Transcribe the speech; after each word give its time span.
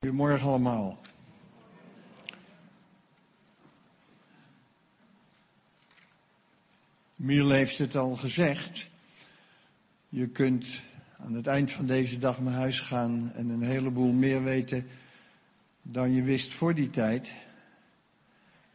Goedemorgen 0.00 0.48
allemaal. 0.48 1.00
Miel 7.16 7.50
heeft 7.50 7.78
het 7.78 7.96
al 7.96 8.14
gezegd. 8.14 8.88
Je 10.08 10.28
kunt 10.28 10.80
aan 11.16 11.34
het 11.34 11.46
eind 11.46 11.72
van 11.72 11.86
deze 11.86 12.18
dag 12.18 12.40
naar 12.40 12.52
huis 12.52 12.80
gaan 12.80 13.32
en 13.34 13.48
een 13.48 13.62
heleboel 13.62 14.12
meer 14.12 14.42
weten 14.42 14.86
dan 15.82 16.12
je 16.12 16.22
wist 16.22 16.52
voor 16.52 16.74
die 16.74 16.90
tijd. 16.90 17.32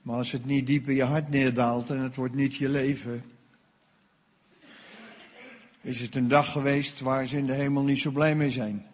Maar 0.02 0.16
als 0.16 0.32
het 0.32 0.46
niet 0.46 0.68
diep 0.68 0.90
in 0.90 0.96
je 0.96 1.04
hart 1.04 1.30
neerdaalt 1.30 1.90
en 1.90 2.00
het 2.00 2.16
wordt 2.16 2.36
niet 2.36 2.56
je 2.56 2.70
leven, 2.70 3.24
is 5.82 6.00
het 6.00 6.16
een 6.16 6.28
dag 6.28 6.52
geweest 6.52 7.00
waar 7.00 7.26
ze 7.26 7.38
in 7.38 7.46
de 7.46 7.54
hemel 7.54 7.84
niet 7.84 8.00
zo 8.00 8.12
blij 8.12 8.36
mee 8.36 8.50
zijn. 8.50 8.93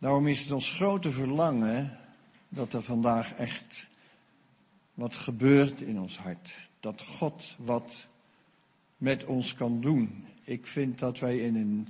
Daarom 0.00 0.26
is 0.26 0.40
het 0.40 0.50
ons 0.50 0.72
grote 0.72 1.10
verlangen 1.10 1.98
dat 2.48 2.72
er 2.72 2.82
vandaag 2.82 3.32
echt 3.32 3.90
wat 4.94 5.16
gebeurt 5.16 5.80
in 5.80 6.00
ons 6.00 6.18
hart. 6.18 6.56
Dat 6.80 7.02
God 7.02 7.56
wat 7.58 8.08
met 8.96 9.24
ons 9.24 9.54
kan 9.54 9.80
doen. 9.80 10.26
Ik 10.44 10.66
vind 10.66 10.98
dat 10.98 11.18
wij 11.18 11.38
in 11.38 11.56
een 11.56 11.88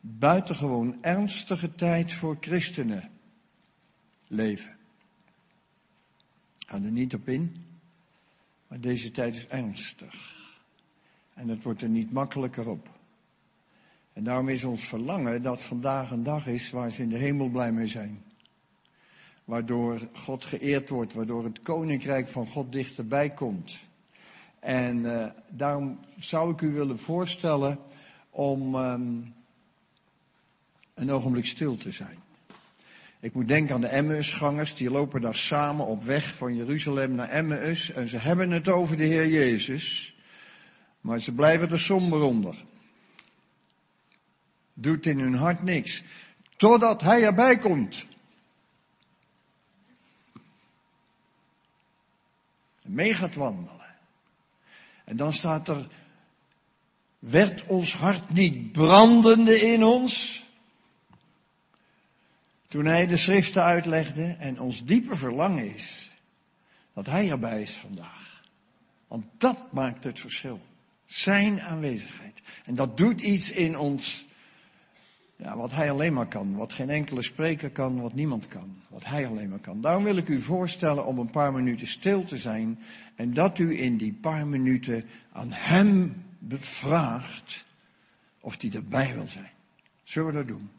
buitengewoon 0.00 0.98
ernstige 1.00 1.74
tijd 1.74 2.12
voor 2.12 2.36
christenen 2.40 3.10
leven. 4.26 4.76
Ik 6.58 6.68
ga 6.68 6.74
er 6.74 6.80
niet 6.80 7.14
op 7.14 7.28
in, 7.28 7.64
maar 8.68 8.80
deze 8.80 9.10
tijd 9.10 9.36
is 9.36 9.46
ernstig. 9.46 10.34
En 11.34 11.48
het 11.48 11.62
wordt 11.62 11.82
er 11.82 11.88
niet 11.88 12.12
makkelijker 12.12 12.68
op. 12.68 12.95
En 14.16 14.24
daarom 14.24 14.48
is 14.48 14.64
ons 14.64 14.88
verlangen 14.88 15.42
dat 15.42 15.62
vandaag 15.62 16.10
een 16.10 16.22
dag 16.22 16.46
is 16.46 16.70
waar 16.70 16.90
ze 16.90 17.02
in 17.02 17.08
de 17.08 17.18
hemel 17.18 17.48
blij 17.48 17.72
mee 17.72 17.86
zijn. 17.86 18.22
Waardoor 19.44 20.08
God 20.12 20.44
geëerd 20.44 20.88
wordt, 20.88 21.12
waardoor 21.12 21.44
het 21.44 21.62
koninkrijk 21.62 22.28
van 22.28 22.46
God 22.46 22.72
dichterbij 22.72 23.30
komt. 23.30 23.78
En 24.60 24.96
uh, 24.96 25.26
daarom 25.48 25.98
zou 26.18 26.52
ik 26.52 26.60
u 26.60 26.72
willen 26.72 26.98
voorstellen 26.98 27.78
om 28.30 28.74
um, 28.74 29.34
een 30.94 31.10
ogenblik 31.10 31.46
stil 31.46 31.76
te 31.76 31.90
zijn. 31.90 32.18
Ik 33.20 33.34
moet 33.34 33.48
denken 33.48 33.74
aan 33.74 33.80
de 33.80 33.86
Emmausgangers, 33.86 34.74
die 34.74 34.90
lopen 34.90 35.20
daar 35.20 35.34
samen 35.34 35.86
op 35.86 36.02
weg 36.02 36.34
van 36.36 36.56
Jeruzalem 36.56 37.14
naar 37.14 37.28
Emmaus 37.28 37.92
en 37.92 38.08
ze 38.08 38.18
hebben 38.18 38.50
het 38.50 38.68
over 38.68 38.96
de 38.96 39.04
Heer 39.04 39.28
Jezus, 39.28 40.16
maar 41.00 41.20
ze 41.20 41.32
blijven 41.32 41.70
er 41.70 41.80
somber 41.80 42.22
onder 42.22 42.64
doet 44.78 45.06
in 45.06 45.18
hun 45.18 45.34
hart 45.34 45.62
niks. 45.62 46.02
Totdat 46.56 47.02
hij 47.02 47.22
erbij 47.22 47.58
komt. 47.58 48.06
En 52.82 52.94
mee 52.94 53.14
gaat 53.14 53.34
wandelen. 53.34 53.94
En 55.04 55.16
dan 55.16 55.32
staat 55.32 55.68
er, 55.68 55.88
werd 57.18 57.64
ons 57.66 57.94
hart 57.94 58.30
niet 58.30 58.72
brandende 58.72 59.60
in 59.60 59.84
ons? 59.84 60.44
Toen 62.68 62.84
hij 62.84 63.06
de 63.06 63.16
schriften 63.16 63.62
uitlegde 63.62 64.36
en 64.38 64.60
ons 64.60 64.84
diepe 64.84 65.16
verlangen 65.16 65.74
is 65.74 66.16
dat 66.92 67.06
hij 67.06 67.30
erbij 67.30 67.62
is 67.62 67.72
vandaag. 67.72 68.42
Want 69.08 69.24
dat 69.38 69.72
maakt 69.72 70.04
het 70.04 70.20
verschil. 70.20 70.60
Zijn 71.04 71.60
aanwezigheid. 71.60 72.42
En 72.64 72.74
dat 72.74 72.96
doet 72.96 73.20
iets 73.20 73.50
in 73.50 73.78
ons 73.78 74.26
ja, 75.36 75.56
wat 75.56 75.72
hij 75.72 75.90
alleen 75.90 76.12
maar 76.12 76.26
kan. 76.26 76.56
Wat 76.56 76.72
geen 76.72 76.90
enkele 76.90 77.22
spreker 77.22 77.70
kan, 77.70 78.00
wat 78.00 78.14
niemand 78.14 78.48
kan. 78.48 78.76
Wat 78.88 79.04
hij 79.04 79.26
alleen 79.26 79.48
maar 79.48 79.58
kan. 79.58 79.80
Daarom 79.80 80.04
wil 80.04 80.16
ik 80.16 80.28
u 80.28 80.40
voorstellen 80.40 81.06
om 81.06 81.18
een 81.18 81.30
paar 81.30 81.52
minuten 81.52 81.86
stil 81.86 82.24
te 82.24 82.36
zijn. 82.36 82.78
En 83.14 83.34
dat 83.34 83.58
u 83.58 83.80
in 83.80 83.96
die 83.96 84.12
paar 84.12 84.46
minuten 84.46 85.04
aan 85.32 85.52
hem 85.52 86.24
bevraagt 86.38 87.64
of 88.40 88.60
hij 88.60 88.70
erbij 88.72 89.14
wil 89.14 89.26
zijn. 89.26 89.50
Zullen 90.02 90.28
we 90.28 90.34
dat 90.34 90.46
doen? 90.46 90.70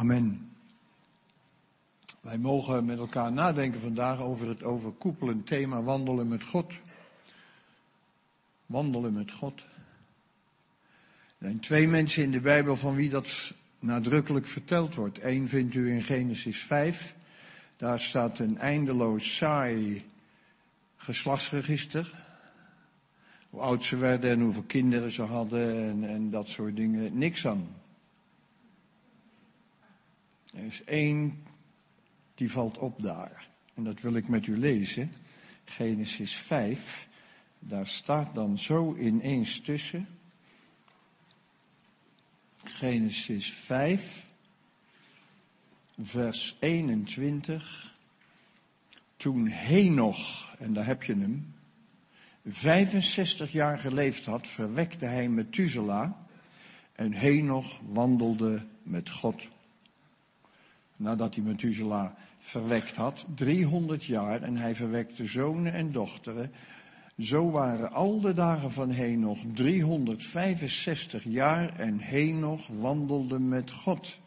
Amen. 0.00 0.50
Wij 2.20 2.38
mogen 2.38 2.84
met 2.84 2.98
elkaar 2.98 3.32
nadenken 3.32 3.80
vandaag 3.80 4.20
over 4.20 4.48
het 4.48 4.62
overkoepelend 4.62 5.46
thema 5.46 5.82
wandelen 5.82 6.28
met 6.28 6.44
God. 6.44 6.74
Wandelen 8.66 9.12
met 9.12 9.32
God. 9.32 9.60
Er 9.60 9.64
zijn 11.38 11.60
twee 11.60 11.88
mensen 11.88 12.22
in 12.22 12.30
de 12.30 12.40
Bijbel 12.40 12.76
van 12.76 12.94
wie 12.94 13.08
dat 13.08 13.52
nadrukkelijk 13.78 14.46
verteld 14.46 14.94
wordt. 14.94 15.22
Eén 15.22 15.48
vindt 15.48 15.74
u 15.74 15.90
in 15.90 16.02
Genesis 16.02 16.62
5. 16.62 17.16
Daar 17.76 18.00
staat 18.00 18.38
een 18.38 18.58
eindeloos 18.58 19.36
saai 19.36 20.04
geslachtsregister. 20.96 22.14
Hoe 23.50 23.60
oud 23.60 23.84
ze 23.84 23.96
werden 23.96 24.30
en 24.30 24.40
hoeveel 24.40 24.62
kinderen 24.66 25.10
ze 25.10 25.22
hadden 25.22 25.76
en, 25.76 26.08
en 26.08 26.30
dat 26.30 26.48
soort 26.48 26.76
dingen. 26.76 27.18
Niks 27.18 27.46
aan. 27.46 27.79
Er 30.54 30.64
is 30.64 30.84
één 30.84 31.42
die 32.34 32.50
valt 32.50 32.78
op 32.78 33.02
daar. 33.02 33.48
En 33.74 33.84
dat 33.84 34.00
wil 34.00 34.14
ik 34.14 34.28
met 34.28 34.46
u 34.46 34.58
lezen. 34.58 35.12
Genesis 35.64 36.34
5. 36.34 37.08
Daar 37.58 37.86
staat 37.86 38.34
dan 38.34 38.58
zo 38.58 38.96
ineens 38.96 39.60
tussen. 39.60 40.08
Genesis 42.64 43.52
5. 43.52 44.28
Vers 45.98 46.56
21. 46.60 47.94
Toen 49.16 49.46
Henoch, 49.46 50.54
en 50.58 50.72
daar 50.72 50.86
heb 50.86 51.02
je 51.02 51.14
hem, 51.14 51.54
65 52.46 53.52
jaar 53.52 53.78
geleefd 53.78 54.24
had, 54.24 54.46
verwekte 54.46 55.06
hij 55.06 55.28
Methuselah. 55.28 56.12
En 56.92 57.12
Henoch 57.12 57.80
wandelde 57.84 58.66
met 58.82 59.10
God 59.10 59.48
nadat 61.00 61.34
hij 61.34 61.44
Methuselah 61.44 62.10
verwekt 62.38 62.96
had, 62.96 63.26
300 63.34 64.04
jaar 64.04 64.42
en 64.42 64.56
hij 64.56 64.74
verwekte 64.74 65.26
zonen 65.26 65.72
en 65.72 65.92
dochteren. 65.92 66.52
Zo 67.18 67.50
waren 67.50 67.92
al 67.92 68.20
de 68.20 68.32
dagen 68.32 68.72
van 68.72 68.90
Henoch 68.90 69.38
365 69.54 71.24
jaar 71.24 71.78
en 71.78 71.98
Henoch 71.98 72.66
wandelde 72.66 73.38
met 73.38 73.70
God. 73.70 74.18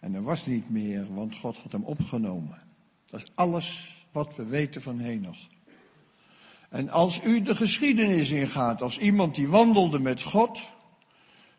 En 0.00 0.14
er 0.14 0.22
was 0.22 0.46
niet 0.46 0.70
meer, 0.70 1.14
want 1.14 1.36
God 1.36 1.56
had 1.56 1.72
hem 1.72 1.84
opgenomen. 1.84 2.62
Dat 3.06 3.20
is 3.20 3.32
alles 3.34 3.96
wat 4.12 4.36
we 4.36 4.44
weten 4.44 4.82
van 4.82 4.98
Henoch. 4.98 5.48
En 6.68 6.90
als 6.90 7.24
u 7.24 7.42
de 7.42 7.54
geschiedenis 7.54 8.30
ingaat 8.30 8.82
als 8.82 8.98
iemand 8.98 9.34
die 9.34 9.48
wandelde 9.48 9.98
met 9.98 10.22
God, 10.22 10.70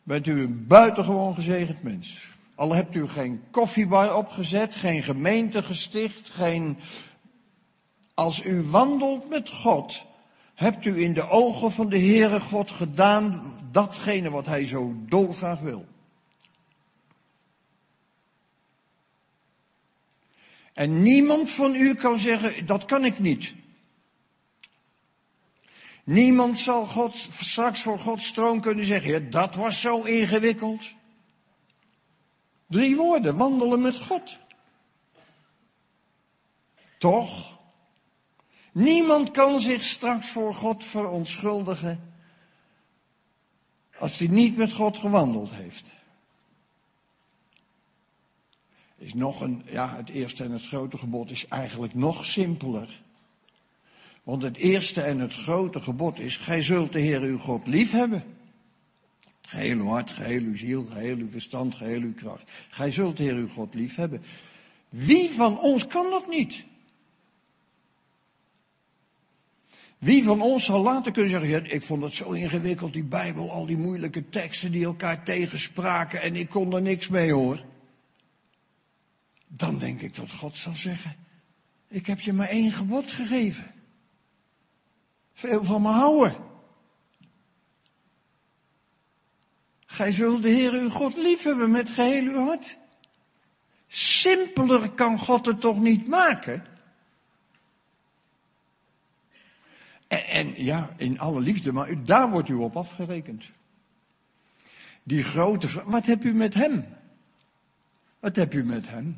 bent 0.04 0.28
u 0.28 0.42
een 0.42 0.68
buitengewoon 0.68 1.34
gezegend 1.34 1.84
mens. 1.84 2.37
Al 2.58 2.74
hebt 2.74 2.96
u 2.96 3.08
geen 3.08 3.44
koffiebar 3.52 4.16
opgezet, 4.16 4.76
geen 4.76 5.04
gemeente 5.04 5.64
gesticht, 5.64 6.30
geen... 6.30 6.78
Als 8.14 8.44
u 8.44 8.62
wandelt 8.62 9.30
met 9.30 9.50
God, 9.50 10.06
hebt 10.54 10.86
u 10.86 11.02
in 11.02 11.14
de 11.14 11.30
ogen 11.30 11.72
van 11.72 11.90
de 11.90 12.00
Heere 12.00 12.40
God 12.40 12.72
gedaan 12.72 13.54
datgene 13.72 14.30
wat 14.30 14.46
Hij 14.46 14.66
zo 14.66 14.94
dolgraag 14.96 15.60
wil. 15.60 15.86
En 20.74 21.02
niemand 21.02 21.50
van 21.50 21.76
u 21.76 21.96
kan 21.96 22.20
zeggen, 22.20 22.66
dat 22.66 22.86
kan 22.86 23.06
ik 23.06 23.20
niet. 23.20 23.56
Niemand 26.04 26.60
zal 26.60 26.86
God, 26.86 27.16
straks 27.40 27.82
voor 27.82 28.00
Gods 28.00 28.32
troon 28.32 28.62
kunnen 28.62 28.86
zeggen, 28.86 29.12
ja, 29.12 29.20
dat 29.20 29.56
was 29.56 29.82
zo 29.82 30.02
ingewikkeld. 30.02 30.96
Drie 32.68 32.96
woorden, 32.96 33.38
wandelen 33.38 33.82
met 33.82 33.98
God. 34.00 34.38
Toch? 36.98 37.60
Niemand 38.72 39.32
kan 39.32 39.60
zich 39.60 39.84
straks 39.84 40.30
voor 40.30 40.56
God 40.56 40.84
verontschuldigen 40.84 42.14
als 44.00 44.18
hij 44.18 44.28
niet 44.28 44.58
met 44.58 44.74
God 44.74 44.98
gewandeld 44.98 45.52
heeft. 45.52 45.96
Is 48.98 49.14
nog 49.14 49.42
een, 49.42 49.64
ja, 49.66 49.96
het 49.96 50.10
eerste 50.10 50.44
en 50.44 50.52
het 50.52 50.66
grote 50.66 50.98
gebod 50.98 51.30
is 51.30 51.48
eigenlijk 51.48 51.94
nog 51.94 52.26
simpeler. 52.26 53.02
Want 54.24 54.44
het 54.44 54.58
eerste 54.58 55.02
en 55.02 55.20
het 55.20 55.34
grote 55.34 55.82
gebod 55.82 56.20
is, 56.20 56.38
gij 56.38 56.62
zult 56.62 56.92
de 56.92 57.00
Heer 57.00 57.22
uw 57.22 57.38
God 57.38 57.68
lief 57.68 57.92
hebben. 57.92 58.37
Geheel 59.48 59.78
uw 59.78 59.88
hart, 59.88 60.12
geheel 60.12 60.42
uw 60.42 60.58
ziel, 60.58 60.86
geheel 60.92 61.18
uw 61.18 61.30
verstand, 61.30 61.76
geheel 61.76 62.02
uw 62.02 62.14
kracht. 62.14 62.44
Gij 62.70 62.92
zult 62.92 63.18
de 63.18 63.24
Heer 63.24 63.36
uw 63.36 63.48
God 63.48 63.74
lief 63.74 63.96
hebben. 63.96 64.22
Wie 64.90 65.32
van 65.32 65.60
ons 65.60 65.88
kan 65.88 66.10
dat 66.10 66.28
niet? 66.28 66.66
Wie 69.98 70.24
van 70.24 70.42
ons 70.42 70.66
zal 70.66 70.82
later 70.82 71.12
kunnen 71.12 71.32
zeggen, 71.32 71.72
ik 71.72 71.84
vond 71.84 72.04
het 72.04 72.14
zo 72.14 72.32
ingewikkeld, 72.32 72.94
die 72.94 73.04
Bijbel, 73.04 73.52
al 73.52 73.66
die 73.66 73.78
moeilijke 73.78 74.30
teksten 74.30 74.72
die 74.72 74.86
elkaar 74.86 75.24
tegenspraken 75.24 76.22
en 76.22 76.36
ik 76.36 76.50
kon 76.50 76.74
er 76.74 76.82
niks 76.82 77.08
mee 77.08 77.34
hoor. 77.34 77.64
Dan 79.48 79.78
denk 79.78 80.02
ik 80.02 80.16
dat 80.16 80.32
God 80.32 80.58
zal 80.58 80.74
zeggen, 80.74 81.16
ik 81.88 82.06
heb 82.06 82.20
je 82.20 82.34
maar 82.34 82.50
één 82.50 82.72
gebod 82.72 83.12
gegeven. 83.12 83.72
Veel 85.34 85.64
van 85.64 85.82
me 85.82 85.90
houden. 85.90 86.47
Gij 89.98 90.12
zult 90.12 90.42
de 90.42 90.50
Heer 90.50 90.74
uw 90.74 90.90
God 90.90 91.16
liefhebben 91.16 91.72
met 91.72 91.90
geheel 91.90 92.24
uw 92.24 92.46
hart. 92.46 92.78
Simpeler 93.88 94.90
kan 94.90 95.20
God 95.20 95.46
het 95.46 95.62
toch 95.62 95.80
niet 95.80 96.08
maken? 96.08 96.64
En, 100.08 100.26
en, 100.26 100.64
ja, 100.64 100.94
in 100.98 101.20
alle 101.20 101.42
liefde, 101.42 101.72
maar 101.72 102.04
daar 102.04 102.30
wordt 102.30 102.50
u 102.50 102.54
op 102.54 102.78
afgerekend. 102.78 103.50
Die 105.04 105.24
grote 105.24 105.68
vraag, 105.68 105.84
wat 105.84 106.06
heb 106.06 106.24
u 106.24 106.34
met 106.34 106.54
hem? 106.54 106.86
Wat 108.20 108.36
heb 108.36 108.54
u 108.54 108.64
met 108.64 108.90
hem? 108.90 109.18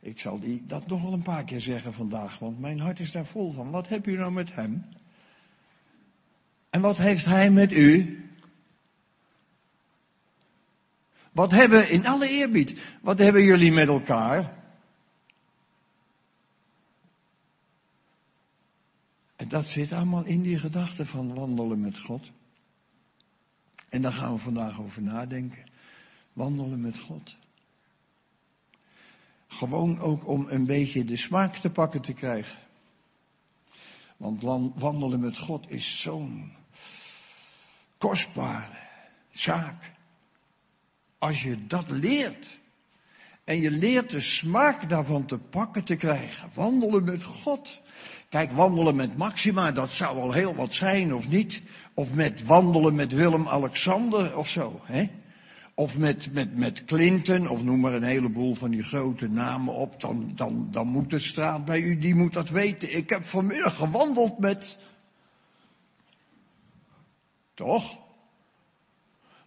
Ik 0.00 0.20
zal 0.20 0.40
die, 0.40 0.62
dat 0.66 0.86
nog 0.86 1.02
wel 1.02 1.12
een 1.12 1.22
paar 1.22 1.44
keer 1.44 1.60
zeggen 1.60 1.92
vandaag, 1.92 2.38
want 2.38 2.60
mijn 2.60 2.80
hart 2.80 3.00
is 3.00 3.12
daar 3.12 3.26
vol 3.26 3.52
van. 3.52 3.70
Wat 3.70 3.88
heb 3.88 4.06
u 4.06 4.16
nou 4.16 4.32
met 4.32 4.54
hem? 4.54 4.84
En 6.70 6.80
wat 6.80 6.98
heeft 6.98 7.24
hij 7.24 7.50
met 7.50 7.72
u? 7.72 8.22
Wat 11.38 11.50
hebben, 11.50 11.90
in 11.90 12.06
alle 12.06 12.28
eerbied, 12.28 12.80
wat 13.00 13.18
hebben 13.18 13.42
jullie 13.42 13.72
met 13.72 13.88
elkaar? 13.88 14.56
En 19.36 19.48
dat 19.48 19.66
zit 19.66 19.92
allemaal 19.92 20.24
in 20.24 20.42
die 20.42 20.58
gedachte 20.58 21.06
van 21.06 21.34
wandelen 21.34 21.80
met 21.80 21.98
God. 21.98 22.30
En 23.88 24.02
daar 24.02 24.12
gaan 24.12 24.32
we 24.32 24.38
vandaag 24.38 24.80
over 24.80 25.02
nadenken. 25.02 25.64
Wandelen 26.32 26.80
met 26.80 26.98
God. 26.98 27.36
Gewoon 29.46 29.98
ook 29.98 30.26
om 30.26 30.46
een 30.48 30.66
beetje 30.66 31.04
de 31.04 31.16
smaak 31.16 31.56
te 31.56 31.70
pakken 31.70 32.00
te 32.00 32.12
krijgen. 32.12 32.58
Want 34.16 34.42
wandelen 34.74 35.20
met 35.20 35.38
God 35.38 35.70
is 35.70 36.00
zo'n 36.00 36.52
kostbare 37.98 38.78
zaak. 39.30 39.96
Als 41.18 41.42
je 41.42 41.66
dat 41.66 41.88
leert. 41.88 42.60
En 43.44 43.60
je 43.60 43.70
leert 43.70 44.10
de 44.10 44.20
smaak 44.20 44.88
daarvan 44.88 45.26
te 45.26 45.38
pakken 45.38 45.84
te 45.84 45.96
krijgen. 45.96 46.50
Wandelen 46.54 47.04
met 47.04 47.24
God. 47.24 47.80
Kijk, 48.28 48.50
wandelen 48.50 48.96
met 48.96 49.16
Maxima, 49.16 49.72
dat 49.72 49.90
zou 49.90 50.18
al 50.18 50.32
heel 50.32 50.54
wat 50.54 50.74
zijn, 50.74 51.14
of 51.14 51.28
niet? 51.28 51.62
Of 51.94 52.12
met 52.12 52.44
wandelen 52.44 52.94
met 52.94 53.12
Willem-Alexander 53.12 54.36
of 54.36 54.48
zo, 54.48 54.80
hè? 54.82 55.10
Of 55.74 55.98
met, 55.98 56.32
met, 56.32 56.56
met 56.56 56.84
Clinton, 56.84 57.48
of 57.48 57.64
noem 57.64 57.80
maar 57.80 57.92
een 57.92 58.02
heleboel 58.02 58.54
van 58.54 58.70
die 58.70 58.82
grote 58.82 59.28
namen 59.28 59.74
op, 59.74 60.00
dan, 60.00 60.32
dan, 60.34 60.68
dan 60.70 60.86
moet 60.86 61.10
de 61.10 61.18
straat 61.18 61.64
bij 61.64 61.80
u, 61.80 61.98
die 61.98 62.14
moet 62.14 62.32
dat 62.32 62.48
weten. 62.48 62.96
Ik 62.96 63.10
heb 63.10 63.24
vanmiddag 63.24 63.76
gewandeld 63.76 64.38
met... 64.38 64.78
Toch? 67.54 67.98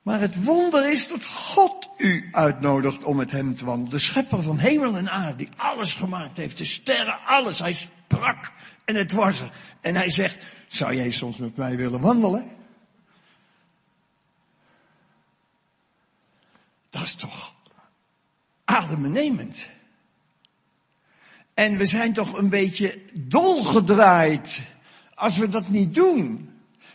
Maar 0.01 0.19
het 0.19 0.43
wonder 0.43 0.91
is 0.91 1.07
dat 1.07 1.25
God 1.25 1.89
u 1.97 2.29
uitnodigt 2.31 3.03
om 3.03 3.15
met 3.15 3.31
hem 3.31 3.55
te 3.55 3.65
wandelen. 3.65 3.91
De 3.91 3.99
schepper 3.99 4.43
van 4.43 4.57
hemel 4.57 4.95
en 4.95 5.09
aarde, 5.09 5.35
die 5.35 5.49
alles 5.55 5.93
gemaakt 5.93 6.37
heeft, 6.37 6.57
de 6.57 6.65
sterren, 6.65 7.19
alles. 7.25 7.59
Hij 7.59 7.73
sprak 7.73 8.51
en 8.85 8.95
het 8.95 9.11
was 9.11 9.41
er. 9.41 9.51
En 9.81 9.95
hij 9.95 10.09
zegt, 10.09 10.43
zou 10.67 10.95
jij 10.95 11.11
soms 11.11 11.37
met 11.37 11.55
mij 11.55 11.75
willen 11.75 12.01
wandelen? 12.01 12.49
Dat 16.89 17.01
is 17.01 17.15
toch 17.15 17.55
adembenemend. 18.65 19.69
En 21.53 21.77
we 21.77 21.85
zijn 21.85 22.13
toch 22.13 22.33
een 22.33 22.49
beetje 22.49 23.01
dolgedraaid 23.13 24.63
als 25.15 25.37
we 25.37 25.47
dat 25.47 25.69
niet 25.69 25.95
doen. 25.95 26.50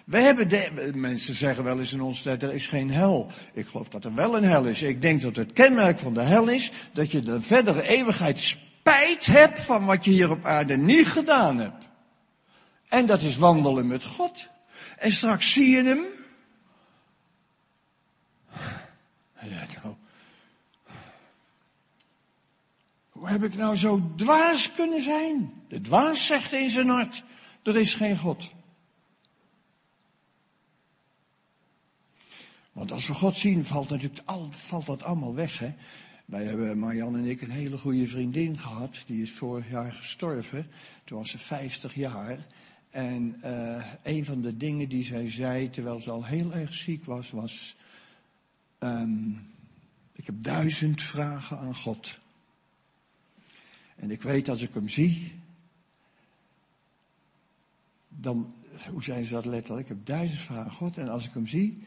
We 0.07 0.21
hebben 0.21 0.49
de, 0.49 0.91
mensen 0.95 1.35
zeggen 1.35 1.65
wel 1.65 1.79
eens 1.79 1.93
in 1.93 2.01
ons 2.01 2.23
tijd, 2.23 2.43
er 2.43 2.55
is 2.55 2.67
geen 2.67 2.91
hel. 2.91 3.31
Ik 3.53 3.67
geloof 3.67 3.89
dat 3.89 4.05
er 4.05 4.15
wel 4.15 4.37
een 4.37 4.45
hel 4.45 4.65
is. 4.65 4.83
Ik 4.83 5.03
denk 5.03 5.23
dat 5.23 5.37
het 5.37 5.53
kenmerk 5.53 5.99
van 5.99 6.15
de 6.15 6.21
hel 6.21 6.49
is 6.49 6.73
dat 6.93 7.11
je 7.11 7.23
de 7.23 7.41
verdere 7.41 7.89
eeuwigheid 7.89 8.41
spijt 8.41 9.27
hebt 9.27 9.61
van 9.61 9.85
wat 9.85 10.05
je 10.05 10.11
hier 10.11 10.31
op 10.31 10.45
aarde 10.45 10.77
niet 10.77 11.07
gedaan 11.07 11.59
hebt. 11.59 11.85
En 12.89 13.07
dat 13.07 13.23
is 13.23 13.37
wandelen 13.37 13.87
met 13.87 14.05
God. 14.05 14.49
En 14.99 15.13
straks 15.13 15.53
zie 15.53 15.71
je 15.71 15.85
hem. 15.85 16.05
Ja, 19.41 19.67
nou. 19.83 19.95
Hoe 23.11 23.29
heb 23.29 23.43
ik 23.43 23.57
nou 23.57 23.77
zo 23.77 24.13
dwaas 24.17 24.73
kunnen 24.73 25.03
zijn? 25.03 25.53
De 25.69 25.81
dwaas 25.81 26.27
zegt 26.27 26.53
in 26.53 26.71
zijn 26.71 26.89
hart, 26.89 27.25
er 27.63 27.77
is 27.77 27.95
geen 27.95 28.19
God. 28.19 28.55
Want 32.77 32.93
als 32.93 33.07
we 33.07 33.15
God 33.15 33.37
zien, 33.37 33.65
valt 33.65 33.89
natuurlijk 33.89 34.23
al, 34.25 34.49
valt 34.53 34.87
dat 34.87 35.03
allemaal 35.03 35.35
weg. 35.35 35.59
Hè? 35.59 35.75
Wij 36.25 36.45
hebben, 36.45 36.79
Marianne 36.79 37.19
en 37.19 37.25
ik, 37.25 37.41
een 37.41 37.51
hele 37.51 37.79
goede 37.79 38.07
vriendin 38.07 38.59
gehad. 38.59 39.03
Die 39.07 39.23
is 39.23 39.33
vorig 39.33 39.71
jaar 39.71 39.93
gestorven. 39.93 40.67
Toen 41.05 41.19
was 41.19 41.31
ze 41.31 41.39
50 41.39 41.95
jaar. 41.95 42.47
En 42.91 43.37
uh, 43.45 43.85
een 44.03 44.25
van 44.25 44.41
de 44.41 44.57
dingen 44.57 44.89
die 44.89 45.05
zij 45.05 45.31
zei, 45.31 45.71
terwijl 45.71 46.01
ze 46.01 46.11
al 46.11 46.25
heel 46.25 46.53
erg 46.53 46.75
ziek 46.75 47.05
was, 47.05 47.31
was... 47.31 47.77
Um, 48.79 49.51
ik 50.13 50.27
heb 50.27 50.43
duizend 50.43 51.03
vragen 51.03 51.59
aan 51.59 51.77
God. 51.77 52.19
En 53.97 54.11
ik 54.11 54.23
weet 54.23 54.49
als 54.49 54.63
ik 54.63 54.75
hem 54.75 54.89
zie, 54.89 55.33
dan, 58.09 58.55
hoe 58.91 59.03
zei 59.03 59.23
ze 59.23 59.33
dat 59.33 59.45
letterlijk? 59.45 59.89
Ik 59.89 59.97
heb 59.97 60.07
duizend 60.07 60.41
vragen 60.41 60.65
aan 60.65 60.77
God 60.77 60.99
en 60.99 61.09
als 61.09 61.25
ik 61.25 61.35
hem 61.35 61.47
zie, 61.47 61.85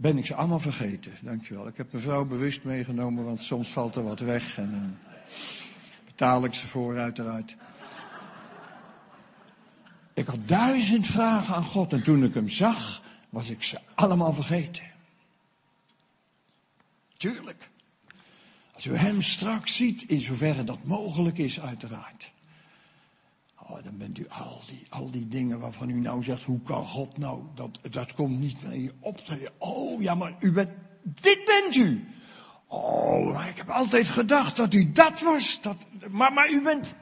ben 0.00 0.18
ik 0.18 0.26
ze 0.26 0.34
allemaal 0.34 0.60
vergeten. 0.60 1.12
Dankjewel. 1.20 1.66
Ik 1.66 1.76
heb 1.76 1.92
mevrouw 1.92 2.24
bewust 2.24 2.64
meegenomen, 2.64 3.24
want 3.24 3.42
soms 3.42 3.68
valt 3.68 3.94
er 3.94 4.02
wat 4.02 4.20
weg 4.20 4.58
en 4.58 4.70
dan 4.70 4.96
betaal 6.04 6.44
ik 6.44 6.54
ze 6.54 6.66
voor 6.66 6.98
uiteraard. 6.98 7.56
Ik 10.14 10.26
had 10.26 10.48
duizend 10.48 11.06
vragen 11.06 11.54
aan 11.54 11.64
God 11.64 11.92
en 11.92 12.02
toen 12.02 12.24
ik 12.24 12.34
hem 12.34 12.48
zag, 12.48 13.02
was 13.30 13.50
ik 13.50 13.62
ze 13.62 13.78
allemaal 13.94 14.32
vergeten. 14.32 14.82
Tuurlijk. 17.16 17.70
Als 18.74 18.86
u 18.86 18.96
hem 18.96 19.22
straks 19.22 19.76
ziet, 19.76 20.02
in 20.02 20.20
zoverre 20.20 20.64
dat 20.64 20.84
mogelijk 20.84 21.38
is 21.38 21.60
uiteraard. 21.60 22.32
Oh, 23.70 23.84
dan 23.84 23.96
bent 23.96 24.18
u 24.18 24.26
al 24.28 24.60
die, 24.66 24.86
al 24.88 25.10
die 25.10 25.28
dingen 25.28 25.60
waarvan 25.60 25.90
u 25.90 26.00
nou 26.00 26.22
zegt, 26.22 26.42
hoe 26.42 26.60
kan 26.62 26.86
God 26.86 27.18
nou, 27.18 27.42
dat, 27.54 27.78
dat 27.90 28.12
komt 28.12 28.38
niet 28.38 28.62
meer 28.62 28.78
je 28.78 28.92
op. 29.00 29.18
Oh 29.58 30.02
ja, 30.02 30.14
maar 30.14 30.36
u 30.40 30.52
bent, 30.52 30.70
dit 31.02 31.44
bent 31.44 31.74
u. 31.74 32.08
Oh, 32.66 33.46
ik 33.48 33.56
heb 33.56 33.68
altijd 33.68 34.08
gedacht 34.08 34.56
dat 34.56 34.74
u 34.74 34.92
dat 34.92 35.20
was. 35.20 35.62
Dat, 35.62 35.86
maar, 36.10 36.32
maar 36.32 36.50
u 36.50 36.62
bent, 36.62 36.94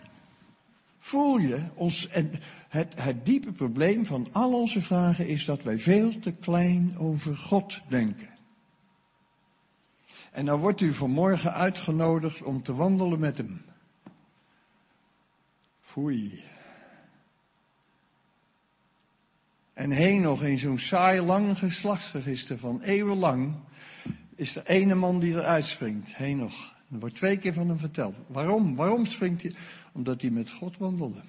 voel 0.98 1.38
je, 1.38 1.68
ons, 1.74 2.08
en 2.08 2.40
het, 2.68 3.02
het 3.02 3.26
diepe 3.26 3.52
probleem 3.52 4.06
van 4.06 4.28
al 4.32 4.52
onze 4.52 4.80
vragen 4.80 5.28
is 5.28 5.44
dat 5.44 5.62
wij 5.62 5.78
veel 5.78 6.18
te 6.18 6.32
klein 6.32 6.98
over 6.98 7.36
God 7.36 7.80
denken. 7.88 8.36
En 10.32 10.44
dan 10.44 10.60
wordt 10.60 10.80
u 10.80 10.92
vanmorgen 10.92 11.52
uitgenodigd 11.52 12.42
om 12.42 12.62
te 12.62 12.74
wandelen 12.74 13.18
met 13.18 13.38
hem. 13.38 13.64
Foei. 15.80 16.42
En 19.78 19.90
Henoch 19.90 20.42
in 20.42 20.58
zo'n 20.58 20.78
saai 20.78 21.20
lang 21.20 21.58
geslachtsregister 21.58 22.58
van 22.58 22.82
eeuwenlang 22.82 23.54
is 24.34 24.56
er 24.56 24.66
ene 24.66 24.94
man 24.94 25.20
die 25.20 25.34
eruit 25.34 25.66
springt. 25.66 26.16
Henoch. 26.16 26.74
Er 26.92 26.98
wordt 26.98 27.14
twee 27.14 27.36
keer 27.36 27.52
van 27.52 27.68
hem 27.68 27.78
verteld. 27.78 28.16
Waarom? 28.26 28.74
Waarom 28.74 29.06
springt 29.06 29.42
hij? 29.42 29.54
Omdat 29.92 30.20
hij 30.20 30.30
met 30.30 30.50
God 30.50 30.76
wandelde. 30.76 31.20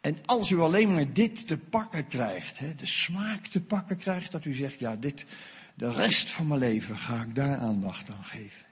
En 0.00 0.16
als 0.24 0.50
u 0.50 0.58
alleen 0.58 0.94
maar 0.94 1.12
dit 1.12 1.46
te 1.46 1.58
pakken 1.58 2.06
krijgt, 2.06 2.58
hè, 2.58 2.74
de 2.74 2.86
smaak 2.86 3.46
te 3.46 3.60
pakken 3.60 3.96
krijgt, 3.96 4.32
dat 4.32 4.44
u 4.44 4.54
zegt, 4.54 4.78
ja, 4.78 4.96
dit, 4.96 5.26
de 5.74 5.92
rest 5.92 6.30
van 6.30 6.46
mijn 6.46 6.60
leven 6.60 6.96
ga 6.96 7.22
ik 7.22 7.34
daar 7.34 7.58
aandacht 7.58 8.10
aan 8.10 8.24
geven. 8.24 8.66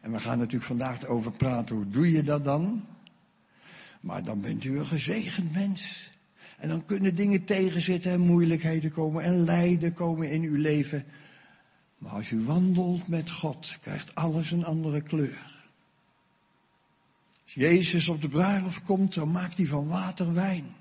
En 0.00 0.12
we 0.12 0.20
gaan 0.20 0.38
natuurlijk 0.38 0.64
vandaag 0.64 1.06
over 1.06 1.32
praten, 1.32 1.76
hoe 1.76 1.88
doe 1.88 2.10
je 2.10 2.22
dat 2.22 2.44
dan? 2.44 2.86
Maar 4.00 4.24
dan 4.24 4.40
bent 4.40 4.64
u 4.64 4.78
een 4.78 4.86
gezegend 4.86 5.52
mens. 5.52 6.10
En 6.58 6.68
dan 6.68 6.84
kunnen 6.84 7.14
dingen 7.14 7.44
tegenzitten 7.44 8.12
en 8.12 8.20
moeilijkheden 8.20 8.92
komen 8.92 9.24
en 9.24 9.44
lijden 9.44 9.94
komen 9.94 10.30
in 10.30 10.42
uw 10.42 10.56
leven. 10.56 11.04
Maar 11.98 12.12
als 12.12 12.30
u 12.30 12.44
wandelt 12.44 13.08
met 13.08 13.30
God, 13.30 13.78
krijgt 13.80 14.14
alles 14.14 14.50
een 14.50 14.64
andere 14.64 15.00
kleur. 15.00 15.56
Als 17.44 17.54
Jezus 17.54 18.08
op 18.08 18.22
de 18.22 18.28
bruiloft 18.28 18.82
komt, 18.82 19.14
dan 19.14 19.30
maakt 19.30 19.56
hij 19.56 19.66
van 19.66 19.86
water 19.86 20.34
wijn. 20.34 20.74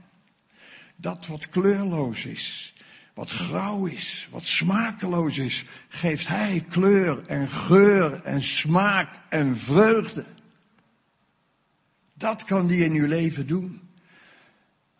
Dat 0.95 1.27
wat 1.27 1.49
kleurloos 1.49 2.25
is, 2.25 2.73
wat 3.13 3.31
grauw 3.31 3.85
is, 3.85 4.27
wat 4.31 4.45
smakeloos 4.45 5.37
is, 5.37 5.65
geeft 5.87 6.27
hij 6.27 6.65
kleur 6.69 7.25
en 7.25 7.49
geur 7.49 8.23
en 8.23 8.41
smaak 8.41 9.19
en 9.29 9.57
vreugde. 9.57 10.25
Dat 12.13 12.43
kan 12.43 12.67
hij 12.67 12.77
in 12.77 12.93
uw 12.93 13.07
leven 13.07 13.47
doen. 13.47 13.86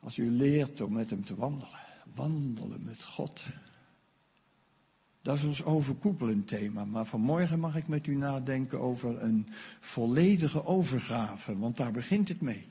Als 0.08 0.18
u 0.18 0.32
leert 0.32 0.82
om 0.82 0.94
met 0.94 1.10
hem 1.10 1.26
te 1.26 1.36
wandelen. 1.36 1.80
Wandelen 2.16 2.84
met 2.84 3.04
God. 3.04 3.46
Dat 5.22 5.38
is 5.38 5.44
ons 5.44 5.64
overkoepelend 5.64 6.48
thema. 6.48 6.86
Maar 6.86 7.06
vanmorgen 7.06 7.60
mag 7.60 7.76
ik 7.76 7.88
met 7.88 8.08
u 8.08 8.16
nadenken 8.16 8.80
over 8.80 9.24
een 9.24 9.48
volledige 9.80 10.66
overgave. 10.66 11.58
Want 11.58 11.78
daar 11.78 11.92
begint 11.92 12.28
het 12.28 12.42
mee. 12.42 12.68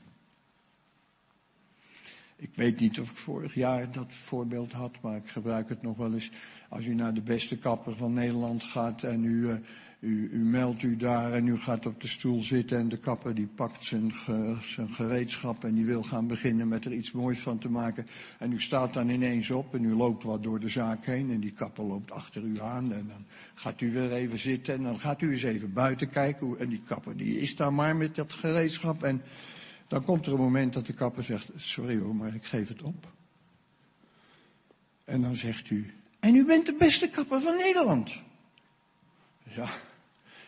Ik 2.35 2.55
weet 2.55 2.79
niet 2.79 2.99
of 2.99 3.11
ik 3.11 3.17
vorig 3.17 3.53
jaar 3.53 3.91
dat 3.91 4.13
voorbeeld 4.13 4.71
had, 4.71 5.01
maar 5.01 5.15
ik 5.15 5.29
gebruik 5.29 5.69
het 5.69 5.81
nog 5.81 5.97
wel 5.97 6.13
eens. 6.13 6.31
Als 6.69 6.85
u 6.85 6.93
naar 6.93 7.13
de 7.13 7.21
beste 7.21 7.57
kapper 7.57 7.95
van 7.95 8.13
Nederland 8.13 8.63
gaat 8.63 9.03
en 9.03 9.23
u, 9.23 9.47
uh, 9.47 9.55
u, 9.99 10.29
u 10.31 10.37
meldt 10.37 10.83
u 10.83 10.95
daar 10.95 11.33
en 11.33 11.47
u 11.47 11.57
gaat 11.57 11.85
op 11.85 12.01
de 12.01 12.07
stoel 12.07 12.41
zitten 12.41 12.77
en 12.77 12.89
de 12.89 12.97
kapper 12.97 13.35
die 13.35 13.47
pakt 13.47 13.85
zijn, 13.85 14.13
zijn 14.61 14.89
gereedschap 14.89 15.63
en 15.63 15.73
die 15.73 15.85
wil 15.85 16.03
gaan 16.03 16.27
beginnen 16.27 16.67
met 16.67 16.85
er 16.85 16.93
iets 16.93 17.11
moois 17.11 17.39
van 17.39 17.57
te 17.57 17.69
maken. 17.69 18.07
En 18.39 18.51
u 18.51 18.61
staat 18.61 18.93
dan 18.93 19.09
ineens 19.09 19.49
op 19.49 19.73
en 19.73 19.83
u 19.83 19.95
loopt 19.95 20.23
wat 20.23 20.43
door 20.43 20.59
de 20.59 20.69
zaak 20.69 21.05
heen 21.05 21.31
en 21.31 21.39
die 21.39 21.51
kapper 21.51 21.83
loopt 21.83 22.11
achter 22.11 22.43
u 22.43 22.59
aan 22.59 22.93
en 22.93 23.07
dan 23.07 23.25
gaat 23.53 23.81
u 23.81 23.91
weer 23.91 24.11
even 24.11 24.39
zitten 24.39 24.73
en 24.73 24.83
dan 24.83 24.99
gaat 24.99 25.21
u 25.21 25.31
eens 25.31 25.43
even 25.43 25.73
buiten 25.73 26.09
kijken. 26.09 26.59
En 26.59 26.69
die 26.69 26.81
kapper 26.85 27.17
die 27.17 27.39
is 27.39 27.55
daar 27.55 27.73
maar 27.73 27.95
met 27.95 28.15
dat 28.15 28.33
gereedschap 28.33 29.03
en 29.03 29.21
dan 29.87 30.03
komt 30.03 30.25
er 30.25 30.31
een 30.31 30.39
moment 30.39 30.73
dat 30.73 30.85
de 30.85 30.93
kapper 30.93 31.23
zegt, 31.23 31.49
sorry 31.55 31.99
hoor, 31.99 32.15
maar 32.15 32.35
ik 32.35 32.45
geef 32.45 32.67
het 32.67 32.81
op. 32.81 33.07
En 35.05 35.21
dan 35.21 35.35
zegt 35.35 35.69
u, 35.69 35.93
en 36.19 36.35
u 36.35 36.45
bent 36.45 36.65
de 36.65 36.73
beste 36.73 37.09
kapper 37.09 37.41
van 37.41 37.55
Nederland. 37.55 38.25
Ja, 39.57 39.69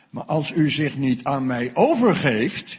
maar 0.09 0.23
als 0.23 0.51
u 0.51 0.69
zich 0.69 0.97
niet 0.97 1.23
aan 1.23 1.45
mij 1.45 1.75
overgeeft, 1.75 2.77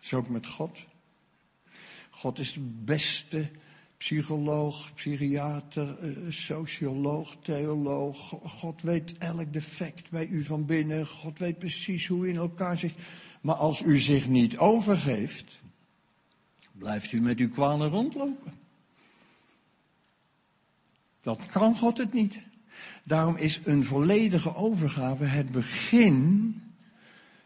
is 0.00 0.12
ook 0.12 0.28
met 0.28 0.46
God. 0.46 0.78
God 2.10 2.38
is 2.38 2.52
de 2.52 2.60
beste 2.84 3.50
psycholoog, 3.96 4.94
psychiater, 4.94 5.98
eh, 5.98 6.32
socioloog, 6.32 7.36
theoloog. 7.42 8.28
God 8.44 8.82
weet 8.82 9.18
elk 9.18 9.52
defect 9.52 10.10
bij 10.10 10.26
u 10.26 10.44
van 10.44 10.66
binnen. 10.66 11.06
God 11.06 11.38
weet 11.38 11.58
precies 11.58 12.06
hoe 12.06 12.26
u 12.26 12.28
in 12.28 12.36
elkaar 12.36 12.78
zit. 12.78 12.94
Maar 13.40 13.54
als 13.54 13.80
u 13.80 13.98
zich 13.98 14.28
niet 14.28 14.58
overgeeft, 14.58 15.60
blijft 16.72 17.12
u 17.12 17.20
met 17.20 17.38
uw 17.38 17.50
kwalen 17.50 17.88
rondlopen. 17.88 18.52
Dat 21.20 21.46
kan 21.46 21.76
God 21.76 21.98
het 21.98 22.12
niet. 22.12 22.50
Daarom 23.02 23.36
is 23.36 23.60
een 23.64 23.84
volledige 23.84 24.54
overgave 24.54 25.24
het 25.24 25.50
begin 25.50 26.54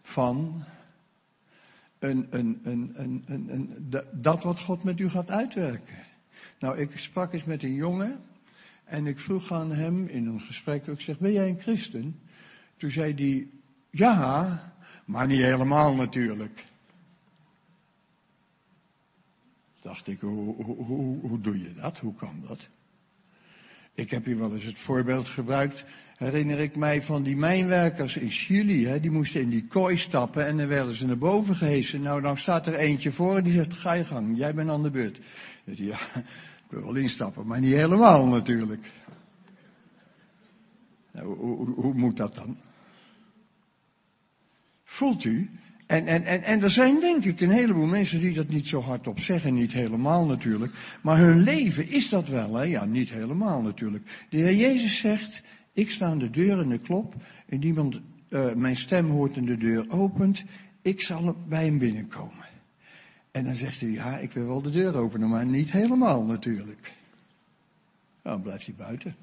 van 0.02 0.64
een, 1.98 2.26
een, 2.30 2.60
een, 2.62 2.92
een, 2.96 3.24
een, 3.26 3.88
dat 4.14 4.42
wat 4.42 4.60
God 4.60 4.84
met 4.84 5.00
u 5.00 5.08
gaat 5.08 5.30
uitwerken. 5.30 6.04
Nou, 6.58 6.78
ik 6.78 6.98
sprak 6.98 7.32
eens 7.32 7.44
met 7.44 7.62
een 7.62 7.74
jongen 7.74 8.20
en 8.84 9.06
ik 9.06 9.18
vroeg 9.18 9.52
aan 9.52 9.72
hem 9.72 10.06
in 10.06 10.26
een 10.26 10.40
gesprek, 10.40 10.86
ik 10.86 11.00
zeg, 11.00 11.18
ben 11.18 11.32
jij 11.32 11.48
een 11.48 11.60
christen? 11.60 12.20
Toen 12.76 12.90
zei 12.90 13.14
hij, 13.14 13.48
ja, 13.90 14.74
maar 15.04 15.26
niet 15.26 15.40
helemaal 15.40 15.94
natuurlijk. 15.94 16.64
Dacht 19.80 20.06
ik, 20.06 20.20
hoe, 20.20 20.64
hoe, 20.64 21.20
hoe 21.20 21.40
doe 21.40 21.60
je 21.60 21.74
dat? 21.74 21.98
Hoe 21.98 22.14
kan 22.14 22.44
dat? 22.48 22.68
Ik 23.96 24.10
heb 24.10 24.24
hier 24.24 24.38
wel 24.38 24.54
eens 24.54 24.64
het 24.64 24.78
voorbeeld 24.78 25.28
gebruikt, 25.28 25.84
herinner 26.16 26.58
ik 26.58 26.76
mij 26.76 27.02
van 27.02 27.22
die 27.22 27.36
mijnwerkers 27.36 28.16
in 28.16 28.30
Chili. 28.30 28.86
Hè, 28.86 29.00
die 29.00 29.10
moesten 29.10 29.40
in 29.40 29.50
die 29.50 29.66
kooi 29.66 29.96
stappen 29.96 30.46
en 30.46 30.56
dan 30.56 30.66
werden 30.66 30.94
ze 30.94 31.06
naar 31.06 31.18
boven 31.18 31.54
gehesen. 31.54 32.02
Nou, 32.02 32.20
dan 32.20 32.38
staat 32.38 32.66
er 32.66 32.74
eentje 32.74 33.12
voor 33.12 33.36
en 33.36 33.44
die 33.44 33.52
zegt, 33.52 33.74
ga 33.74 33.92
je 33.92 34.04
gang, 34.04 34.36
jij 34.36 34.54
bent 34.54 34.70
aan 34.70 34.82
de 34.82 34.90
beurt. 34.90 35.20
Ja, 35.64 35.98
ik 36.64 36.70
wil 36.70 36.82
wel 36.82 36.94
instappen, 36.94 37.46
maar 37.46 37.60
niet 37.60 37.72
helemaal 37.72 38.26
natuurlijk. 38.26 38.90
Nou, 41.12 41.26
hoe 41.74 41.94
moet 41.94 42.16
dat 42.16 42.34
dan? 42.34 42.56
Voelt 44.84 45.24
u? 45.24 45.50
En, 45.86 46.06
en, 46.06 46.24
en, 46.24 46.42
en 46.42 46.62
er 46.62 46.70
zijn 46.70 47.00
denk 47.00 47.24
ik 47.24 47.40
een 47.40 47.50
heleboel 47.50 47.86
mensen 47.86 48.20
die 48.20 48.34
dat 48.34 48.48
niet 48.48 48.68
zo 48.68 48.80
hardop 48.80 49.20
zeggen, 49.20 49.54
niet 49.54 49.72
helemaal 49.72 50.26
natuurlijk. 50.26 50.72
Maar 51.00 51.18
hun 51.18 51.40
leven 51.40 51.88
is 51.88 52.08
dat 52.08 52.28
wel, 52.28 52.54
hè? 52.54 52.62
Ja, 52.62 52.84
niet 52.84 53.10
helemaal 53.10 53.62
natuurlijk. 53.62 54.26
De 54.28 54.36
Heer 54.36 54.54
Jezus 54.54 54.98
zegt, 54.98 55.42
ik 55.72 55.90
sta 55.90 56.06
aan 56.06 56.18
de 56.18 56.30
deur 56.30 56.60
en 56.60 56.72
ik 56.72 56.82
klop. 56.82 57.14
En 57.48 57.64
iemand 57.64 58.00
uh, 58.28 58.54
mijn 58.54 58.76
stem 58.76 59.10
hoort 59.10 59.36
en 59.36 59.44
de 59.44 59.56
deur 59.56 59.90
opent. 59.90 60.44
Ik 60.82 61.00
zal 61.02 61.36
bij 61.48 61.64
hem 61.64 61.78
binnenkomen. 61.78 62.46
En 63.30 63.44
dan 63.44 63.54
zegt 63.54 63.80
hij, 63.80 63.90
ja, 63.90 64.18
ik 64.18 64.32
wil 64.32 64.46
wel 64.46 64.62
de 64.62 64.70
deur 64.70 64.96
openen, 64.96 65.28
maar 65.28 65.46
niet 65.46 65.72
helemaal 65.72 66.24
natuurlijk. 66.24 66.92
Nou, 68.22 68.36
dan 68.36 68.42
blijft 68.42 68.66
hij 68.66 68.74
buiten. 68.74 69.16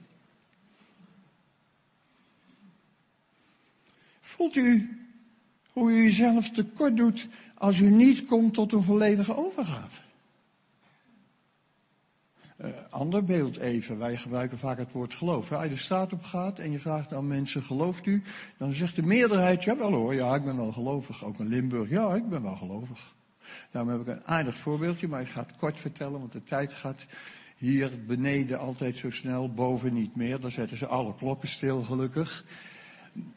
Voelt 4.19 4.55
u 4.55 5.02
hoe 5.73 5.91
u 5.91 5.95
uzelf 5.95 6.49
tekort 6.49 6.97
doet 6.97 7.27
als 7.57 7.79
u 7.79 7.89
niet 7.89 8.25
komt 8.25 8.53
tot 8.53 8.71
een 8.71 8.83
volledige 8.83 9.37
overgave? 9.37 10.01
Uh, 12.57 12.69
ander 12.89 13.23
beeld 13.23 13.57
even. 13.57 13.97
Wij 13.97 14.17
gebruiken 14.17 14.57
vaak 14.57 14.77
het 14.77 14.91
woord 14.91 15.13
geloof. 15.13 15.51
Als 15.51 15.63
je 15.63 15.69
de 15.69 15.75
straat 15.75 16.13
op 16.13 16.23
gaat 16.23 16.59
en 16.59 16.71
je 16.71 16.79
vraagt 16.79 17.13
aan 17.13 17.27
mensen, 17.27 17.63
gelooft 17.63 18.05
u? 18.05 18.23
Dan 18.57 18.73
zegt 18.73 18.95
de 18.95 19.01
meerderheid, 19.01 19.63
ja 19.63 19.77
wel 19.77 19.91
hoor, 19.91 20.13
ja 20.13 20.35
ik 20.35 20.43
ben 20.43 20.57
wel 20.57 20.71
gelovig. 20.71 21.23
Ook 21.23 21.39
in 21.39 21.47
Limburg, 21.47 21.89
ja 21.89 22.15
ik 22.15 22.29
ben 22.29 22.41
wel 22.41 22.55
gelovig. 22.55 23.15
Daarom 23.71 23.91
heb 23.91 24.01
ik 24.01 24.07
een 24.07 24.25
aardig 24.25 24.55
voorbeeldje, 24.55 25.07
maar 25.07 25.21
ik 25.21 25.27
ga 25.27 25.41
het 25.41 25.55
kort 25.57 25.79
vertellen, 25.79 26.19
want 26.19 26.31
de 26.31 26.43
tijd 26.43 26.73
gaat 26.73 27.05
hier 27.57 27.91
beneden 28.07 28.59
altijd 28.59 28.97
zo 28.97 29.09
snel, 29.09 29.53
boven 29.53 29.93
niet 29.93 30.15
meer. 30.15 30.39
Dan 30.39 30.51
zetten 30.51 30.77
ze 30.77 30.85
alle 30.85 31.15
klokken 31.15 31.47
stil, 31.47 31.81
gelukkig. 31.81 32.45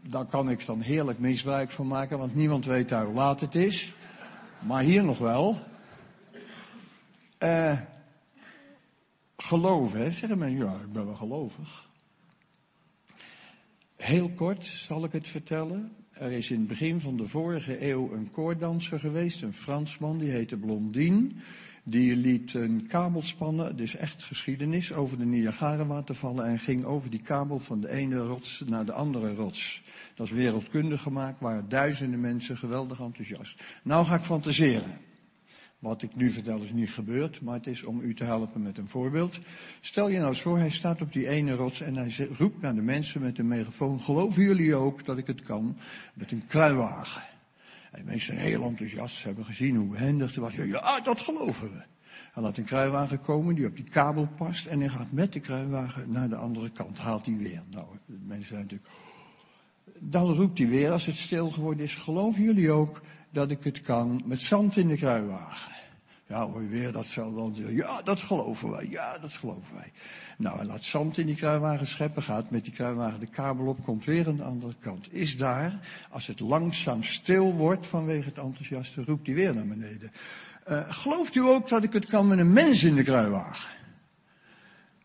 Daar 0.08 0.24
kan 0.24 0.50
ik 0.50 0.66
dan 0.66 0.80
heerlijk 0.80 1.18
misbruik 1.18 1.70
van 1.70 1.86
maken, 1.86 2.18
want 2.18 2.34
niemand 2.34 2.64
weet 2.64 2.88
daar 2.88 3.04
hoe 3.04 3.14
laat 3.14 3.40
het 3.40 3.54
is. 3.54 3.94
Maar 4.66 4.82
hier 4.82 5.04
nog 5.04 5.18
wel. 5.18 5.58
Uh, 7.38 7.80
geloven, 9.36 10.00
hè? 10.00 10.10
zeggen 10.10 10.38
mensen, 10.38 10.66
ja, 10.66 10.72
ik 10.72 10.92
ben 10.92 11.04
wel 11.04 11.14
gelovig. 11.14 11.88
Heel 13.96 14.30
kort 14.30 14.64
zal 14.64 15.04
ik 15.04 15.12
het 15.12 15.28
vertellen. 15.28 15.92
Er 16.10 16.32
is 16.32 16.50
in 16.50 16.58
het 16.58 16.68
begin 16.68 17.00
van 17.00 17.16
de 17.16 17.28
vorige 17.28 17.88
eeuw 17.88 18.12
een 18.12 18.30
koordanser 18.30 18.98
geweest, 18.98 19.42
een 19.42 19.52
Fransman, 19.52 20.18
die 20.18 20.30
heette 20.30 20.56
Blondine. 20.56 21.28
Die 21.88 22.16
liet 22.16 22.54
een 22.54 22.86
kabel 22.86 23.22
spannen, 23.22 23.76
dus 23.76 23.96
echt 23.96 24.22
geschiedenis, 24.22 24.92
over 24.92 25.18
de 25.18 25.24
Niagara-watervallen 25.24 26.46
en 26.46 26.58
ging 26.58 26.84
over 26.84 27.10
die 27.10 27.22
kabel 27.22 27.58
van 27.58 27.80
de 27.80 27.90
ene 27.90 28.16
rots 28.16 28.62
naar 28.66 28.84
de 28.84 28.92
andere 28.92 29.34
rots. 29.34 29.82
Dat 30.14 30.26
is 30.26 30.32
wereldkundig 30.32 31.02
gemaakt, 31.02 31.40
waren 31.40 31.68
duizenden 31.68 32.20
mensen 32.20 32.56
geweldig 32.56 33.00
enthousiast. 33.00 33.62
Nou 33.82 34.06
ga 34.06 34.14
ik 34.14 34.22
fantaseren. 34.22 34.98
Wat 35.78 36.02
ik 36.02 36.16
nu 36.16 36.30
vertel 36.30 36.60
is 36.60 36.72
niet 36.72 36.90
gebeurd, 36.90 37.40
maar 37.40 37.54
het 37.54 37.66
is 37.66 37.82
om 37.82 38.00
u 38.00 38.14
te 38.14 38.24
helpen 38.24 38.62
met 38.62 38.78
een 38.78 38.88
voorbeeld. 38.88 39.40
Stel 39.80 40.08
je 40.08 40.16
nou 40.16 40.28
eens 40.28 40.42
voor, 40.42 40.58
hij 40.58 40.70
staat 40.70 41.00
op 41.00 41.12
die 41.12 41.28
ene 41.28 41.54
rots 41.54 41.80
en 41.80 41.96
hij 41.96 42.28
roept 42.38 42.60
naar 42.60 42.74
de 42.74 42.82
mensen 42.82 43.20
met 43.20 43.38
een 43.38 43.48
megafoon, 43.48 44.00
geloven 44.00 44.42
jullie 44.42 44.74
ook 44.74 45.04
dat 45.04 45.18
ik 45.18 45.26
het 45.26 45.42
kan? 45.42 45.76
Met 46.14 46.32
een 46.32 46.46
kruiwagen. 46.46 47.35
En 47.92 48.04
mensen 48.04 48.34
zijn 48.34 48.46
heel 48.46 48.62
enthousiast, 48.62 49.16
ze 49.16 49.26
hebben 49.26 49.44
gezien 49.44 49.76
hoe 49.76 49.88
behendig 49.88 50.28
het 50.28 50.36
was. 50.36 50.54
Ja, 50.54 51.00
dat 51.00 51.20
geloven 51.20 51.70
we. 51.72 51.82
Hij 52.32 52.42
laat 52.42 52.56
een 52.56 52.64
kruiwagen 52.64 53.20
komen 53.20 53.54
die 53.54 53.66
op 53.66 53.76
die 53.76 53.88
kabel 53.90 54.28
past 54.36 54.66
en 54.66 54.80
hij 54.80 54.88
gaat 54.88 55.12
met 55.12 55.32
de 55.32 55.40
kruiwagen 55.40 56.10
naar 56.10 56.28
de 56.28 56.36
andere 56.36 56.70
kant. 56.70 56.98
Haalt 56.98 57.26
hij 57.26 57.36
weer. 57.36 57.62
Nou, 57.70 57.86
de 58.06 58.18
mensen 58.26 58.48
zijn 58.48 58.60
natuurlijk... 58.60 58.90
Dan 60.00 60.32
roept 60.32 60.58
hij 60.58 60.68
weer 60.68 60.90
als 60.90 61.06
het 61.06 61.16
stil 61.16 61.50
geworden 61.50 61.84
is, 61.84 61.94
geloven 61.94 62.42
jullie 62.42 62.70
ook 62.70 63.00
dat 63.30 63.50
ik 63.50 63.64
het 63.64 63.80
kan 63.80 64.22
met 64.24 64.42
zand 64.42 64.76
in 64.76 64.88
de 64.88 64.96
kruiwagen? 64.96 65.75
Ja, 66.28 66.46
hoor 66.46 66.68
weer 66.68 66.92
dat 66.92 67.06
zal 67.06 67.34
dan 67.34 67.54
ja, 67.74 68.02
dat 68.02 68.20
geloven 68.20 68.70
wij, 68.70 68.86
ja, 68.90 69.18
dat 69.18 69.32
geloven 69.32 69.74
wij. 69.74 69.92
Nou, 70.38 70.56
hij 70.56 70.66
laat 70.66 70.82
zand 70.82 71.18
in 71.18 71.26
die 71.26 71.36
kruiwagen 71.36 71.86
scheppen, 71.86 72.22
gaat 72.22 72.50
met 72.50 72.64
die 72.64 72.72
kruiwagen 72.72 73.20
de 73.20 73.26
kabel 73.26 73.66
op, 73.66 73.84
komt 73.84 74.04
weer 74.04 74.26
aan 74.26 74.36
de 74.36 74.42
andere 74.42 74.74
kant. 74.80 75.12
Is 75.12 75.36
daar, 75.36 75.78
als 76.10 76.26
het 76.26 76.40
langzaam 76.40 77.02
stil 77.02 77.52
wordt 77.52 77.86
vanwege 77.86 78.28
het 78.28 78.38
enthousiaste, 78.38 79.04
roept 79.04 79.26
hij 79.26 79.34
weer 79.34 79.54
naar 79.54 79.66
beneden. 79.66 80.12
Uh, 80.68 80.80
gelooft 80.88 81.34
u 81.34 81.40
ook 81.40 81.68
dat 81.68 81.82
ik 81.82 81.92
het 81.92 82.06
kan 82.06 82.26
met 82.26 82.38
een 82.38 82.52
mens 82.52 82.82
in 82.82 82.94
de 82.94 83.02
kruiwagen? 83.02 83.70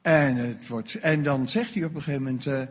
En, 0.01 0.35
het 0.35 0.67
wordt, 0.67 0.95
en 0.95 1.23
dan 1.23 1.49
zegt 1.49 1.73
hij 1.73 1.83
op 1.83 1.95
een 1.95 2.01
gegeven 2.01 2.23
moment, 2.23 2.45
uh, 2.45 2.61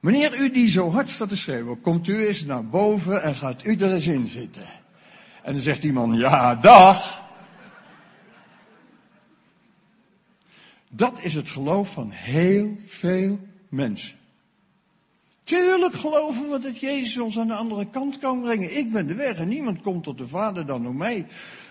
meneer 0.00 0.40
u 0.40 0.50
die 0.50 0.70
zo 0.70 0.90
hard 0.90 1.08
staat 1.08 1.28
te 1.28 1.36
schreeuwen, 1.36 1.80
komt 1.80 2.08
u 2.08 2.26
eens 2.26 2.44
naar 2.44 2.66
boven 2.66 3.22
en 3.22 3.34
gaat 3.34 3.64
u 3.64 3.76
er 3.76 3.92
eens 3.92 4.06
in 4.06 4.26
zitten. 4.26 4.66
En 5.42 5.52
dan 5.52 5.62
zegt 5.62 5.82
die 5.82 5.92
man, 5.92 6.14
ja, 6.14 6.54
dag. 6.54 7.26
Dat 10.88 11.22
is 11.22 11.34
het 11.34 11.50
geloof 11.50 11.92
van 11.92 12.10
heel 12.10 12.76
veel 12.86 13.38
mensen. 13.68 14.16
Tuurlijk 15.42 15.94
geloven 15.94 16.50
we 16.50 16.58
dat 16.58 16.80
Jezus 16.80 17.18
ons 17.18 17.38
aan 17.38 17.46
de 17.46 17.54
andere 17.54 17.90
kant 17.90 18.18
kan 18.18 18.40
brengen. 18.40 18.76
Ik 18.76 18.92
ben 18.92 19.06
de 19.06 19.14
weg 19.14 19.36
en 19.36 19.48
niemand 19.48 19.80
komt 19.80 20.04
tot 20.04 20.18
de 20.18 20.28
Vader 20.28 20.66
dan 20.66 20.82
door 20.82 20.94
mij. 20.94 21.26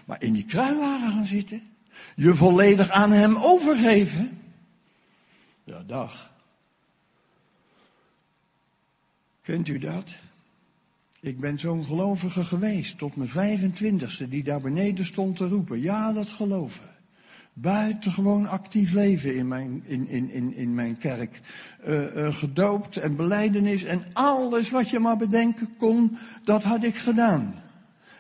Maar 0.05 0.21
in 0.21 0.33
die 0.33 0.45
kruiwagen 0.45 1.12
gaan 1.12 1.25
zitten, 1.25 1.62
je 2.15 2.33
volledig 2.33 2.89
aan 2.89 3.12
Hem 3.12 3.38
overgeven. 3.38 4.41
Ja, 5.63 5.83
dag. 5.83 6.33
Kent 9.41 9.67
u 9.67 9.79
dat? 9.79 10.15
Ik 11.19 11.39
ben 11.39 11.59
zo'n 11.59 11.86
gelovige 11.86 12.45
geweest 12.45 12.97
tot 12.97 13.15
mijn 13.15 13.59
25ste 13.59 14.29
die 14.29 14.43
daar 14.43 14.62
beneden 14.62 15.05
stond 15.05 15.36
te 15.36 15.47
roepen. 15.47 15.81
Ja, 15.81 16.13
dat 16.13 16.27
geloven 16.27 16.97
buitengewoon 17.61 18.47
actief 18.47 18.93
leven 18.93 19.35
in 19.35 19.47
mijn, 19.47 19.83
in, 19.85 20.07
in, 20.07 20.31
in, 20.31 20.55
in 20.55 20.73
mijn 20.75 20.97
kerk. 20.97 21.41
Uh, 21.87 22.15
uh, 22.15 22.35
gedoopt 22.35 22.97
en 22.97 23.15
beleidenis 23.15 23.83
en 23.83 24.03
alles 24.13 24.69
wat 24.69 24.89
je 24.89 24.99
maar 24.99 25.17
bedenken 25.17 25.69
kon, 25.77 26.17
dat 26.43 26.63
had 26.63 26.83
ik 26.83 26.95
gedaan. 26.95 27.53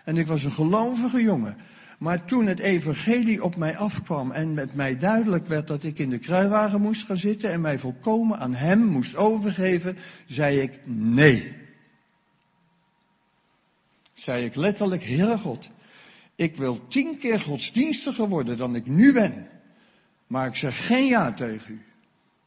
En 0.03 0.17
ik 0.17 0.27
was 0.27 0.43
een 0.43 0.51
gelovige 0.51 1.21
jongen. 1.21 1.57
Maar 1.97 2.25
toen 2.25 2.45
het 2.45 2.59
evangelie 2.59 3.43
op 3.43 3.55
mij 3.55 3.77
afkwam 3.77 4.31
en 4.31 4.53
met 4.53 4.75
mij 4.75 4.97
duidelijk 4.97 5.47
werd 5.47 5.67
dat 5.67 5.83
ik 5.83 5.99
in 5.99 6.09
de 6.09 6.19
kruiwagen 6.19 6.81
moest 6.81 7.05
gaan 7.05 7.17
zitten 7.17 7.51
en 7.51 7.61
mij 7.61 7.79
volkomen 7.79 8.39
aan 8.39 8.53
hem 8.53 8.85
moest 8.85 9.15
overgeven, 9.15 9.97
zei 10.25 10.59
ik 10.59 10.79
nee. 10.85 11.55
Zei 14.13 14.45
ik 14.45 14.55
letterlijk, 14.55 15.03
Heere 15.03 15.37
God, 15.37 15.69
ik 16.37 16.55
wil 16.55 16.87
tien 16.87 17.17
keer 17.17 17.39
godsdienstiger 17.39 18.27
worden 18.27 18.57
dan 18.57 18.75
ik 18.75 18.85
nu 18.85 19.13
ben. 19.13 19.47
Maar 20.27 20.47
ik 20.47 20.55
zeg 20.55 20.87
geen 20.87 21.05
ja 21.05 21.33
tegen 21.33 21.73
u. 21.73 21.81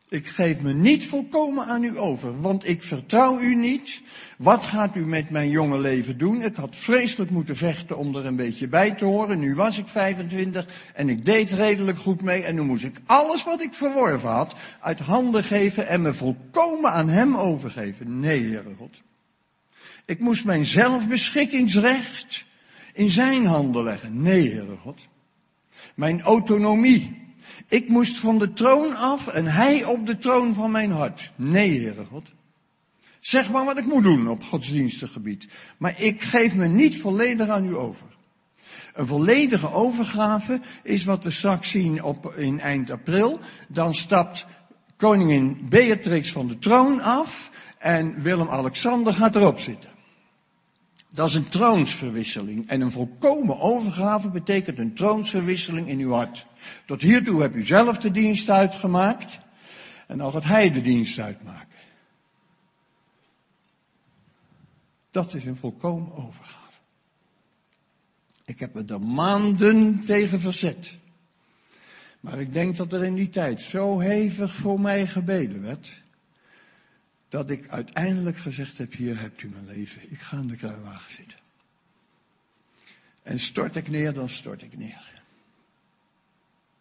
Ik 0.09 0.27
geef 0.27 0.61
me 0.61 0.73
niet 0.73 1.07
volkomen 1.07 1.67
aan 1.67 1.85
u 1.85 1.99
over, 1.99 2.41
want 2.41 2.69
ik 2.69 2.83
vertrouw 2.83 3.41
u 3.41 3.55
niet. 3.55 4.03
Wat 4.39 4.65
gaat 4.65 4.97
u 4.97 5.07
met 5.07 5.31
mijn 5.31 5.51
jonge 5.51 5.79
leven 5.79 6.19
doen? 6.19 6.43
Ik 6.43 6.57
had 6.57 6.77
vreselijk 6.77 7.31
moeten 7.31 7.57
vechten 7.57 7.99
om 7.99 8.17
er 8.17 8.27
een 8.27 8.37
beetje 8.37 8.69
bij 8.69 8.91
te 8.91 9.05
horen. 9.05 9.39
Nu 9.39 9.55
was 9.55 9.79
ik 9.79 9.87
25 9.87 10.67
en 10.95 11.09
ik 11.09 11.25
deed 11.25 11.53
redelijk 11.53 11.99
goed 11.99 12.23
mee. 12.23 12.43
En 12.43 12.55
nu 12.55 12.63
moest 12.63 12.85
ik 12.85 13.01
alles 13.07 13.45
wat 13.45 13.61
ik 13.61 13.75
verworven 13.75 14.29
had 14.29 14.55
uit 14.81 14.99
handen 14.99 15.45
geven 15.45 15.89
en 15.89 16.03
me 16.03 16.15
volkomen 16.15 16.91
aan 16.91 17.09
hem 17.09 17.37
overgeven. 17.37 18.21
Nee, 18.21 18.43
Heere 18.43 18.75
God. 18.79 19.03
Ik 20.05 20.19
moest 20.19 20.45
mijn 20.45 20.65
zelfbeschikkingsrecht 20.65 22.49
in 23.01 23.11
zijn 23.11 23.47
handen 23.47 23.85
leggen. 23.85 24.23
Nee, 24.23 24.51
Heere 24.51 24.77
God. 24.77 25.09
Mijn 25.95 26.21
autonomie. 26.21 27.33
Ik 27.69 27.89
moest 27.89 28.19
van 28.19 28.39
de 28.39 28.53
troon 28.53 28.97
af 28.97 29.27
en 29.27 29.47
hij 29.47 29.85
op 29.85 30.07
de 30.07 30.19
troon 30.19 30.55
van 30.55 30.71
mijn 30.71 30.91
hart. 30.91 31.33
Nee, 31.37 31.81
Heere 31.81 32.05
God. 32.05 32.33
Zeg 33.21 33.51
maar 33.51 33.65
wat 33.65 33.79
ik 33.79 33.87
moet 33.87 34.03
doen 34.03 34.29
op 34.29 34.45
godsdienstig 34.45 35.13
gebied. 35.13 35.49
Maar 35.79 36.01
ik 36.01 36.23
geef 36.23 36.55
me 36.55 36.67
niet 36.67 37.01
volledig 37.01 37.49
aan 37.49 37.67
u 37.67 37.77
over. 37.77 38.07
Een 38.95 39.07
volledige 39.07 39.73
overgave 39.73 40.61
is 40.83 41.05
wat 41.05 41.25
we 41.25 41.31
straks 41.31 41.71
zien 41.71 42.03
op, 42.03 42.35
in 42.37 42.61
eind 42.61 42.91
april. 42.91 43.41
Dan 43.69 43.95
stapt 43.95 44.47
koningin 44.97 45.67
Beatrix 45.69 46.33
van 46.33 46.49
de 46.49 46.59
troon 46.59 47.01
af 47.01 47.51
en 47.79 48.23
Willem-Alexander 48.23 49.15
gaat 49.15 49.37
erop 49.37 49.59
zitten. 49.59 49.91
Dat 51.13 51.29
is 51.29 51.35
een 51.35 51.49
troonsverwisseling. 51.49 52.69
En 52.69 52.81
een 52.81 52.91
volkomen 52.91 53.61
overgave 53.61 54.29
betekent 54.29 54.79
een 54.79 54.95
troonsverwisseling 54.95 55.89
in 55.89 55.99
uw 55.99 56.13
hart. 56.13 56.47
Tot 56.87 57.01
hiertoe 57.01 57.43
heb 57.43 57.55
u 57.55 57.67
zelf 57.67 57.99
de 57.99 58.11
dienst 58.11 58.51
uitgemaakt. 58.51 59.41
En 60.07 60.19
dan 60.19 60.33
gaat 60.33 60.45
hij 60.45 60.71
de 60.71 60.83
dienst 60.83 61.19
uitmaken. 61.19 61.69
Dat 65.11 65.35
is 65.35 65.45
een 65.45 65.57
volkomen 65.57 66.15
overgave. 66.15 66.59
Ik 68.45 68.59
heb 68.59 68.75
me 68.75 68.85
er 68.87 69.01
maanden 69.01 70.01
tegen 70.01 70.41
verzet. 70.41 70.99
Maar 72.21 72.41
ik 72.41 72.53
denk 72.53 72.77
dat 72.77 72.93
er 72.93 73.05
in 73.05 73.15
die 73.15 73.31
tijd 73.31 73.61
zo 73.61 73.99
hevig 73.99 74.55
voor 74.55 74.81
mij 74.81 75.07
gebeden 75.07 75.63
werd 75.63 76.00
dat 77.31 77.51
ik 77.51 77.69
uiteindelijk 77.69 78.37
gezegd 78.37 78.79
heb, 78.79 78.93
hier 78.93 79.21
hebt 79.21 79.43
u 79.43 79.49
mijn 79.49 79.67
leven, 79.67 80.03
ik 80.11 80.21
ga 80.21 80.37
in 80.37 80.47
de 80.47 80.57
kruiwagen 80.57 81.15
zitten. 81.15 81.39
En 83.23 83.41
stort 83.41 83.77
ik 83.77 83.89
neer, 83.89 84.13
dan 84.13 84.29
stort 84.29 84.63
ik 84.63 84.77
neer. 84.77 85.09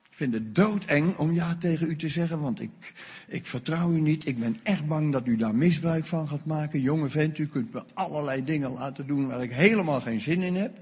Ik 0.09 0.15
vind 0.15 0.33
het 0.33 0.55
doodeng 0.55 1.17
om 1.17 1.33
ja 1.33 1.55
tegen 1.55 1.89
u 1.89 1.95
te 1.95 2.09
zeggen, 2.09 2.39
want 2.39 2.61
ik, 2.61 2.93
ik 3.27 3.45
vertrouw 3.45 3.91
u 3.91 3.99
niet. 3.99 4.25
Ik 4.25 4.39
ben 4.39 4.57
echt 4.63 4.87
bang 4.87 5.11
dat 5.11 5.27
u 5.27 5.35
daar 5.35 5.55
misbruik 5.55 6.05
van 6.05 6.27
gaat 6.27 6.45
maken. 6.45 6.81
Jonge 6.81 7.09
vent, 7.09 7.37
u 7.37 7.47
kunt 7.47 7.73
me 7.73 7.83
allerlei 7.93 8.43
dingen 8.43 8.71
laten 8.71 9.07
doen 9.07 9.27
waar 9.27 9.43
ik 9.43 9.51
helemaal 9.51 10.01
geen 10.01 10.21
zin 10.21 10.41
in 10.41 10.55
heb. 10.55 10.77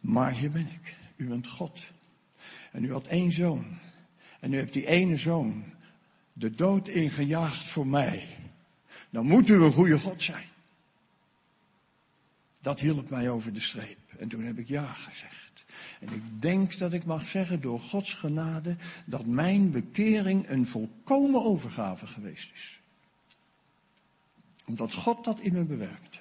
Maar 0.00 0.34
hier 0.34 0.50
ben 0.50 0.68
ik. 0.82 0.96
U 1.16 1.26
bent 1.26 1.48
God. 1.48 1.92
En 2.72 2.84
u 2.84 2.92
had 2.92 3.06
één 3.06 3.32
zoon. 3.32 3.78
En 4.40 4.52
u 4.52 4.56
hebt 4.56 4.72
die 4.72 4.86
ene 4.86 5.16
zoon 5.16 5.64
de 6.38 6.54
dood 6.54 6.88
ingejaagd 6.88 7.68
voor 7.68 7.86
mij. 7.86 8.36
Dan 9.10 9.26
moet 9.26 9.48
u 9.48 9.54
een 9.54 9.72
goede 9.72 9.98
God 9.98 10.22
zijn. 10.22 10.46
Dat 12.60 12.80
hielp 12.80 13.10
mij 13.10 13.30
over 13.30 13.52
de 13.52 13.60
streep. 13.60 13.98
En 14.18 14.28
toen 14.28 14.44
heb 14.44 14.58
ik 14.58 14.68
ja 14.68 14.92
gezegd. 14.92 15.64
En 16.00 16.12
ik 16.12 16.42
denk 16.42 16.78
dat 16.78 16.92
ik 16.92 17.04
mag 17.04 17.28
zeggen 17.28 17.60
door 17.60 17.80
Gods 17.80 18.14
genade 18.14 18.76
dat 19.04 19.26
mijn 19.26 19.70
bekering 19.70 20.48
een 20.48 20.66
volkomen 20.66 21.44
overgave 21.44 22.06
geweest 22.06 22.52
is. 22.54 22.80
Omdat 24.64 24.92
God 24.92 25.24
dat 25.24 25.40
in 25.40 25.52
me 25.52 25.64
bewerkte. 25.64 26.18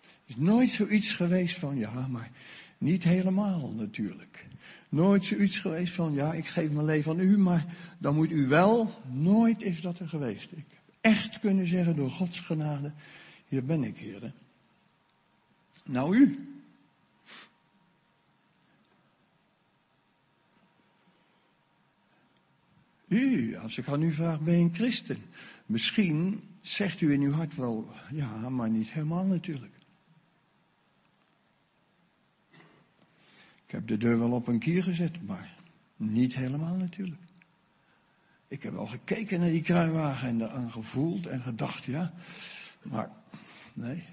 Het 0.00 0.36
is 0.36 0.36
nooit 0.36 0.70
zoiets 0.70 1.10
geweest 1.10 1.58
van 1.58 1.76
ja, 1.76 2.06
maar 2.08 2.30
niet 2.78 3.04
helemaal 3.04 3.72
natuurlijk. 3.72 4.46
Nooit 4.88 5.24
zoiets 5.24 5.56
geweest 5.56 5.94
van, 5.94 6.14
ja, 6.14 6.32
ik 6.32 6.46
geef 6.46 6.70
mijn 6.70 6.86
leven 6.86 7.12
aan 7.12 7.20
u, 7.20 7.38
maar 7.38 7.76
dan 7.98 8.14
moet 8.14 8.30
u 8.30 8.46
wel. 8.46 8.94
Nooit 9.12 9.62
is 9.62 9.80
dat 9.80 9.98
er 9.98 10.08
geweest. 10.08 10.52
Ik 10.52 10.64
heb 10.68 10.94
echt 11.00 11.38
kunnen 11.38 11.66
zeggen 11.66 11.96
door 11.96 12.10
Gods 12.10 12.40
genade, 12.40 12.92
hier 13.48 13.64
ben 13.64 13.84
ik, 13.84 13.96
heren. 13.96 14.34
Nou 15.84 16.16
u. 16.16 16.48
U, 23.08 23.56
als 23.56 23.78
ik 23.78 23.88
aan 23.88 24.02
u 24.02 24.12
vraag, 24.12 24.40
ben 24.40 24.54
je 24.54 24.60
een 24.60 24.74
christen? 24.74 25.18
Misschien 25.66 26.42
zegt 26.60 27.00
u 27.00 27.12
in 27.12 27.20
uw 27.20 27.32
hart 27.32 27.56
wel, 27.56 27.88
ja, 28.10 28.48
maar 28.48 28.70
niet 28.70 28.90
helemaal 28.90 29.24
natuurlijk. 29.24 29.77
Ik 33.68 33.74
heb 33.74 33.86
de 33.86 33.96
deur 33.96 34.18
wel 34.18 34.30
op 34.30 34.46
een 34.46 34.58
kier 34.58 34.82
gezet, 34.82 35.26
maar 35.26 35.54
niet 35.96 36.34
helemaal 36.34 36.76
natuurlijk. 36.76 37.20
Ik 38.48 38.62
heb 38.62 38.72
wel 38.72 38.86
gekeken 38.86 39.40
naar 39.40 39.50
die 39.50 39.62
kruiwagen 39.62 40.28
en 40.28 40.40
eraan 40.40 40.70
gevoeld 40.70 41.26
en 41.26 41.40
gedacht, 41.40 41.84
ja, 41.84 42.12
maar 42.82 43.10
nee. 43.72 44.04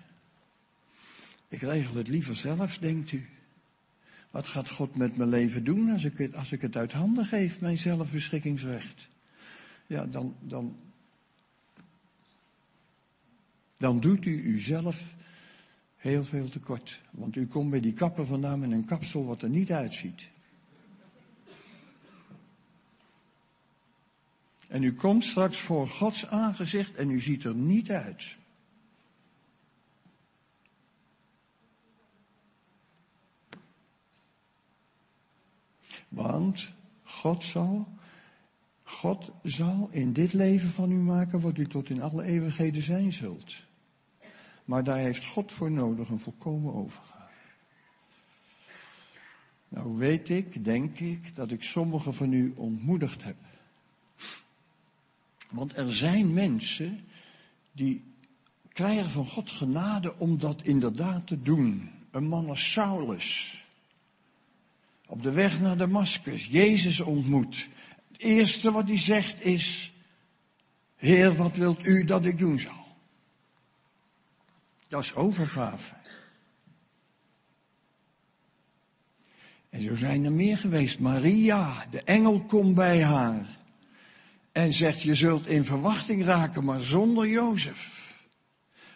Ik 1.48 1.62
regel 1.62 1.96
het 1.96 2.08
liever 2.08 2.36
zelf, 2.36 2.78
denkt 2.78 3.12
u. 3.12 3.30
Wat 4.32 4.48
gaat 4.48 4.70
God 4.70 4.96
met 4.96 5.18
mijn 5.18 5.30
leven 5.30 5.64
doen 5.64 5.90
als 5.90 6.04
ik 6.04 6.18
het, 6.18 6.36
als 6.36 6.52
ik 6.52 6.62
het 6.62 6.78
uit 6.78 6.92
handen 6.92 7.26
geef, 7.26 7.62
mijn 7.62 7.78
zelfbeschikkingsrecht? 7.78 9.08
Ja, 9.88 10.06
dan, 10.06 10.36
dan, 10.40 10.78
dan 13.78 14.00
doet 14.00 14.26
u 14.26 14.44
uzelf 14.44 15.16
Heel 16.06 16.24
veel 16.24 16.50
te 16.50 16.60
kort. 16.60 17.02
Want 17.12 17.36
u 17.36 17.48
komt 17.48 17.70
bij 17.70 17.80
die 17.80 17.94
kapper 17.94 18.26
vandaan 18.26 18.60
met 18.60 18.72
een 18.72 18.86
kapsel 18.86 19.26
wat 19.26 19.42
er 19.42 19.50
niet 19.50 19.72
uitziet. 19.72 20.28
En 24.68 24.84
u 24.84 24.94
komt 24.94 25.26
straks 25.26 25.60
voor 25.60 25.88
Gods 25.88 26.28
aangezicht 26.28 26.96
en 26.96 27.10
u 27.10 27.20
ziet 27.22 27.44
er 27.44 27.56
niet 27.56 27.92
uit. 27.92 28.38
Want 36.08 36.74
God 37.04 37.44
zal, 37.44 37.88
God 38.84 39.32
zal 39.44 39.90
in 39.92 40.14
dit 40.14 40.34
leven 40.34 40.70
van 40.70 40.92
u 40.92 40.98
maken 40.98 41.42
wat 41.42 41.58
u 41.58 41.68
tot 41.68 41.90
in 41.90 42.02
alle 42.02 42.24
eeuwigheden 42.24 42.82
zijn 42.84 43.14
zult. 43.14 43.65
Maar 44.66 44.84
daar 44.84 45.00
heeft 45.00 45.26
God 45.26 45.52
voor 45.52 45.72
nodig 45.72 46.10
een 46.10 46.20
volkomen 46.20 46.74
overgave. 46.74 47.16
Nou 49.68 49.98
weet 49.98 50.30
ik, 50.30 50.64
denk 50.64 51.00
ik, 51.00 51.36
dat 51.36 51.52
ik 51.52 51.64
sommigen 51.64 52.14
van 52.14 52.34
u 52.34 52.54
ontmoedigd 52.56 53.24
heb. 53.24 53.36
Want 55.52 55.78
er 55.78 55.94
zijn 55.94 56.34
mensen 56.34 57.00
die 57.72 58.04
krijgen 58.70 59.12
van 59.12 59.28
God 59.28 59.52
genade 59.52 60.18
om 60.18 60.40
dat 60.40 60.64
inderdaad 60.64 61.28
te 61.28 61.42
doen. 61.42 61.92
Een 62.12 62.28
man 62.28 62.50
als 62.50 62.72
Saulus. 62.72 63.60
Op 65.08 65.24
de 65.24 65.32
weg 65.32 65.60
naar 65.60 65.78
Damascus, 65.78 66.46
Jezus 66.46 67.00
ontmoet. 67.00 67.70
Het 68.08 68.20
eerste 68.20 68.72
wat 68.72 68.88
hij 68.88 69.00
zegt 69.00 69.46
is, 69.46 69.94
Heer, 70.96 71.36
wat 71.36 71.56
wilt 71.56 71.86
u 71.86 72.04
dat 72.04 72.26
ik 72.26 72.38
doen 72.38 72.60
zal? 72.60 72.85
Dat 74.88 75.04
is 75.04 75.16
overgave. 75.16 75.96
En 79.70 79.82
zo 79.82 79.96
zijn 79.96 80.26
er 80.26 80.32
meer 80.32 80.58
geweest. 80.58 81.00
Maria, 81.00 81.86
de 81.92 82.02
engel 82.02 82.42
komt 82.42 82.76
bij 82.76 83.04
haar. 83.04 83.46
En 84.52 84.74
zegt, 84.74 85.02
je 85.02 85.16
zult 85.16 85.48
in 85.48 85.66
verwachting 85.66 86.24
raken, 86.24 86.64
maar 86.64 86.82
zonder 86.82 87.28
Jozef. 87.28 88.14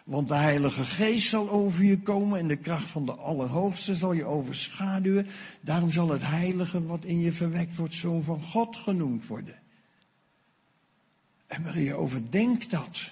Want 0.04 0.28
de 0.28 0.34
Heilige 0.34 0.84
Geest 0.84 1.28
zal 1.28 1.50
over 1.50 1.84
je 1.84 2.00
komen 2.00 2.38
en 2.38 2.48
de 2.48 2.56
kracht 2.56 2.88
van 2.88 3.06
de 3.06 3.14
Allerhoogste 3.14 3.94
zal 3.94 4.12
je 4.12 4.24
overschaduwen. 4.24 5.26
Daarom 5.60 5.90
zal 5.90 6.08
het 6.08 6.22
Heilige 6.22 6.86
wat 6.86 7.04
in 7.04 7.20
je 7.20 7.32
verwekt 7.32 7.76
wordt, 7.76 7.94
Zoon 7.94 8.22
van 8.22 8.42
God 8.42 8.76
genoemd 8.76 9.26
worden. 9.26 9.58
En 11.46 11.62
Maria 11.62 11.94
overdenkt 11.94 12.70
dat. 12.70 13.10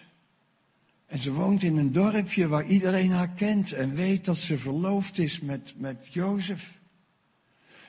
En 1.09 1.19
ze 1.19 1.33
woont 1.33 1.63
in 1.63 1.77
een 1.77 1.93
dorpje 1.93 2.49
waar 2.49 2.67
iedereen 2.67 3.11
haar 3.11 3.31
kent 3.31 3.73
en 3.73 3.95
weet 3.95 4.25
dat 4.25 4.37
ze 4.37 4.59
verloofd 4.59 5.19
is 5.19 5.41
met, 5.41 5.75
met 5.77 6.07
Jozef. 6.11 6.79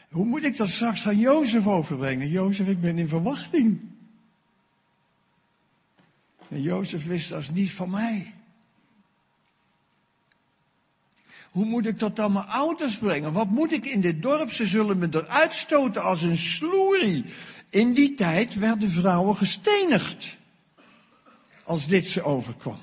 Hoe 0.10 0.26
moet 0.26 0.44
ik 0.44 0.58
dat 0.58 0.70
straks 0.70 1.08
aan 1.08 1.18
Jozef 1.18 1.68
overbrengen? 1.68 2.30
Jozef, 2.30 2.68
ik 2.68 2.82
ben 2.82 2.98
in 2.98 3.08
verwachting. 3.08 3.80
En 6.48 6.62
Jozef 6.62 7.06
wist 7.06 7.30
dat 7.30 7.42
is 7.42 7.50
niet 7.50 7.72
van 7.72 7.90
mij. 7.90 8.34
Hoe 11.52 11.66
moet 11.66 11.86
ik 11.86 12.00
dat 12.00 12.20
aan 12.20 12.32
mijn 12.32 12.48
ouders 12.48 12.98
brengen? 12.98 13.34
Wat 13.34 13.50
moet 13.50 13.72
ik 13.72 13.86
in 13.86 14.02
dit 14.02 14.22
dorp? 14.22 14.52
Ze 14.52 14.68
zullen 14.68 14.98
me 14.98 15.08
eruit 15.12 15.54
stoten 15.54 16.04
als 16.04 16.22
een 16.22 16.38
sloerie. 16.38 17.26
In 17.70 17.94
die 17.94 18.14
tijd 18.14 18.56
werden 18.56 18.90
vrouwen 18.90 19.36
gestenigd. 19.36 20.38
Als 21.64 21.88
dit 21.88 22.10
ze 22.10 22.24
overkwam. 22.24 22.80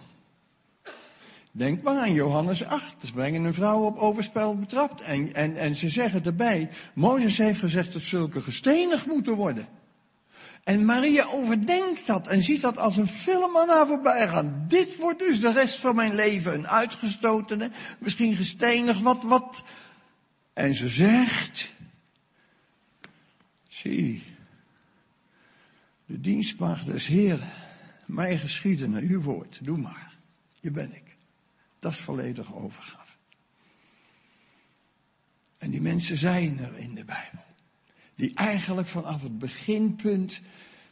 Denk 1.56 1.82
maar 1.82 1.96
aan 1.96 2.12
Johannes 2.12 2.64
8. 2.64 2.96
Ze 3.04 3.12
brengen 3.12 3.44
een 3.44 3.54
vrouw 3.54 3.84
op 3.84 3.96
overspel 3.96 4.58
betrapt. 4.58 5.00
En, 5.00 5.34
en, 5.34 5.56
en 5.56 5.74
ze 5.74 5.88
zeggen 5.88 6.24
erbij, 6.24 6.68
Mozes 6.94 7.36
heeft 7.36 7.58
gezegd 7.58 7.92
dat 7.92 8.02
zulke 8.02 8.40
gestenigd 8.40 9.06
moeten 9.06 9.34
worden. 9.34 9.68
En 10.64 10.84
Maria 10.84 11.24
overdenkt 11.24 12.06
dat 12.06 12.28
en 12.28 12.42
ziet 12.42 12.60
dat 12.60 12.78
als 12.78 12.96
een 12.96 13.08
film 13.08 13.56
aan 13.56 13.68
haar 13.68 13.86
voorbij 13.86 14.28
gaan. 14.28 14.64
Dit 14.68 14.96
wordt 14.96 15.18
dus 15.18 15.40
de 15.40 15.52
rest 15.52 15.80
van 15.80 15.94
mijn 15.94 16.14
leven 16.14 16.54
een 16.54 16.68
uitgestotene, 16.68 17.70
misschien 17.98 18.34
gestenigd, 18.34 19.00
wat, 19.00 19.22
wat. 19.22 19.64
En 20.52 20.74
ze 20.74 20.88
zegt, 20.88 21.74
zie, 23.68 24.22
de 26.06 26.20
dienstmaagd 26.20 26.86
des 26.86 27.06
Heren, 27.06 27.52
mij 28.06 28.38
geschieden 28.38 28.90
naar 28.90 29.02
uw 29.02 29.20
woord, 29.20 29.64
doe 29.64 29.78
maar, 29.78 30.16
je 30.60 30.70
ben 30.70 30.94
ik. 30.94 31.05
Dat 31.86 31.94
is 31.94 32.00
volledige 32.00 32.54
overgave. 32.54 33.16
En 35.58 35.70
die 35.70 35.80
mensen 35.80 36.16
zijn 36.16 36.58
er 36.58 36.78
in 36.78 36.94
de 36.94 37.04
Bijbel 37.04 37.44
die 38.14 38.34
eigenlijk 38.34 38.88
vanaf 38.88 39.22
het 39.22 39.38
beginpunt 39.38 40.40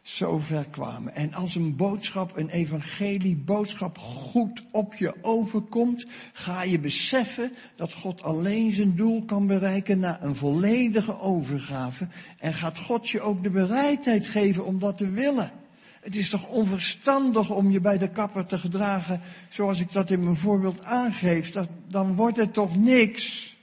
zo 0.02 0.38
ver 0.38 0.68
kwamen. 0.68 1.14
En 1.14 1.32
als 1.32 1.54
een 1.54 1.76
boodschap, 1.76 2.36
een 2.36 2.48
evangelie 2.48 3.36
boodschap 3.36 3.98
goed 3.98 4.64
op 4.70 4.94
je 4.94 5.14
overkomt, 5.22 6.06
ga 6.32 6.62
je 6.62 6.78
beseffen 6.78 7.52
dat 7.76 7.92
God 7.92 8.22
alleen 8.22 8.72
zijn 8.72 8.96
doel 8.96 9.24
kan 9.24 9.46
bereiken 9.46 9.98
na 9.98 10.22
een 10.22 10.34
volledige 10.34 11.18
overgave. 11.18 12.08
En 12.38 12.54
gaat 12.54 12.78
God 12.78 13.08
je 13.08 13.20
ook 13.20 13.42
de 13.42 13.50
bereidheid 13.50 14.26
geven 14.26 14.64
om 14.64 14.78
dat 14.78 14.98
te 14.98 15.10
willen. 15.10 15.63
Het 16.04 16.16
is 16.16 16.30
toch 16.30 16.46
onverstandig 16.46 17.50
om 17.50 17.70
je 17.70 17.80
bij 17.80 17.98
de 17.98 18.10
kapper 18.10 18.46
te 18.46 18.58
gedragen 18.58 19.20
zoals 19.48 19.80
ik 19.80 19.92
dat 19.92 20.10
in 20.10 20.24
mijn 20.24 20.36
voorbeeld 20.36 20.82
aangeef. 20.82 21.50
Dat, 21.50 21.68
dan 21.86 22.14
wordt 22.14 22.36
het 22.36 22.52
toch 22.52 22.76
niks. 22.76 23.56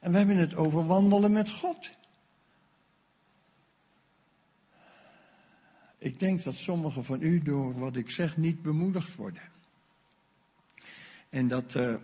En 0.00 0.10
we 0.10 0.16
hebben 0.16 0.36
het 0.36 0.54
over 0.54 0.86
wandelen 0.86 1.32
met 1.32 1.50
God. 1.50 1.92
Ik 5.98 6.18
denk 6.18 6.44
dat 6.44 6.54
sommigen 6.54 7.04
van 7.04 7.22
u 7.22 7.42
door 7.42 7.78
wat 7.78 7.96
ik 7.96 8.10
zeg 8.10 8.36
niet 8.36 8.62
bemoedigd 8.62 9.16
worden. 9.16 9.42
En 11.28 11.48
dat. 11.48 11.74
Uh, 11.74 11.94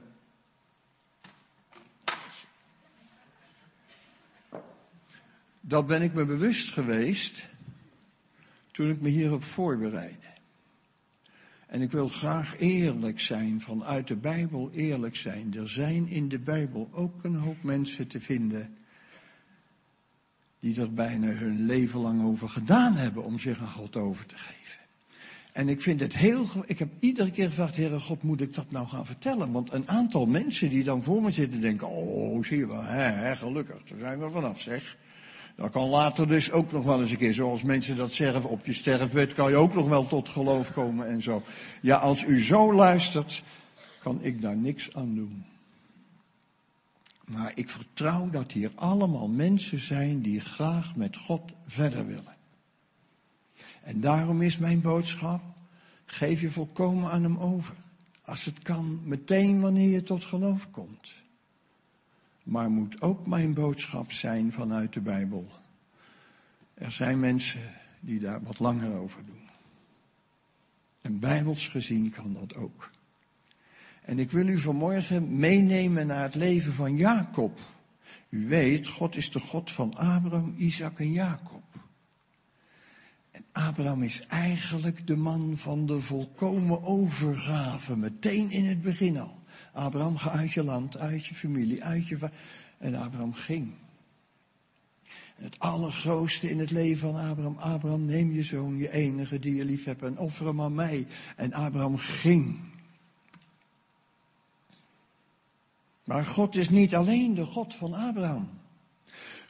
dat 5.60 5.86
ben 5.86 6.02
ik 6.02 6.14
me 6.14 6.24
bewust 6.24 6.68
geweest 6.68 7.49
toen 8.80 8.90
ik 8.90 9.00
me 9.00 9.08
hierop 9.08 9.42
voorbereidde. 9.42 10.26
En 11.66 11.80
ik 11.80 11.90
wil 11.90 12.08
graag 12.08 12.58
eerlijk 12.58 13.20
zijn, 13.20 13.60
vanuit 13.60 14.08
de 14.08 14.16
Bijbel 14.16 14.70
eerlijk 14.72 15.16
zijn. 15.16 15.54
Er 15.54 15.68
zijn 15.68 16.08
in 16.08 16.28
de 16.28 16.38
Bijbel 16.38 16.88
ook 16.92 17.24
een 17.24 17.34
hoop 17.34 17.62
mensen 17.62 18.06
te 18.06 18.20
vinden 18.20 18.76
die 20.60 20.80
er 20.80 20.92
bijna 20.92 21.26
hun 21.26 21.66
leven 21.66 22.00
lang 22.00 22.24
over 22.24 22.48
gedaan 22.48 22.96
hebben 22.96 23.24
om 23.24 23.38
zich 23.38 23.60
aan 23.60 23.70
God 23.70 23.96
over 23.96 24.26
te 24.26 24.36
geven. 24.36 24.80
En 25.52 25.68
ik 25.68 25.80
vind 25.80 26.00
het 26.00 26.16
heel, 26.16 26.46
ik 26.66 26.78
heb 26.78 26.90
iedere 27.00 27.30
keer 27.30 27.48
gevraagd, 27.48 27.76
Heere 27.76 28.00
God, 28.00 28.22
moet 28.22 28.40
ik 28.40 28.54
dat 28.54 28.70
nou 28.70 28.86
gaan 28.86 29.06
vertellen? 29.06 29.52
Want 29.52 29.72
een 29.72 29.88
aantal 29.88 30.26
mensen 30.26 30.70
die 30.70 30.84
dan 30.84 31.02
voor 31.02 31.22
me 31.22 31.30
zitten 31.30 31.60
denken, 31.60 31.88
oh, 31.88 32.44
zie 32.44 32.58
je 32.58 32.66
wel, 32.66 32.82
hè, 32.82 33.10
hè, 33.10 33.36
gelukkig, 33.36 33.82
daar 33.84 33.98
zijn 33.98 34.18
we 34.18 34.30
vanaf, 34.30 34.60
zeg. 34.60 34.96
Dat 35.60 35.70
kan 35.70 35.88
later 35.88 36.28
dus 36.28 36.52
ook 36.52 36.72
nog 36.72 36.84
wel 36.84 37.00
eens 37.00 37.10
een 37.10 37.16
keer, 37.16 37.34
zoals 37.34 37.62
mensen 37.62 37.96
dat 37.96 38.12
zeggen, 38.12 38.44
op 38.44 38.66
je 38.66 38.72
sterfbed 38.72 39.34
kan 39.34 39.50
je 39.50 39.56
ook 39.56 39.74
nog 39.74 39.88
wel 39.88 40.06
tot 40.06 40.28
geloof 40.28 40.72
komen 40.72 41.06
en 41.06 41.22
zo. 41.22 41.42
Ja, 41.80 41.96
als 41.96 42.24
u 42.24 42.42
zo 42.42 42.74
luistert, 42.74 43.42
kan 43.98 44.18
ik 44.22 44.42
daar 44.42 44.56
niks 44.56 44.94
aan 44.94 45.14
doen. 45.14 45.44
Maar 47.26 47.52
ik 47.54 47.68
vertrouw 47.68 48.30
dat 48.30 48.52
hier 48.52 48.70
allemaal 48.74 49.28
mensen 49.28 49.78
zijn 49.78 50.20
die 50.20 50.40
graag 50.40 50.96
met 50.96 51.16
God 51.16 51.52
verder 51.66 52.06
willen. 52.06 52.36
En 53.82 54.00
daarom 54.00 54.42
is 54.42 54.58
mijn 54.58 54.80
boodschap, 54.80 55.42
geef 56.04 56.40
je 56.40 56.50
volkomen 56.50 57.10
aan 57.10 57.22
hem 57.22 57.38
over. 57.38 57.74
Als 58.24 58.44
het 58.44 58.58
kan, 58.62 59.00
meteen 59.04 59.60
wanneer 59.60 59.90
je 59.90 60.02
tot 60.02 60.24
geloof 60.24 60.70
komt. 60.70 61.14
Maar 62.42 62.70
moet 62.70 63.00
ook 63.00 63.26
mijn 63.26 63.54
boodschap 63.54 64.12
zijn 64.12 64.52
vanuit 64.52 64.92
de 64.92 65.00
Bijbel. 65.00 65.46
Er 66.74 66.92
zijn 66.92 67.20
mensen 67.20 67.60
die 68.00 68.20
daar 68.20 68.42
wat 68.42 68.58
langer 68.58 68.98
over 68.98 69.26
doen. 69.26 69.48
En 71.00 71.18
bijbels 71.18 71.68
gezien 71.68 72.10
kan 72.10 72.32
dat 72.32 72.54
ook. 72.54 72.90
En 74.02 74.18
ik 74.18 74.30
wil 74.30 74.48
u 74.48 74.58
vanmorgen 74.58 75.36
meenemen 75.36 76.06
naar 76.06 76.22
het 76.22 76.34
leven 76.34 76.72
van 76.72 76.96
Jacob. 76.96 77.60
U 78.28 78.48
weet, 78.48 78.88
God 78.88 79.16
is 79.16 79.30
de 79.30 79.40
God 79.40 79.70
van 79.70 79.94
Abraham, 79.94 80.54
Isaac 80.58 80.98
en 80.98 81.12
Jacob. 81.12 81.62
En 83.30 83.44
Abraham 83.52 84.02
is 84.02 84.26
eigenlijk 84.26 85.06
de 85.06 85.16
man 85.16 85.56
van 85.56 85.86
de 85.86 86.00
volkomen 86.00 86.82
overgave, 86.82 87.96
meteen 87.96 88.50
in 88.50 88.64
het 88.64 88.82
begin 88.82 89.18
al. 89.18 89.39
Abraham, 89.72 90.16
ga 90.16 90.30
uit 90.30 90.52
je 90.52 90.64
land, 90.64 90.98
uit 90.98 91.26
je 91.26 91.34
familie, 91.34 91.84
uit 91.84 92.06
je... 92.06 92.30
En 92.78 92.94
Abraham 92.94 93.32
ging. 93.32 93.74
Het 95.34 95.58
allergrootste 95.58 96.50
in 96.50 96.58
het 96.58 96.70
leven 96.70 97.12
van 97.12 97.28
Abraham, 97.28 97.56
Abraham, 97.58 98.04
neem 98.04 98.32
je 98.32 98.42
zoon, 98.42 98.78
je 98.78 98.92
enige 98.92 99.38
die 99.38 99.54
je 99.54 99.64
lief 99.64 99.84
hebt 99.84 100.02
en 100.02 100.18
offer 100.18 100.46
hem 100.46 100.60
aan 100.60 100.74
mij. 100.74 101.06
En 101.36 101.52
Abraham 101.52 101.96
ging. 101.96 102.60
Maar 106.04 106.24
God 106.24 106.56
is 106.56 106.70
niet 106.70 106.94
alleen 106.94 107.34
de 107.34 107.44
God 107.44 107.74
van 107.74 107.94
Abraham. 107.94 108.48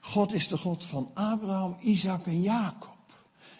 God 0.00 0.32
is 0.32 0.48
de 0.48 0.58
God 0.58 0.86
van 0.86 1.10
Abraham, 1.14 1.76
Isaac 1.80 2.26
en 2.26 2.42
Jacob. 2.42 2.98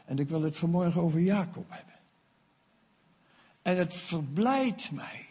En 0.04 0.18
ik 0.18 0.28
wil 0.28 0.42
het 0.42 0.58
vanmorgen 0.58 1.00
over 1.00 1.20
Jacob 1.20 1.64
hebben. 1.68 1.94
En 3.62 3.78
het 3.78 3.96
verblijdt 3.96 4.90
mij 4.90 5.29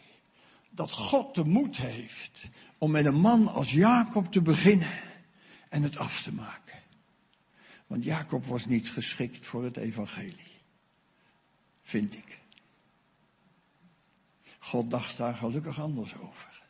dat 0.80 0.92
God 0.92 1.34
de 1.34 1.44
moed 1.44 1.76
heeft 1.76 2.48
om 2.78 2.90
met 2.90 3.04
een 3.04 3.20
man 3.20 3.48
als 3.48 3.72
Jacob 3.72 4.32
te 4.32 4.42
beginnen 4.42 4.98
en 5.68 5.82
het 5.82 5.96
af 5.96 6.22
te 6.22 6.32
maken. 6.32 6.78
Want 7.86 8.04
Jacob 8.04 8.44
was 8.44 8.66
niet 8.66 8.90
geschikt 8.90 9.46
voor 9.46 9.64
het 9.64 9.76
evangelie. 9.76 10.52
Vind 11.82 12.14
ik. 12.14 12.38
God 14.58 14.90
dacht 14.90 15.16
daar 15.16 15.34
gelukkig 15.34 15.80
anders 15.80 16.16
over. 16.16 16.62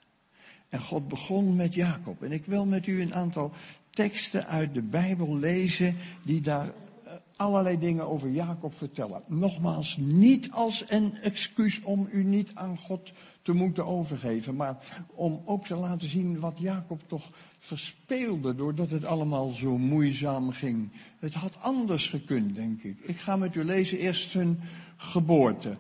En 0.69 0.81
God 0.81 1.09
begon 1.09 1.57
met 1.57 1.75
Jacob. 1.75 2.23
En 2.23 2.33
ik 2.33 2.45
wil 2.45 2.67
met 2.67 2.87
u 2.87 3.01
een 3.01 3.15
aantal 3.15 3.53
teksten 3.91 4.47
uit 4.47 4.75
de 4.75 4.83
Bijbel 4.83 5.37
lezen 5.37 5.97
die 6.23 6.41
daar 6.41 6.67
eh, 7.05 7.13
allerlei 7.37 7.79
dingen 7.79 8.09
over 8.09 8.31
Jacob 8.31 8.75
vertellen. 8.75 9.23
Nogmaals, 9.27 9.97
niet 9.97 10.51
als 10.51 10.85
een 10.89 11.17
excuus 11.17 11.81
om 11.83 12.09
u 12.13 12.25
niet 12.25 12.51
aan 12.55 12.79
God 12.79 13.13
te 13.43 13.53
moeten 13.53 13.87
overgeven, 13.87 14.57
maar 14.57 15.05
om 15.15 15.43
ook 15.45 15.67
te 15.67 15.75
laten 15.75 16.09
zien 16.09 16.41
wat 16.41 16.59
Jacob 16.59 17.01
toch 17.07 17.31
verspeelde 17.59 18.55
doordat 18.55 18.91
het 18.91 19.05
allemaal 19.05 19.49
zo 19.49 19.79
moeizaam 19.79 20.51
ging. 20.51 20.91
Het 21.19 21.35
had 21.35 21.61
anders 21.61 22.09
gekund, 22.09 22.55
denk 22.55 22.83
ik. 22.83 22.99
Ik 23.01 23.17
ga 23.17 23.37
met 23.37 23.55
u 23.55 23.65
lezen 23.65 23.99
eerst 23.99 24.33
hun 24.33 24.61
geboorte. 24.97 25.77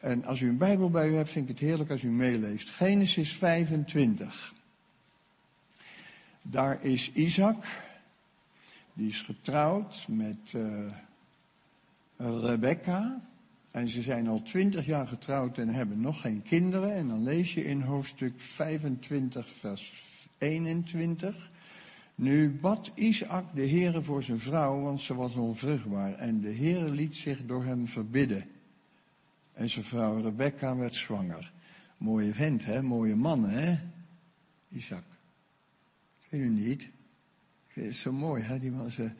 En 0.00 0.24
als 0.24 0.40
u 0.40 0.48
een 0.48 0.58
Bijbel 0.58 0.90
bij 0.90 1.08
u 1.08 1.14
hebt, 1.14 1.30
vind 1.30 1.48
ik 1.48 1.58
het 1.58 1.68
heerlijk 1.68 1.90
als 1.90 2.02
u 2.02 2.08
meeleest. 2.08 2.70
Genesis 2.70 3.32
25. 3.32 4.54
Daar 6.42 6.84
is 6.84 7.12
Isaac. 7.12 7.64
Die 8.92 9.08
is 9.08 9.20
getrouwd 9.20 10.06
met 10.08 10.52
uh, 10.52 10.92
Rebecca. 12.16 13.20
En 13.76 13.88
ze 13.88 14.02
zijn 14.02 14.28
al 14.28 14.42
twintig 14.42 14.86
jaar 14.86 15.06
getrouwd 15.06 15.58
en 15.58 15.68
hebben 15.68 16.00
nog 16.00 16.20
geen 16.20 16.42
kinderen. 16.42 16.94
En 16.94 17.08
dan 17.08 17.22
lees 17.22 17.54
je 17.54 17.64
in 17.64 17.80
hoofdstuk 17.80 18.40
25, 18.40 19.48
vers 19.48 19.92
21. 20.38 21.50
Nu 22.14 22.50
bad 22.50 22.92
Isaac 22.94 23.44
de 23.54 23.68
Heere 23.68 24.02
voor 24.02 24.22
zijn 24.22 24.38
vrouw, 24.38 24.80
want 24.80 25.00
ze 25.00 25.14
was 25.14 25.34
onvruchtbaar. 25.34 26.14
En 26.14 26.40
de 26.40 26.54
Heere 26.54 26.90
liet 26.90 27.14
zich 27.14 27.46
door 27.46 27.64
hem 27.64 27.86
verbidden. 27.86 28.44
En 29.52 29.70
zijn 29.70 29.84
vrouw 29.84 30.20
Rebecca 30.20 30.76
werd 30.76 30.94
zwanger. 30.94 31.52
Mooie 31.96 32.34
vent, 32.34 32.64
hè? 32.64 32.82
Mooie 32.82 33.16
man, 33.16 33.48
hè? 33.48 33.78
Isaac. 34.68 35.04
Vind 36.18 36.42
u 36.42 36.48
niet? 36.48 36.90
Het 37.66 37.94
zo 37.94 38.12
mooi, 38.12 38.42
hè? 38.42 38.58
Die 38.58 38.70
man, 38.70 38.90
ze, 38.90 39.10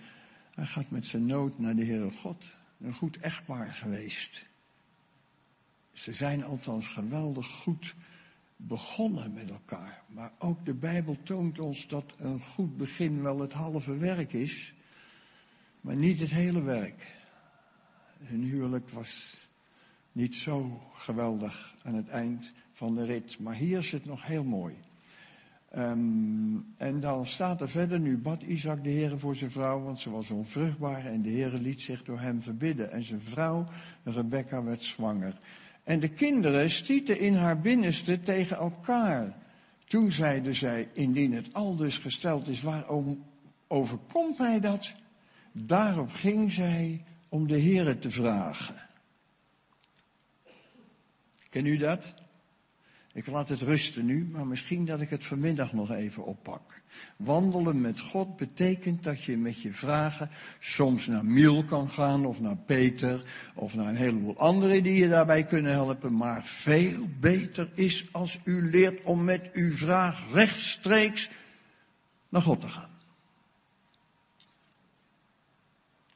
hij 0.54 0.66
gaat 0.66 0.90
met 0.90 1.06
zijn 1.06 1.26
nood 1.26 1.58
naar 1.58 1.76
de 1.76 1.84
Heere 1.84 2.10
God. 2.10 2.55
Een 2.80 2.94
goed 2.94 3.18
echtpaar 3.18 3.72
geweest. 3.72 4.46
Ze 5.92 6.12
zijn 6.12 6.44
althans 6.44 6.86
geweldig 6.86 7.46
goed 7.46 7.94
begonnen 8.56 9.32
met 9.32 9.50
elkaar. 9.50 10.02
Maar 10.08 10.32
ook 10.38 10.64
de 10.64 10.74
Bijbel 10.74 11.16
toont 11.22 11.58
ons 11.58 11.86
dat 11.88 12.14
een 12.18 12.40
goed 12.40 12.76
begin 12.76 13.22
wel 13.22 13.40
het 13.40 13.52
halve 13.52 13.96
werk 13.96 14.32
is, 14.32 14.74
maar 15.80 15.96
niet 15.96 16.20
het 16.20 16.30
hele 16.30 16.62
werk. 16.62 17.14
Hun 18.18 18.42
huwelijk 18.42 18.88
was 18.88 19.36
niet 20.12 20.34
zo 20.34 20.82
geweldig 20.92 21.74
aan 21.82 21.94
het 21.94 22.08
eind 22.08 22.52
van 22.72 22.94
de 22.94 23.04
rit, 23.04 23.38
maar 23.38 23.54
hier 23.54 23.78
is 23.78 23.92
het 23.92 24.04
nog 24.04 24.26
heel 24.26 24.44
mooi. 24.44 24.76
Um, 25.74 26.74
en 26.76 27.00
dan 27.00 27.26
staat 27.26 27.60
er 27.60 27.68
verder, 27.68 28.00
nu 28.00 28.18
bad 28.18 28.42
Isaac 28.42 28.84
de 28.84 28.90
Heer 28.90 29.18
voor 29.18 29.36
zijn 29.36 29.50
vrouw, 29.50 29.80
want 29.80 30.00
ze 30.00 30.10
was 30.10 30.30
onvruchtbaar 30.30 31.06
en 31.06 31.22
de 31.22 31.28
Heer 31.28 31.50
liet 31.50 31.80
zich 31.80 32.04
door 32.04 32.20
hem 32.20 32.40
verbidden. 32.40 32.92
En 32.92 33.04
zijn 33.04 33.20
vrouw, 33.20 33.66
Rebecca, 34.04 34.62
werd 34.62 34.82
zwanger. 34.82 35.38
En 35.84 36.00
de 36.00 36.08
kinderen 36.08 36.70
stieten 36.70 37.18
in 37.18 37.34
haar 37.34 37.60
binnenste 37.60 38.20
tegen 38.20 38.56
elkaar. 38.56 39.36
Toen 39.84 40.12
zeiden 40.12 40.54
zij, 40.54 40.88
indien 40.92 41.32
het 41.32 41.52
aldus 41.52 41.98
gesteld 41.98 42.48
is, 42.48 42.62
waarom 42.62 43.24
overkomt 43.68 44.38
mij 44.38 44.60
dat? 44.60 44.94
Daarop 45.52 46.10
ging 46.10 46.52
zij 46.52 47.04
om 47.28 47.46
de 47.46 47.60
Heere 47.60 47.98
te 47.98 48.10
vragen. 48.10 48.74
Ken 51.50 51.66
u 51.66 51.76
dat? 51.76 52.14
Ik 53.16 53.26
laat 53.26 53.48
het 53.48 53.60
rusten 53.60 54.04
nu, 54.04 54.28
maar 54.32 54.46
misschien 54.46 54.84
dat 54.84 55.00
ik 55.00 55.10
het 55.10 55.24
vanmiddag 55.24 55.72
nog 55.72 55.90
even 55.90 56.24
oppak. 56.24 56.80
Wandelen 57.16 57.80
met 57.80 58.00
God 58.00 58.36
betekent 58.36 59.04
dat 59.04 59.22
je 59.22 59.36
met 59.36 59.62
je 59.62 59.72
vragen 59.72 60.30
soms 60.58 61.06
naar 61.06 61.24
Miel 61.24 61.64
kan 61.64 61.88
gaan 61.88 62.26
of 62.26 62.40
naar 62.40 62.56
Peter 62.56 63.24
of 63.54 63.74
naar 63.74 63.86
een 63.86 63.96
heleboel 63.96 64.36
anderen 64.36 64.82
die 64.82 64.94
je 64.94 65.08
daarbij 65.08 65.44
kunnen 65.44 65.72
helpen. 65.72 66.16
Maar 66.16 66.44
veel 66.44 67.08
beter 67.20 67.70
is 67.74 68.06
als 68.12 68.38
u 68.44 68.70
leert 68.70 69.02
om 69.02 69.24
met 69.24 69.50
uw 69.52 69.72
vraag 69.72 70.32
rechtstreeks 70.32 71.30
naar 72.28 72.42
God 72.42 72.60
te 72.60 72.68
gaan. 72.68 72.98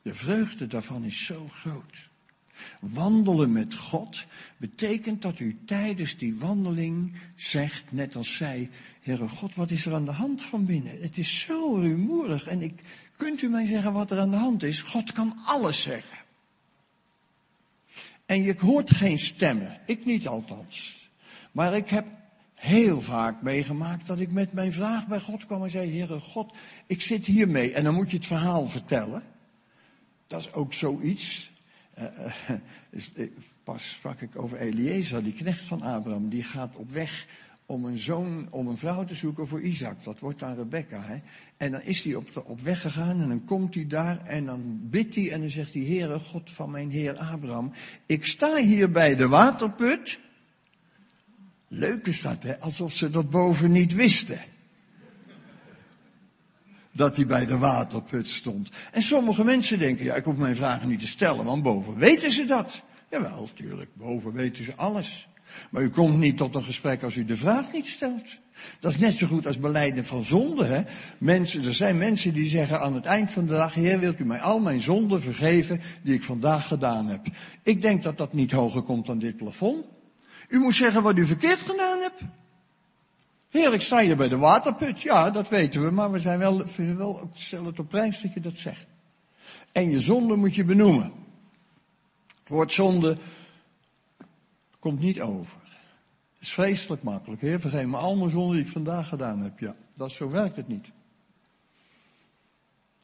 De 0.02 0.14
vreugde 0.14 0.66
daarvan 0.66 1.04
is 1.04 1.24
zo 1.24 1.48
groot. 1.48 2.09
Wandelen 2.80 3.52
met 3.52 3.74
God 3.74 4.24
betekent 4.56 5.22
dat 5.22 5.38
u 5.38 5.58
tijdens 5.64 6.16
die 6.16 6.34
wandeling 6.34 7.12
zegt, 7.34 7.84
net 7.92 8.16
als 8.16 8.36
zij, 8.36 8.70
Heere 9.00 9.28
God, 9.28 9.54
wat 9.54 9.70
is 9.70 9.86
er 9.86 9.94
aan 9.94 10.04
de 10.04 10.12
hand 10.12 10.42
van 10.42 10.64
binnen? 10.64 11.00
Het 11.00 11.18
is 11.18 11.40
zo 11.40 11.74
rumoerig 11.74 12.46
en 12.46 12.62
ik, 12.62 12.82
kunt 13.16 13.42
u 13.42 13.48
mij 13.48 13.66
zeggen 13.66 13.92
wat 13.92 14.10
er 14.10 14.18
aan 14.18 14.30
de 14.30 14.36
hand 14.36 14.62
is? 14.62 14.82
God 14.82 15.12
kan 15.12 15.36
alles 15.44 15.82
zeggen. 15.82 16.18
En 18.26 18.42
je 18.42 18.54
hoort 18.58 18.90
geen 18.90 19.18
stemmen, 19.18 19.80
ik 19.86 20.04
niet 20.04 20.28
althans. 20.28 21.08
Maar 21.52 21.76
ik 21.76 21.88
heb 21.88 22.06
heel 22.54 23.00
vaak 23.00 23.42
meegemaakt 23.42 24.06
dat 24.06 24.20
ik 24.20 24.32
met 24.32 24.52
mijn 24.52 24.72
vraag 24.72 25.06
bij 25.06 25.20
God 25.20 25.46
kwam 25.46 25.62
en 25.62 25.70
zei, 25.70 25.90
Heere 25.90 26.20
God, 26.20 26.56
ik 26.86 27.02
zit 27.02 27.26
hiermee. 27.26 27.72
En 27.72 27.84
dan 27.84 27.94
moet 27.94 28.10
je 28.10 28.16
het 28.16 28.26
verhaal 28.26 28.68
vertellen. 28.68 29.22
Dat 30.26 30.40
is 30.40 30.52
ook 30.52 30.74
zoiets. 30.74 31.49
Uh, 33.16 33.26
pas 33.62 33.90
sprak 33.90 34.20
ik 34.20 34.38
over 34.38 34.58
Eliezer, 34.58 35.24
die 35.24 35.32
knecht 35.32 35.64
van 35.64 35.82
Abraham. 35.82 36.28
Die 36.28 36.42
gaat 36.42 36.76
op 36.76 36.90
weg 36.90 37.26
om 37.66 37.84
een 37.84 37.98
zoon, 37.98 38.46
om 38.50 38.66
een 38.66 38.76
vrouw 38.76 39.04
te 39.04 39.14
zoeken 39.14 39.48
voor 39.48 39.60
Isaac. 39.60 40.04
Dat 40.04 40.18
wordt 40.18 40.38
dan 40.38 40.54
Rebecca. 40.54 41.02
Hè? 41.02 41.20
En 41.56 41.70
dan 41.70 41.82
is 41.82 42.04
hij 42.04 42.14
op, 42.14 42.42
op 42.44 42.60
weg 42.60 42.80
gegaan 42.80 43.20
en 43.20 43.28
dan 43.28 43.44
komt 43.44 43.74
hij 43.74 43.86
daar 43.86 44.26
en 44.26 44.46
dan 44.46 44.78
bidt 44.82 45.14
hij 45.14 45.32
en 45.32 45.40
dan 45.40 45.50
zegt 45.50 45.72
hij, 45.72 45.82
Heere, 45.82 46.18
God 46.18 46.50
van 46.50 46.70
mijn 46.70 46.90
Heer 46.90 47.16
Abraham, 47.16 47.72
ik 48.06 48.24
sta 48.24 48.56
hier 48.56 48.90
bij 48.90 49.14
de 49.16 49.28
waterput. 49.28 50.18
Leuk 51.68 52.06
is 52.06 52.20
dat, 52.20 52.42
hè? 52.42 52.58
alsof 52.58 52.92
ze 52.92 53.10
dat 53.10 53.30
boven 53.30 53.70
niet 53.70 53.94
wisten 53.94 54.40
dat 56.92 57.16
hij 57.16 57.26
bij 57.26 57.46
de 57.46 57.58
waterput 57.58 58.28
stond. 58.28 58.70
En 58.92 59.02
sommige 59.02 59.44
mensen 59.44 59.78
denken, 59.78 60.04
ja, 60.04 60.14
ik 60.14 60.24
hoef 60.24 60.36
mijn 60.36 60.56
vragen 60.56 60.88
niet 60.88 61.00
te 61.00 61.06
stellen, 61.06 61.44
want 61.44 61.62
boven 61.62 61.96
weten 61.96 62.30
ze 62.30 62.44
dat. 62.44 62.82
Jawel, 63.10 63.48
tuurlijk, 63.54 63.90
boven 63.94 64.32
weten 64.32 64.64
ze 64.64 64.72
alles. 64.76 65.28
Maar 65.70 65.82
u 65.82 65.90
komt 65.90 66.18
niet 66.18 66.36
tot 66.36 66.54
een 66.54 66.64
gesprek 66.64 67.02
als 67.02 67.16
u 67.16 67.24
de 67.24 67.36
vraag 67.36 67.72
niet 67.72 67.86
stelt. 67.86 68.38
Dat 68.80 68.90
is 68.90 68.98
net 68.98 69.14
zo 69.14 69.26
goed 69.26 69.46
als 69.46 69.58
beleiden 69.58 70.04
van 70.04 70.24
zonde. 70.24 70.64
Hè? 70.64 70.82
Mensen, 71.18 71.64
er 71.64 71.74
zijn 71.74 71.98
mensen 71.98 72.34
die 72.34 72.48
zeggen 72.48 72.80
aan 72.80 72.94
het 72.94 73.04
eind 73.04 73.32
van 73.32 73.46
de 73.46 73.52
dag, 73.52 73.74
Heer, 73.74 73.98
wilt 73.98 74.18
u 74.18 74.24
mij 74.24 74.40
al 74.40 74.60
mijn 74.60 74.80
zonden 74.80 75.22
vergeven 75.22 75.80
die 76.02 76.14
ik 76.14 76.22
vandaag 76.22 76.66
gedaan 76.66 77.06
heb? 77.06 77.26
Ik 77.62 77.82
denk 77.82 78.02
dat 78.02 78.18
dat 78.18 78.32
niet 78.32 78.52
hoger 78.52 78.82
komt 78.82 79.06
dan 79.06 79.18
dit 79.18 79.36
plafond. 79.36 79.84
U 80.48 80.58
moet 80.58 80.74
zeggen 80.74 81.02
wat 81.02 81.16
u 81.16 81.26
verkeerd 81.26 81.60
gedaan 81.60 81.98
hebt. 81.98 82.22
Heer, 83.50 83.72
ik 83.72 83.80
sta 83.80 84.00
hier 84.00 84.16
bij 84.16 84.28
de 84.28 84.36
waterput. 84.36 85.00
Ja, 85.00 85.30
dat 85.30 85.48
weten 85.48 85.84
we, 85.84 85.90
maar 85.90 86.10
we 86.10 86.18
zijn 86.18 86.38
wel, 86.38 86.66
vinden 86.66 86.96
wel, 86.96 87.30
stel 87.32 87.64
het 87.64 87.78
op 87.78 87.88
prijs 87.88 88.20
dat 88.20 88.32
je 88.32 88.40
dat 88.40 88.58
zegt. 88.58 88.86
En 89.72 89.90
je 89.90 90.00
zonde 90.00 90.36
moet 90.36 90.54
je 90.54 90.64
benoemen. 90.64 91.12
Het 92.26 92.48
woord 92.48 92.72
zonde 92.72 93.16
komt 94.78 95.00
niet 95.00 95.20
over. 95.20 95.60
Het 96.34 96.42
is 96.48 96.52
vreselijk 96.52 97.02
makkelijk. 97.02 97.40
Heer, 97.40 97.60
vergeet 97.60 97.86
me 97.86 97.96
al 97.96 98.16
mijn 98.16 98.30
zonden 98.30 98.56
die 98.56 98.64
ik 98.64 98.72
vandaag 98.72 99.08
gedaan 99.08 99.40
heb. 99.40 99.58
Ja, 99.58 99.74
dat, 99.96 100.10
zo 100.10 100.30
werkt 100.30 100.56
het 100.56 100.68
niet. 100.68 100.90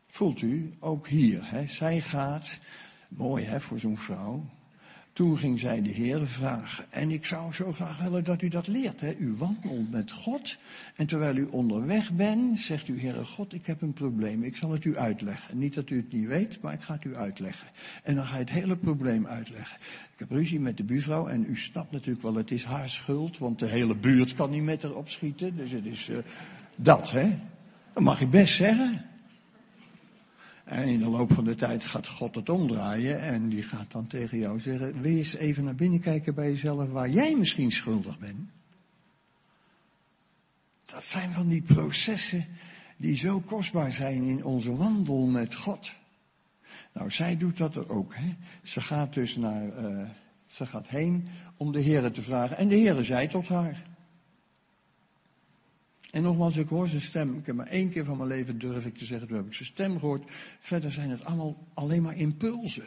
Voelt 0.07 0.41
u, 0.41 0.77
ook 0.81 1.09
hier, 1.09 1.51
hè, 1.51 1.67
zij 1.67 2.01
gaat, 2.01 2.59
mooi 3.09 3.45
hè, 3.45 3.61
voor 3.61 3.79
zo'n 3.79 3.99
vrouw, 3.99 4.45
Toen 5.17 5.39
ging 5.39 5.59
zij 5.59 5.83
de 5.83 5.91
Heer 5.91 6.27
vragen. 6.27 6.85
En 6.91 7.11
ik 7.11 7.27
zou 7.27 7.53
zo 7.53 7.73
graag 7.73 8.03
willen 8.03 8.25
dat 8.25 8.43
u 8.43 8.49
dat 8.49 8.67
leert. 8.67 9.01
Hè? 9.01 9.15
U 9.19 9.35
wandelt 9.39 9.91
met 9.91 10.13
God. 10.13 10.57
En 10.97 11.07
terwijl 11.07 11.37
u 11.37 11.49
onderweg 11.51 12.13
bent, 12.13 12.59
zegt 12.59 12.89
u, 12.89 13.01
Heere 13.01 13.25
God, 13.25 13.53
ik 13.53 13.67
heb 13.67 13.83
een 13.83 13.93
probleem. 13.93 14.43
Ik 14.43 14.57
zal 14.57 14.71
het 14.71 14.85
u 14.85 14.97
uitleggen. 14.99 15.59
Niet 15.59 15.75
dat 15.75 15.91
u 15.91 15.97
het 15.97 16.13
niet 16.13 16.27
weet, 16.27 16.61
maar 16.61 16.73
ik 16.73 16.81
ga 16.81 16.95
het 16.95 17.05
u 17.05 17.17
uitleggen. 17.17 17.69
En 18.03 18.15
dan 18.15 18.27
ga 18.27 18.35
je 18.35 18.41
het 18.41 18.51
hele 18.51 18.77
probleem 18.77 19.27
uitleggen. 19.27 19.77
Ik 20.13 20.19
heb 20.19 20.31
ruzie 20.31 20.61
met 20.61 20.77
de 20.77 20.85
buurvrouw 20.85 21.27
en 21.27 21.47
u 21.49 21.57
snapt 21.57 21.91
natuurlijk 21.91 22.23
wel, 22.23 22.35
het 22.35 22.51
is 22.51 22.65
haar 22.65 22.89
schuld. 22.89 23.39
Want 23.39 23.59
de 23.59 23.67
hele 23.67 23.95
buurt 23.95 24.35
kan 24.35 24.51
niet 24.51 24.63
met 24.63 24.83
haar 24.83 24.95
opschieten. 24.95 25.57
Dus 25.57 25.71
het 25.71 25.85
is 25.85 26.09
uh, 26.09 26.17
dat, 26.77 27.11
hè. 27.11 27.39
Dat 27.93 28.03
mag 28.03 28.21
je 28.21 28.29
best 28.29 28.55
zeggen. 28.55 29.05
En 30.67 30.89
in 30.89 30.99
de 30.99 31.09
loop 31.09 31.33
van 31.33 31.45
de 31.45 31.55
tijd 31.55 31.85
gaat 31.85 32.07
God 32.07 32.35
het 32.35 32.49
omdraaien 32.49 33.21
en 33.21 33.49
die 33.49 33.63
gaat 33.63 33.93
dan 33.93 34.07
tegen 34.07 34.39
jou 34.39 34.61
zeggen, 34.61 35.03
je 35.03 35.09
eens 35.09 35.35
even 35.35 35.65
naar 35.65 35.75
binnen 35.75 36.01
kijken 36.01 36.35
bij 36.35 36.49
jezelf 36.49 36.91
waar 36.91 37.11
jij 37.11 37.37
misschien 37.37 37.71
schuldig 37.71 38.19
bent? 38.19 38.49
Dat 40.85 41.05
zijn 41.05 41.33
van 41.33 41.49
die 41.49 41.63
processen 41.63 42.47
die 42.97 43.17
zo 43.17 43.41
kostbaar 43.41 43.93
zijn 43.93 44.23
in 44.23 44.45
onze 44.45 44.77
wandel 44.77 45.27
met 45.27 45.55
God. 45.55 45.95
Nou, 46.93 47.11
zij 47.11 47.37
doet 47.37 47.57
dat 47.57 47.77
er 47.77 47.89
ook. 47.89 48.15
Hè? 48.15 48.35
Ze 48.63 48.81
gaat 48.81 49.15
dus 49.15 49.37
naar, 49.37 49.67
uh, 49.67 50.09
ze 50.47 50.67
gaat 50.67 50.89
heen 50.89 51.29
om 51.57 51.73
de 51.73 51.81
Heer 51.81 52.13
te 52.13 52.23
vragen. 52.23 52.57
En 52.57 52.69
de 52.69 52.77
Heer 52.77 53.05
zei 53.05 53.29
tot 53.29 53.49
haar. 53.49 53.83
En 56.11 56.23
nogmaals, 56.23 56.57
ik 56.57 56.69
hoor 56.69 56.89
zijn 56.89 57.01
stem. 57.01 57.39
Ik 57.39 57.47
heb 57.47 57.55
maar 57.55 57.67
één 57.67 57.91
keer 57.91 58.05
van 58.05 58.17
mijn 58.17 58.29
leven 58.29 58.59
durf 58.59 58.87
ik 58.87 58.97
te 58.97 59.05
zeggen, 59.05 59.29
toen 59.29 59.37
heb 59.37 59.47
ik 59.47 59.55
zijn 59.55 59.69
stem 59.69 59.99
gehoord. 59.99 60.31
Verder 60.59 60.93
zijn 60.93 61.11
het 61.11 61.25
allemaal 61.25 61.67
alleen 61.75 62.03
maar 62.03 62.17
impulsen. 62.17 62.85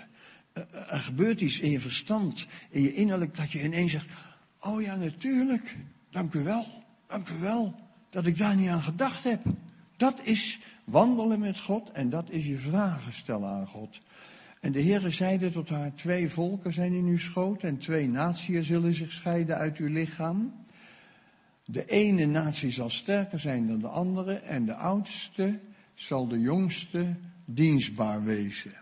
Eh, 0.54 0.64
eh, 0.64 0.94
er 0.94 1.00
gebeurt 1.00 1.42
iets 1.42 1.60
in 1.60 1.72
je 1.72 1.80
verstand, 1.80 2.48
in 2.70 2.82
je 2.82 2.94
innerlijk, 2.94 3.36
dat 3.36 3.52
je 3.52 3.64
ineens 3.64 3.92
zegt, 3.92 4.08
oh 4.60 4.82
ja, 4.82 4.96
natuurlijk, 4.96 5.78
dank 6.10 6.34
u 6.34 6.44
wel, 6.44 6.66
dank 7.08 7.30
u 7.30 7.40
wel, 7.40 7.76
dat 8.10 8.26
ik 8.26 8.38
daar 8.38 8.56
niet 8.56 8.70
aan 8.70 8.82
gedacht 8.82 9.24
heb. 9.24 9.42
Dat 9.98 10.22
is 10.24 10.60
wandelen 10.84 11.40
met 11.40 11.60
God 11.60 11.92
en 11.92 12.10
dat 12.10 12.30
is 12.30 12.46
je 12.46 12.58
vragen 12.58 13.14
stellen 13.14 13.50
aan 13.50 13.68
God. 13.68 14.02
En 14.60 14.72
de 14.72 14.82
Heere 14.82 15.10
zeide 15.10 15.52
tot 15.52 15.70
haar, 15.70 15.94
twee 15.94 16.30
volken 16.30 16.74
zijn 16.74 16.94
in 16.94 17.06
uw 17.06 17.18
schoot 17.18 17.64
en 17.64 17.78
twee 17.78 18.08
naties 18.08 18.68
zullen 18.68 18.94
zich 18.94 19.12
scheiden 19.12 19.58
uit 19.58 19.78
uw 19.78 19.88
lichaam. 19.88 20.54
De 21.72 21.86
ene 21.86 22.26
natie 22.26 22.72
zal 22.72 22.90
sterker 22.90 23.40
zijn 23.40 23.68
dan 23.68 23.80
de 23.80 23.88
andere 23.88 24.34
en 24.34 24.66
de 24.66 24.76
oudste 24.76 25.60
zal 25.94 26.28
de 26.28 26.40
jongste 26.40 27.16
dienstbaar 27.46 28.24
wezen. 28.24 28.74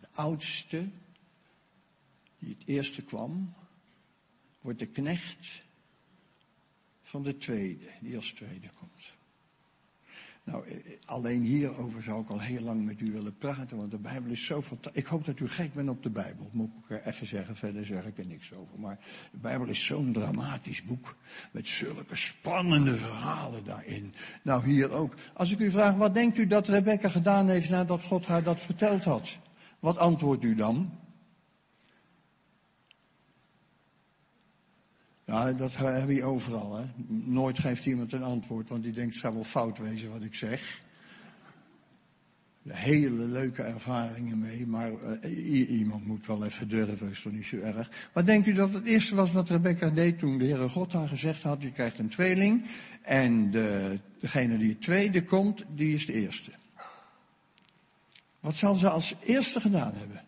De 0.00 0.08
oudste, 0.12 0.88
die 2.38 2.54
het 2.58 2.66
eerste 2.66 3.02
kwam, 3.02 3.54
wordt 4.60 4.78
de 4.78 4.86
knecht 4.86 5.62
van 7.02 7.22
de 7.22 7.36
tweede, 7.36 7.90
die 8.00 8.16
als 8.16 8.32
tweede 8.32 8.70
komt. 8.78 8.89
Nou, 10.44 10.66
eh, 10.66 10.76
alleen 11.04 11.42
hierover 11.42 12.02
zou 12.02 12.22
ik 12.22 12.28
al 12.28 12.40
heel 12.40 12.60
lang 12.60 12.84
met 12.84 13.00
u 13.00 13.12
willen 13.12 13.36
praten, 13.36 13.76
want 13.76 13.90
de 13.90 13.98
Bijbel 13.98 14.30
is 14.30 14.44
zo 14.44 14.62
fantastisch. 14.62 15.02
Ik 15.02 15.08
hoop 15.08 15.24
dat 15.24 15.40
u 15.40 15.48
gek 15.48 15.74
bent 15.74 15.88
op 15.88 16.02
de 16.02 16.10
Bijbel, 16.10 16.48
moet 16.52 16.70
ik 16.88 17.06
even 17.06 17.26
zeggen, 17.26 17.56
verder 17.56 17.86
zeg 17.86 18.04
ik 18.04 18.18
er 18.18 18.26
niks 18.26 18.52
over. 18.54 18.78
Maar 18.78 18.98
de 19.30 19.38
Bijbel 19.38 19.66
is 19.66 19.84
zo'n 19.84 20.12
dramatisch 20.12 20.84
boek, 20.84 21.16
met 21.50 21.68
zulke 21.68 22.16
spannende 22.16 22.96
verhalen 22.96 23.64
daarin. 23.64 24.14
Nou, 24.42 24.64
hier 24.64 24.90
ook. 24.90 25.14
Als 25.34 25.50
ik 25.50 25.58
u 25.58 25.70
vraag, 25.70 25.94
wat 25.94 26.14
denkt 26.14 26.38
u 26.38 26.46
dat 26.46 26.68
Rebecca 26.68 27.08
gedaan 27.08 27.48
heeft 27.48 27.70
nadat 27.70 28.02
God 28.02 28.26
haar 28.26 28.42
dat 28.42 28.60
verteld 28.60 29.04
had? 29.04 29.38
Wat 29.78 29.98
antwoordt 29.98 30.42
u 30.42 30.54
dan? 30.54 30.90
Ja, 35.30 35.52
dat 35.52 35.76
heb 35.76 36.10
je 36.10 36.24
overal. 36.24 36.76
Hè. 36.76 36.84
Nooit 37.08 37.58
geeft 37.58 37.86
iemand 37.86 38.12
een 38.12 38.22
antwoord, 38.22 38.68
want 38.68 38.82
die 38.82 38.92
denkt 38.92 39.12
het 39.12 39.20
zou 39.22 39.34
wel 39.34 39.44
fout 39.44 39.78
wezen 39.78 40.10
wat 40.10 40.22
ik 40.22 40.34
zeg. 40.34 40.82
Hele 42.68 43.24
leuke 43.24 43.62
ervaringen 43.62 44.38
mee, 44.38 44.66
maar 44.66 44.92
uh, 45.24 45.70
iemand 45.70 46.06
moet 46.06 46.26
wel 46.26 46.44
even 46.44 46.68
durven, 46.68 47.10
is 47.10 47.22
toch 47.22 47.32
niet 47.32 47.46
zo 47.46 47.56
erg. 47.56 48.10
Wat 48.12 48.26
denkt 48.26 48.46
u 48.46 48.52
dat 48.52 48.74
het 48.74 48.84
eerste 48.84 49.14
was 49.14 49.32
wat 49.32 49.48
Rebecca 49.48 49.90
deed 49.90 50.18
toen 50.18 50.38
de 50.38 50.44
Heere 50.44 50.68
God 50.68 50.92
haar 50.92 51.08
gezegd 51.08 51.42
had, 51.42 51.62
je 51.62 51.72
krijgt 51.72 51.98
een 51.98 52.08
tweeling 52.08 52.66
en 53.02 53.50
de, 53.50 53.98
degene 54.20 54.58
die 54.58 54.68
het 54.68 54.82
tweede 54.82 55.24
komt, 55.24 55.64
die 55.74 55.94
is 55.94 56.06
de 56.06 56.12
eerste. 56.12 56.50
Wat 58.40 58.54
zal 58.54 58.74
ze 58.74 58.88
als 58.88 59.14
eerste 59.24 59.60
gedaan 59.60 59.94
hebben? 59.94 60.22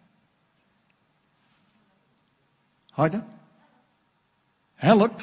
Harder? 2.90 3.24
Help. 4.82 5.20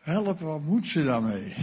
Help, 0.00 0.40
wat 0.40 0.60
moet 0.60 0.88
ze 0.88 1.04
daarmee? 1.04 1.54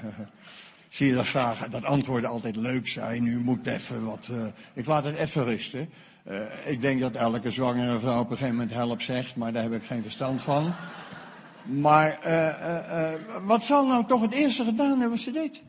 Zie 0.88 1.06
je 1.06 1.14
dat 1.14 1.26
vragen, 1.26 1.70
dat 1.70 1.84
antwoorden 1.84 2.30
altijd 2.30 2.56
leuk 2.56 2.88
zijn. 2.88 3.26
U 3.26 3.40
moet 3.40 3.66
even 3.66 4.04
wat, 4.04 4.28
uh, 4.30 4.44
ik 4.74 4.86
laat 4.86 5.04
het 5.04 5.16
even 5.16 5.44
rusten. 5.44 5.90
Uh, 6.28 6.66
ik 6.66 6.80
denk 6.80 7.00
dat 7.00 7.14
elke 7.14 7.50
zwangere 7.50 7.98
vrouw 7.98 8.20
op 8.20 8.30
een 8.30 8.36
gegeven 8.36 8.54
moment 8.54 8.74
help 8.74 9.00
zegt, 9.00 9.36
maar 9.36 9.52
daar 9.52 9.62
heb 9.62 9.72
ik 9.72 9.84
geen 9.84 10.02
verstand 10.02 10.42
van. 10.42 10.74
Maar 11.62 12.18
uh, 12.26 13.14
wat 13.46 13.62
zal 13.62 13.86
nou 13.86 14.06
toch 14.06 14.20
het 14.20 14.32
eerste 14.32 14.64
gedaan 14.64 14.90
hebben 14.90 15.10
wat 15.10 15.18
ze 15.18 15.30
deed? 15.30 15.62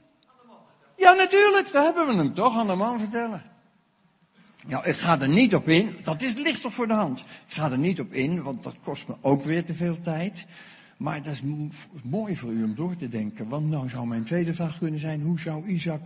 Ja, 0.97 1.13
natuurlijk, 1.13 1.71
daar 1.71 1.83
hebben 1.83 2.07
we 2.07 2.15
hem 2.15 2.33
toch 2.33 2.57
aan 2.57 2.67
de 2.67 2.75
man 2.75 2.99
vertellen. 2.99 3.52
Nou, 4.67 4.85
ik 4.85 4.95
ga 4.95 5.21
er 5.21 5.29
niet 5.29 5.55
op 5.55 5.67
in. 5.67 5.95
Dat 6.03 6.21
is 6.21 6.35
licht 6.35 6.61
toch 6.61 6.73
voor 6.73 6.87
de 6.87 6.93
hand. 6.93 7.19
Ik 7.19 7.53
ga 7.53 7.71
er 7.71 7.77
niet 7.77 7.99
op 7.99 8.13
in, 8.13 8.43
want 8.43 8.63
dat 8.63 8.75
kost 8.83 9.07
me 9.07 9.15
ook 9.21 9.43
weer 9.43 9.65
te 9.65 9.73
veel 9.73 10.01
tijd. 10.01 10.45
Maar 10.97 11.23
dat 11.23 11.33
is 11.33 11.41
mooi 12.03 12.35
voor 12.35 12.51
u 12.51 12.63
om 12.63 12.75
door 12.75 12.95
te 12.95 13.09
denken. 13.09 13.49
Want 13.49 13.69
nou 13.69 13.89
zou 13.89 14.07
mijn 14.07 14.23
tweede 14.23 14.53
vraag 14.53 14.77
kunnen 14.77 14.99
zijn, 14.99 15.21
hoe 15.21 15.39
zou 15.39 15.67
Isaac 15.67 16.01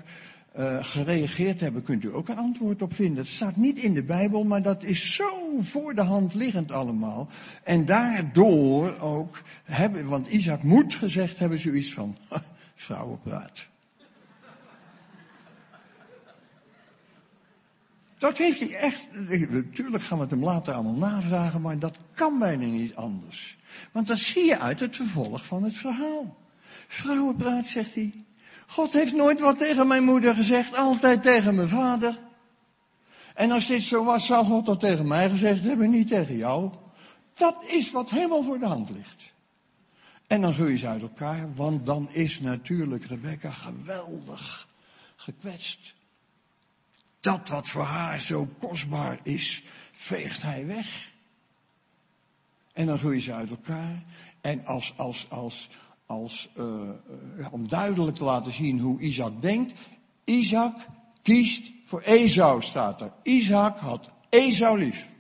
uh, 0.60 0.78
gereageerd 0.82 1.62
hebben? 1.62 1.84
Kunt 1.84 2.04
u 2.04 2.14
ook 2.14 2.28
een 2.28 2.38
antwoord 2.38 2.82
op 2.82 2.94
vinden. 2.94 3.16
Dat 3.16 3.28
staat 3.28 3.56
niet 3.56 3.78
in 3.78 3.94
de 3.94 4.04
Bijbel, 4.04 4.44
maar 4.44 4.62
dat 4.62 4.84
is 4.84 5.16
zo 5.16 5.60
voor 5.62 5.96
de 5.96 6.02
hand 6.02 6.34
liggend 6.34 6.72
allemaal. 6.72 7.28
En 7.64 7.86
daardoor 7.86 9.00
ook 9.00 9.42
hebben, 9.64 10.06
want 10.06 10.28
Isaac 10.28 10.64
moet 10.64 10.96
gezegd 10.96 11.40
hebben 11.40 11.60
zoiets 11.60 11.94
van, 11.94 12.18
vrouwenpraat. 12.76 13.68
Dat 18.18 18.38
heeft 18.38 18.60
hij 18.60 18.76
echt, 18.76 19.08
natuurlijk 19.50 20.04
gaan 20.04 20.18
we 20.18 20.24
het 20.24 20.32
hem 20.32 20.44
later 20.44 20.74
allemaal 20.74 21.12
navragen, 21.12 21.62
maar 21.62 21.80
dat 21.80 21.98
kan 22.14 22.40
bijna 22.40 22.66
niet 22.66 22.96
anders. 22.96 23.58
Want 23.92 24.08
dat 24.08 24.18
zie 24.18 24.46
je 24.46 24.60
uit 24.60 24.80
het 24.80 24.96
vervolg 24.96 25.46
van 25.46 25.64
het 25.64 25.76
verhaal. 25.76 26.38
Vrouwenpraat, 26.88 27.66
zegt 27.66 27.96
hij. 27.96 28.26
God 28.68 28.94
heeft 28.94 29.14
nooit 29.14 29.40
wat 29.40 29.58
tegen 29.58 29.88
mijn 29.88 30.04
moeder 30.04 30.36
gezegd, 30.36 30.76
altijd 30.76 31.24
tegen 31.24 31.56
mijn 31.56 31.68
vader. 31.68 32.20
En 33.34 33.52
als 33.52 33.68
dit 33.68 33.82
zo 33.82 34.04
was, 34.04 34.26
zou 34.26 34.46
God 34.46 34.66
dat 34.66 34.80
tegen 34.80 35.08
mij 35.08 35.30
gezegd 35.30 35.64
hebben, 35.64 35.90
niet 35.90 36.08
tegen 36.08 36.38
jou. 36.38 36.72
Dat 37.34 37.58
is 37.66 37.92
wat 37.92 38.10
helemaal 38.10 38.44
voor 38.44 38.60
de 38.60 38.66
hand 38.66 38.90
ligt. 38.90 39.24
En 40.28 40.42
dan 40.42 40.54
groeien 40.54 40.80
ze 40.80 40.88
uit 40.88 41.02
elkaar, 41.02 41.54
want 41.56 41.86
dan 41.86 42.10
is 42.12 42.40
natuurlijk 42.40 43.06
Rebecca 43.06 43.52
geweldig 43.52 44.68
gekwetst. 45.16 45.94
Dat 47.20 47.50
wat 47.50 47.68
voor 47.68 47.84
haar 47.84 48.20
zo 48.20 48.48
kostbaar 48.60 49.20
is, 49.24 49.64
veegt 49.92 50.42
hij 50.42 50.66
weg. 50.66 51.12
En 52.74 52.86
dan 52.86 52.98
groeien 52.98 53.22
ze 53.22 53.34
uit 53.34 53.50
elkaar. 53.50 54.04
En 54.42 54.66
als, 54.66 54.94
als, 54.98 55.30
als, 55.30 55.70
als, 56.06 56.50
uh, 56.58 56.90
om 57.52 57.68
duidelijk 57.68 58.18
te 58.18 58.24
laten 58.24 58.52
zien 58.52 58.80
hoe 58.80 59.00
Isaac 59.00 59.42
denkt. 59.42 59.74
Isaac 60.24 60.76
kiest 61.22 61.72
voor 61.84 62.02
Esau, 62.02 62.62
staat 62.62 63.02
er. 63.02 63.14
Isaac 63.24 63.78
had 63.78 64.10
Esau 64.30 64.80
lief. 64.80 65.12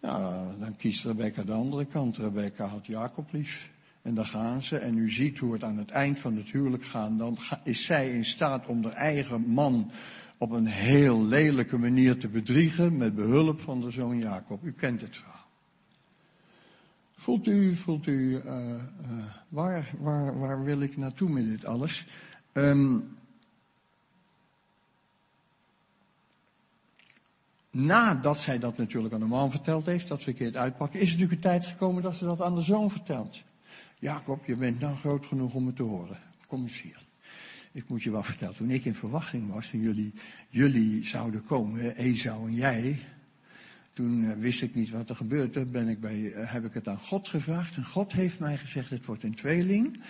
Nou, 0.00 0.58
dan 0.58 0.76
kiest 0.76 1.04
Rebecca 1.04 1.42
de 1.42 1.52
andere 1.52 1.84
kant. 1.84 2.16
Rebecca 2.16 2.66
had 2.66 2.86
Jacob 2.86 3.32
lief. 3.32 3.70
En 4.02 4.14
dan 4.14 4.26
gaan 4.26 4.62
ze, 4.62 4.76
en 4.76 4.98
u 4.98 5.10
ziet 5.10 5.38
hoe 5.38 5.52
het 5.52 5.64
aan 5.64 5.78
het 5.78 5.90
eind 5.90 6.18
van 6.18 6.36
het 6.36 6.50
huwelijk 6.50 6.84
gaat, 6.84 7.18
dan 7.18 7.38
is 7.64 7.84
zij 7.84 8.10
in 8.10 8.24
staat 8.24 8.66
om 8.66 8.84
haar 8.84 8.92
eigen 8.92 9.40
man 9.40 9.90
op 10.38 10.50
een 10.50 10.66
heel 10.66 11.24
lelijke 11.24 11.78
manier 11.78 12.18
te 12.18 12.28
bedriegen 12.28 12.96
met 12.96 13.14
behulp 13.14 13.60
van 13.60 13.80
de 13.80 13.90
zoon 13.90 14.18
Jacob. 14.18 14.64
U 14.64 14.72
kent 14.72 15.00
het 15.00 15.16
verhaal. 15.16 15.46
Voelt 17.14 17.46
u, 17.46 17.74
voelt 17.74 18.06
u, 18.06 18.42
uh, 18.44 18.44
uh, 18.44 18.78
waar, 19.48 19.90
waar, 19.98 20.38
waar 20.38 20.64
wil 20.64 20.80
ik 20.80 20.96
naartoe 20.96 21.28
met 21.28 21.46
dit 21.46 21.64
alles? 21.64 22.06
Um, 22.52 23.16
nadat 27.70 28.40
zij 28.40 28.58
dat 28.58 28.76
natuurlijk 28.76 29.14
aan 29.14 29.20
de 29.20 29.26
man 29.26 29.50
verteld 29.50 29.86
heeft, 29.86 30.08
dat 30.08 30.22
verkeerd 30.22 30.56
uitpakken, 30.56 31.00
is 31.00 31.10
het 31.10 31.18
natuurlijk 31.18 31.44
een 31.44 31.50
tijd 31.50 31.66
gekomen 31.72 32.02
dat 32.02 32.14
ze 32.14 32.24
dat 32.24 32.42
aan 32.42 32.54
de 32.54 32.62
zoon 32.62 32.90
vertelt. 32.90 33.42
Jacob, 34.02 34.44
je 34.44 34.56
bent 34.56 34.80
nou 34.80 34.96
groot 34.96 35.26
genoeg 35.26 35.54
om 35.54 35.66
het 35.66 35.76
te 35.76 35.82
horen. 35.82 36.18
Kom 36.46 36.62
eens 36.62 36.82
hier. 36.82 37.06
Ik 37.72 37.88
moet 37.88 38.02
je 38.02 38.10
wel 38.10 38.22
vertellen, 38.22 38.54
toen 38.54 38.70
ik 38.70 38.84
in 38.84 38.94
verwachting 38.94 39.52
was 39.52 39.72
en 39.72 39.80
jullie, 39.80 40.12
jullie 40.48 41.04
zouden 41.04 41.44
komen, 41.44 41.96
Esau 41.96 42.48
en 42.48 42.54
jij, 42.54 42.98
toen 43.92 44.24
uh, 44.24 44.32
wist 44.32 44.62
ik 44.62 44.74
niet 44.74 44.90
wat 44.90 45.08
er 45.08 45.16
gebeurde. 45.16 45.64
Ben 45.64 45.88
ik 45.88 46.00
bij, 46.00 46.18
uh, 46.18 46.52
heb 46.52 46.64
ik 46.64 46.74
het 46.74 46.88
aan 46.88 46.98
God 46.98 47.28
gevraagd. 47.28 47.76
En 47.76 47.84
God 47.84 48.12
heeft 48.12 48.38
mij 48.38 48.56
gezegd, 48.56 48.90
het 48.90 49.06
wordt 49.06 49.22
een 49.22 49.34
tweeling. 49.34 50.00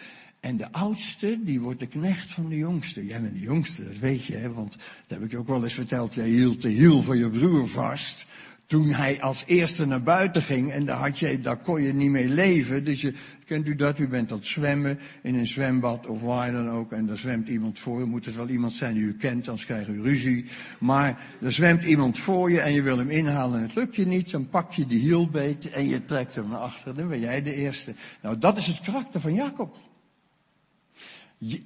En 0.41 0.57
de 0.57 0.73
oudste, 0.73 1.41
die 1.43 1.61
wordt 1.61 1.81
de 1.81 1.87
knecht 1.87 2.33
van 2.35 2.49
de 2.49 2.57
jongste. 2.57 3.07
Jij 3.07 3.21
bent 3.21 3.35
de 3.35 3.41
jongste, 3.41 3.85
dat 3.85 3.99
weet 3.99 4.25
je, 4.25 4.37
hè? 4.37 4.53
want 4.53 4.73
dat 5.07 5.19
heb 5.19 5.23
ik 5.23 5.31
je 5.31 5.39
ook 5.39 5.47
wel 5.47 5.63
eens 5.63 5.75
verteld. 5.75 6.15
Jij 6.15 6.29
hield 6.29 6.63
de 6.63 6.69
hiel 6.69 7.03
van 7.03 7.19
je 7.19 7.31
broer 7.31 7.69
vast 7.69 8.27
toen 8.73 8.93
hij 8.93 9.21
als 9.21 9.45
eerste 9.47 9.87
naar 9.87 10.03
buiten 10.03 10.43
ging 10.43 10.71
en 10.71 10.85
daar, 10.85 10.97
had 10.97 11.19
je, 11.19 11.41
daar 11.41 11.57
kon 11.57 11.83
je 11.83 11.95
niet 11.95 12.11
mee 12.11 12.29
leven. 12.29 12.85
Dus 12.85 13.01
je, 13.01 13.15
kent 13.45 13.67
u 13.67 13.75
dat? 13.75 13.99
U 13.99 14.09
bent 14.09 14.33
aan 14.33 14.39
het 14.39 14.47
zwemmen 14.47 14.99
in 15.23 15.35
een 15.35 15.47
zwembad 15.47 16.07
of 16.07 16.23
waar 16.23 16.53
dan 16.53 16.71
ook 16.71 16.93
en 16.93 17.07
daar 17.07 17.17
zwemt 17.17 17.49
iemand 17.49 17.79
voor. 17.79 18.01
U 18.01 18.07
moet 18.07 18.25
het 18.25 18.37
wel 18.37 18.49
iemand 18.49 18.73
zijn 18.73 18.95
die 18.95 19.03
u 19.03 19.17
kent, 19.17 19.49
anders 19.49 19.67
krijg 19.67 19.89
u 19.89 20.03
ruzie. 20.03 20.45
Maar 20.79 21.21
er 21.41 21.53
zwemt 21.53 21.83
iemand 21.83 22.19
voor 22.19 22.51
je 22.51 22.61
en 22.61 22.73
je 22.73 22.83
wil 22.83 22.99
hem 22.99 23.11
inhalen 23.11 23.59
en 23.59 23.63
het 23.63 23.75
lukt 23.75 23.97
je 23.97 24.07
niet. 24.07 24.31
Dan 24.31 24.49
pak 24.49 24.73
je 24.73 24.87
die 24.87 25.01
hielbeet 25.01 25.71
en 25.71 25.89
je 25.89 26.05
trekt 26.05 26.35
hem 26.35 26.49
naar 26.49 26.59
achteren. 26.59 26.95
Dan 26.95 27.09
ben 27.09 27.21
jij 27.21 27.43
de 27.43 27.55
eerste. 27.55 27.95
Nou, 28.23 28.39
dat 28.39 28.57
is 28.57 28.67
het 28.67 28.81
karakter 28.81 29.21
van 29.21 29.35
Jacob. 29.35 29.77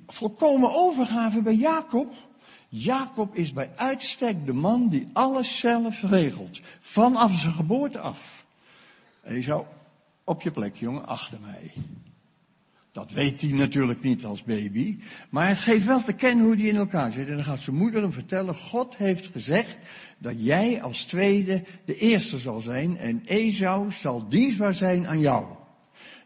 Volkomen 0.06 0.74
overgave 0.74 1.42
bij 1.42 1.54
Jacob. 1.54 2.14
Jacob 2.78 3.34
is 3.34 3.52
bij 3.52 3.70
uitstek 3.76 4.46
de 4.46 4.52
man 4.52 4.88
die 4.88 5.08
alles 5.12 5.58
zelf 5.58 6.02
regelt. 6.02 6.60
Vanaf 6.80 7.40
zijn 7.40 7.52
geboorte 7.52 7.98
af. 7.98 8.46
En 9.22 9.34
je 9.34 9.42
zou 9.42 9.64
op 10.24 10.42
je 10.42 10.50
plek, 10.50 10.76
jongen, 10.76 11.06
achter 11.06 11.38
mij. 11.40 11.72
Dat 12.92 13.12
weet 13.12 13.40
hij 13.40 13.50
natuurlijk 13.50 14.02
niet 14.02 14.24
als 14.24 14.42
baby. 14.42 14.98
Maar 15.30 15.48
het 15.48 15.58
geeft 15.58 15.86
wel 15.86 16.02
te 16.02 16.12
kennen 16.12 16.44
hoe 16.44 16.56
die 16.56 16.68
in 16.68 16.76
elkaar 16.76 17.12
zit. 17.12 17.28
En 17.28 17.34
dan 17.34 17.44
gaat 17.44 17.60
zijn 17.60 17.76
moeder 17.76 18.02
hem 18.02 18.12
vertellen, 18.12 18.54
God 18.54 18.96
heeft 18.96 19.26
gezegd 19.26 19.78
dat 20.18 20.34
jij 20.38 20.82
als 20.82 21.04
tweede 21.04 21.64
de 21.84 21.96
eerste 21.96 22.38
zal 22.38 22.60
zijn. 22.60 22.96
En 22.96 23.22
Esau 23.24 23.92
zal 23.92 24.28
dienstbaar 24.28 24.74
zijn 24.74 25.06
aan 25.06 25.20
jou. 25.20 25.46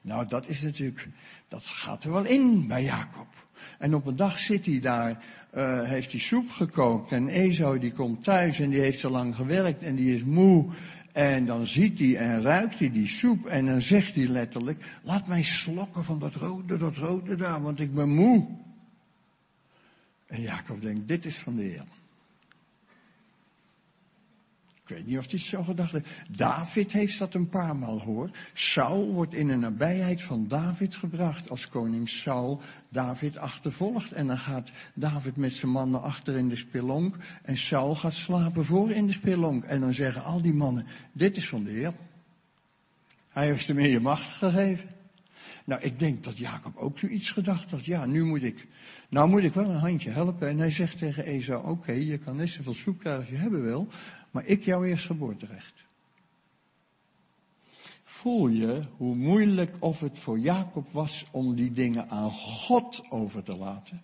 Nou, 0.00 0.28
dat 0.28 0.48
is 0.48 0.62
natuurlijk, 0.62 1.08
dat 1.48 1.66
gaat 1.66 2.04
er 2.04 2.12
wel 2.12 2.24
in 2.24 2.66
bij 2.66 2.82
Jacob. 2.82 3.29
En 3.80 3.94
op 3.94 4.06
een 4.06 4.16
dag 4.16 4.38
zit 4.38 4.66
hij 4.66 4.80
daar 4.80 5.24
uh, 5.54 5.82
heeft 5.82 6.10
hij 6.10 6.20
soep 6.20 6.50
gekookt. 6.50 7.12
En 7.12 7.28
Esau 7.28 7.78
die 7.78 7.92
komt 7.92 8.24
thuis 8.24 8.60
en 8.60 8.70
die 8.70 8.80
heeft 8.80 8.98
zo 8.98 9.10
lang 9.10 9.34
gewerkt 9.34 9.82
en 9.82 9.94
die 9.94 10.14
is 10.14 10.24
moe. 10.24 10.66
En 11.12 11.46
dan 11.46 11.66
ziet 11.66 11.98
hij 11.98 12.16
en 12.16 12.42
ruikt 12.42 12.78
hij 12.78 12.90
die 12.90 13.08
soep 13.08 13.46
en 13.46 13.66
dan 13.66 13.80
zegt 13.80 14.14
hij 14.14 14.26
letterlijk, 14.26 14.84
laat 15.02 15.26
mij 15.26 15.42
slokken 15.42 16.04
van 16.04 16.18
dat 16.18 16.34
rode, 16.34 16.76
dat 16.78 16.96
rode 16.96 17.36
daar, 17.36 17.62
want 17.62 17.80
ik 17.80 17.94
ben 17.94 18.08
moe. 18.08 18.46
En 20.26 20.42
Jacob 20.42 20.82
denkt, 20.82 21.08
dit 21.08 21.24
is 21.24 21.36
van 21.36 21.56
de 21.56 21.62
Heer. 21.62 21.84
Ik 24.90 24.96
weet 24.96 25.06
niet 25.06 25.18
of 25.18 25.30
hij 25.30 25.38
het 25.38 25.48
zo 25.48 25.62
gedacht 25.62 25.92
heeft. 25.92 26.06
David 26.28 26.92
heeft 26.92 27.18
dat 27.18 27.34
een 27.34 27.48
paar 27.48 27.76
maal 27.76 27.98
gehoord. 27.98 28.36
Saul 28.52 29.12
wordt 29.12 29.34
in 29.34 29.46
de 29.46 29.56
nabijheid 29.56 30.22
van 30.22 30.48
David 30.48 30.96
gebracht 30.96 31.50
als 31.50 31.68
koning 31.68 32.08
Saul 32.08 32.60
David 32.88 33.36
achtervolgt. 33.36 34.12
En 34.12 34.26
dan 34.26 34.38
gaat 34.38 34.70
David 34.94 35.36
met 35.36 35.54
zijn 35.54 35.70
mannen 35.70 36.02
achter 36.02 36.36
in 36.36 36.48
de 36.48 36.56
spelonk. 36.56 37.16
En 37.42 37.56
Saul 37.56 37.94
gaat 37.94 38.14
slapen 38.14 38.64
voor 38.64 38.90
in 38.90 39.06
de 39.06 39.12
spelonk. 39.12 39.64
En 39.64 39.80
dan 39.80 39.92
zeggen 39.92 40.24
al 40.24 40.42
die 40.42 40.54
mannen, 40.54 40.86
dit 41.12 41.36
is 41.36 41.48
van 41.48 41.64
de 41.64 41.70
Heer. 41.70 41.94
Hij 43.28 43.46
heeft 43.46 43.66
hem 43.66 43.78
in 43.78 43.90
je 43.90 44.00
macht 44.00 44.32
gegeven. 44.32 44.88
Nou, 45.64 45.82
ik 45.82 45.98
denk 45.98 46.24
dat 46.24 46.38
Jacob 46.38 46.76
ook 46.76 46.98
zoiets 46.98 47.30
gedacht 47.30 47.70
had. 47.70 47.84
Ja, 47.84 48.06
nu 48.06 48.24
moet 48.24 48.42
ik, 48.42 48.66
nou 49.08 49.28
moet 49.28 49.44
ik 49.44 49.54
wel 49.54 49.70
een 49.70 49.76
handje 49.76 50.10
helpen. 50.10 50.48
En 50.48 50.58
hij 50.58 50.70
zegt 50.70 50.98
tegen 50.98 51.24
Esau, 51.24 51.68
oké, 51.68 51.92
je 51.92 52.18
kan 52.18 52.36
net 52.36 52.48
zoveel 52.48 52.74
soep 52.74 52.98
krijgen 52.98 53.20
als 53.20 53.30
je 53.30 53.36
hebben 53.36 53.62
wil 53.62 53.88
maar 54.30 54.46
ik 54.46 54.64
jouw 54.64 54.84
eerstgeboorterecht. 54.84 55.74
Voel 58.02 58.48
je 58.48 58.82
hoe 58.96 59.14
moeilijk 59.14 59.76
of 59.78 60.00
het 60.00 60.18
voor 60.18 60.38
Jacob 60.38 60.88
was 60.88 61.26
om 61.30 61.54
die 61.54 61.72
dingen 61.72 62.08
aan 62.08 62.32
God 62.32 63.10
over 63.10 63.42
te 63.42 63.56
laten? 63.56 64.02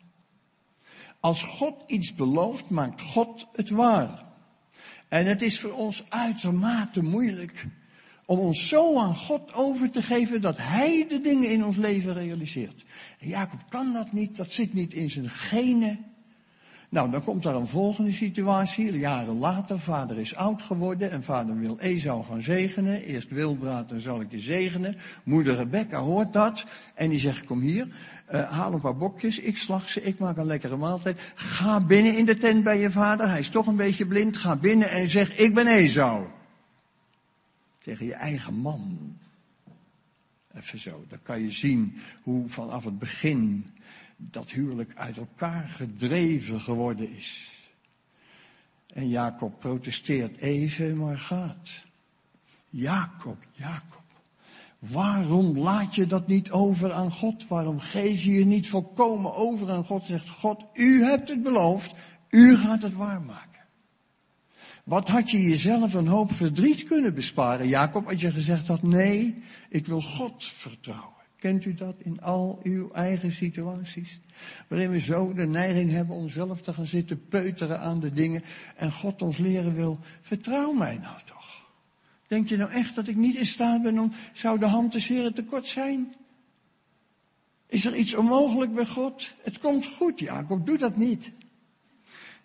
Als 1.21 1.43
God 1.43 1.75
iets 1.87 2.15
belooft, 2.15 2.71
maakt 2.71 3.01
God 3.01 3.47
het 3.53 3.71
waar. 3.71 4.25
En 5.09 5.27
het 5.27 5.43
is 5.43 5.61
voor 5.61 5.73
ons 5.73 6.05
uitermate 6.09 7.03
moeilijk 7.03 7.67
om 8.27 8.39
ons 8.39 8.69
zo 8.69 8.99
aan 8.99 9.17
God 9.17 9.53
over 9.53 9.91
te 9.91 10.03
geven 10.03 10.41
dat 10.41 10.57
Hij 10.57 11.07
de 11.09 11.21
dingen 11.21 11.51
in 11.51 11.65
ons 11.65 11.77
leven 11.77 12.15
realiseert. 12.15 12.85
En 13.19 13.29
Jacob 13.29 13.61
kan 13.69 13.93
dat 13.93 14.13
niet, 14.13 14.37
dat 14.37 14.53
zit 14.53 14.73
niet 14.73 14.93
in 14.93 15.11
zijn 15.11 15.31
genen. 15.31 16.05
Nou, 16.89 17.11
dan 17.11 17.23
komt 17.25 17.43
daar 17.43 17.55
een 17.55 17.67
volgende 17.67 18.13
situatie. 18.13 18.99
Jaren 18.99 19.39
later, 19.39 19.79
vader 19.79 20.19
is 20.19 20.35
oud 20.35 20.63
geworden 20.63 21.11
en 21.11 21.23
vader 21.23 21.59
wil 21.59 21.79
Esau 21.79 22.25
gaan 22.25 22.43
zegenen. 22.43 23.03
Eerst 23.03 23.31
Wilbraat, 23.31 23.89
dan 23.89 24.01
zal 24.01 24.21
ik 24.21 24.31
je 24.31 24.39
zegenen. 24.39 24.97
Moeder 25.25 25.57
Rebecca 25.57 25.99
hoort 25.99 26.33
dat 26.33 26.65
en 26.95 27.11
die 27.11 27.19
zegt, 27.19 27.45
kom 27.45 27.61
hier, 27.61 27.89
uh, 28.33 28.51
haal 28.51 28.73
een 28.73 28.81
paar 28.81 28.97
bokjes, 28.97 29.39
ik 29.39 29.57
slag 29.57 29.89
ze, 29.89 30.03
ik 30.03 30.19
maak 30.19 30.37
een 30.37 30.47
lekkere 30.47 30.77
maaltijd. 30.77 31.21
Ga 31.35 31.81
binnen 31.81 32.17
in 32.17 32.25
de 32.25 32.37
tent 32.37 32.65
bij 32.65 32.79
je 32.79 32.91
vader, 32.91 33.29
hij 33.29 33.39
is 33.39 33.51
toch 33.51 33.67
een 33.67 33.77
beetje 33.77 34.07
blind. 34.07 34.37
Ga 34.37 34.57
binnen 34.57 34.91
en 34.91 35.09
zeg, 35.09 35.37
ik 35.37 35.55
ben 35.55 35.67
Esau. 35.67 36.27
Tegen 37.79 38.07
je 38.07 38.15
eigen 38.15 38.55
man. 38.55 39.17
Even 40.55 40.79
zo, 40.79 41.05
dan 41.09 41.19
kan 41.23 41.43
je 41.43 41.51
zien 41.51 41.99
hoe 42.23 42.49
vanaf 42.49 42.85
het 42.85 42.99
begin 42.99 43.67
dat 44.17 44.51
huwelijk 44.51 44.93
uit 44.95 45.17
elkaar 45.17 45.69
gedreven 45.69 46.61
geworden 46.61 47.17
is. 47.17 47.51
En 48.87 49.09
Jacob 49.09 49.59
protesteert 49.59 50.37
even, 50.37 50.97
maar 50.97 51.19
gaat. 51.19 51.85
Jacob, 52.69 53.37
Jacob, 53.53 54.03
waarom 54.79 55.59
laat 55.59 55.95
je 55.95 56.07
dat 56.07 56.27
niet 56.27 56.51
over 56.51 56.93
aan 56.93 57.13
God? 57.13 57.49
Waarom 57.49 57.81
geef 57.81 58.23
je 58.23 58.33
je 58.33 58.45
niet 58.45 58.69
volkomen 58.69 59.35
over 59.35 59.71
aan 59.71 59.85
God? 59.85 60.05
Zegt 60.05 60.29
God, 60.29 60.65
u 60.73 61.03
hebt 61.05 61.29
het 61.29 61.43
beloofd, 61.43 61.95
u 62.29 62.57
gaat 62.57 62.83
het 62.83 62.95
waarmaken. 62.95 63.47
Wat 64.85 65.09
had 65.09 65.31
je 65.31 65.43
jezelf 65.43 65.95
een 65.95 66.07
hoop 66.07 66.33
verdriet 66.33 66.85
kunnen 66.85 67.15
besparen, 67.15 67.69
Jacob, 67.69 68.09
als 68.09 68.21
je 68.21 68.33
gezegd 68.33 68.67
had, 68.67 68.83
nee, 68.83 69.43
ik 69.69 69.87
wil 69.87 70.01
God 70.03 70.45
vertrouwen. 70.45 71.16
Kent 71.47 71.65
u 71.65 71.75
dat 71.75 71.97
in 71.99 72.21
al 72.23 72.61
uw 72.63 72.91
eigen 72.93 73.33
situaties? 73.33 74.21
Waarin 74.69 74.91
we 74.91 75.01
zo 75.01 75.33
de 75.35 75.47
neiging 75.47 75.91
hebben 75.91 76.17
om 76.17 76.29
zelf 76.29 76.63
te 76.63 76.73
gaan 76.73 76.87
zitten 76.87 77.27
peuteren 77.29 77.81
aan 77.81 78.01
de 78.01 78.13
dingen 78.13 78.43
en 78.77 78.93
God 78.93 79.23
ons 79.23 79.39
leren 79.39 79.75
wil, 79.75 79.99
vertrouw 80.21 80.73
mij 80.73 80.99
nou 80.99 81.19
toch. 81.25 81.71
Denk 82.27 82.49
je 82.49 82.57
nou 82.57 82.71
echt 82.71 82.95
dat 82.95 83.09
ik 83.09 83.17
niet 83.17 83.35
in 83.35 83.47
staat 83.47 83.83
ben 83.83 83.99
om, 83.99 84.13
zou 84.33 84.59
de 84.59 84.67
hand 84.67 84.93
des 84.93 85.07
Heren 85.07 85.35
tekort 85.35 85.67
zijn? 85.67 86.15
Is 87.67 87.85
er 87.85 87.97
iets 87.97 88.15
onmogelijk 88.15 88.75
bij 88.75 88.87
God? 88.87 89.35
Het 89.43 89.59
komt 89.59 89.87
goed, 89.87 90.19
Jacob, 90.19 90.67
doe 90.67 90.79
dat 90.79 90.97
niet. 90.97 91.33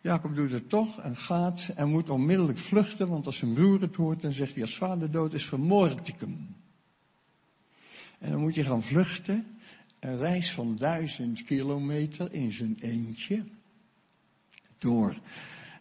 Jacob 0.02 0.36
doet 0.36 0.52
het 0.52 0.70
toch 0.70 1.00
en 1.00 1.16
gaat 1.16 1.72
en 1.76 1.90
moet 1.90 2.10
onmiddellijk 2.10 2.58
vluchten, 2.58 3.08
want 3.08 3.26
als 3.26 3.38
zijn 3.38 3.54
broer 3.54 3.82
het 3.82 3.96
hoort, 3.96 4.22
dan 4.22 4.32
zegt 4.32 4.54
hij 4.54 4.62
als 4.62 4.78
vader 4.78 5.12
dood 5.12 5.34
is, 5.34 5.46
vermoord 5.46 6.08
ik 6.08 6.16
hem. 6.20 6.61
En 8.22 8.32
dan 8.32 8.40
moet 8.40 8.56
je 8.56 8.64
gaan 8.64 8.84
vluchten. 8.84 9.46
Een 10.00 10.18
reis 10.18 10.52
van 10.52 10.76
duizend 10.76 11.44
kilometer 11.44 12.34
in 12.34 12.52
zijn 12.52 12.78
eentje. 12.80 13.44
Door 14.78 15.16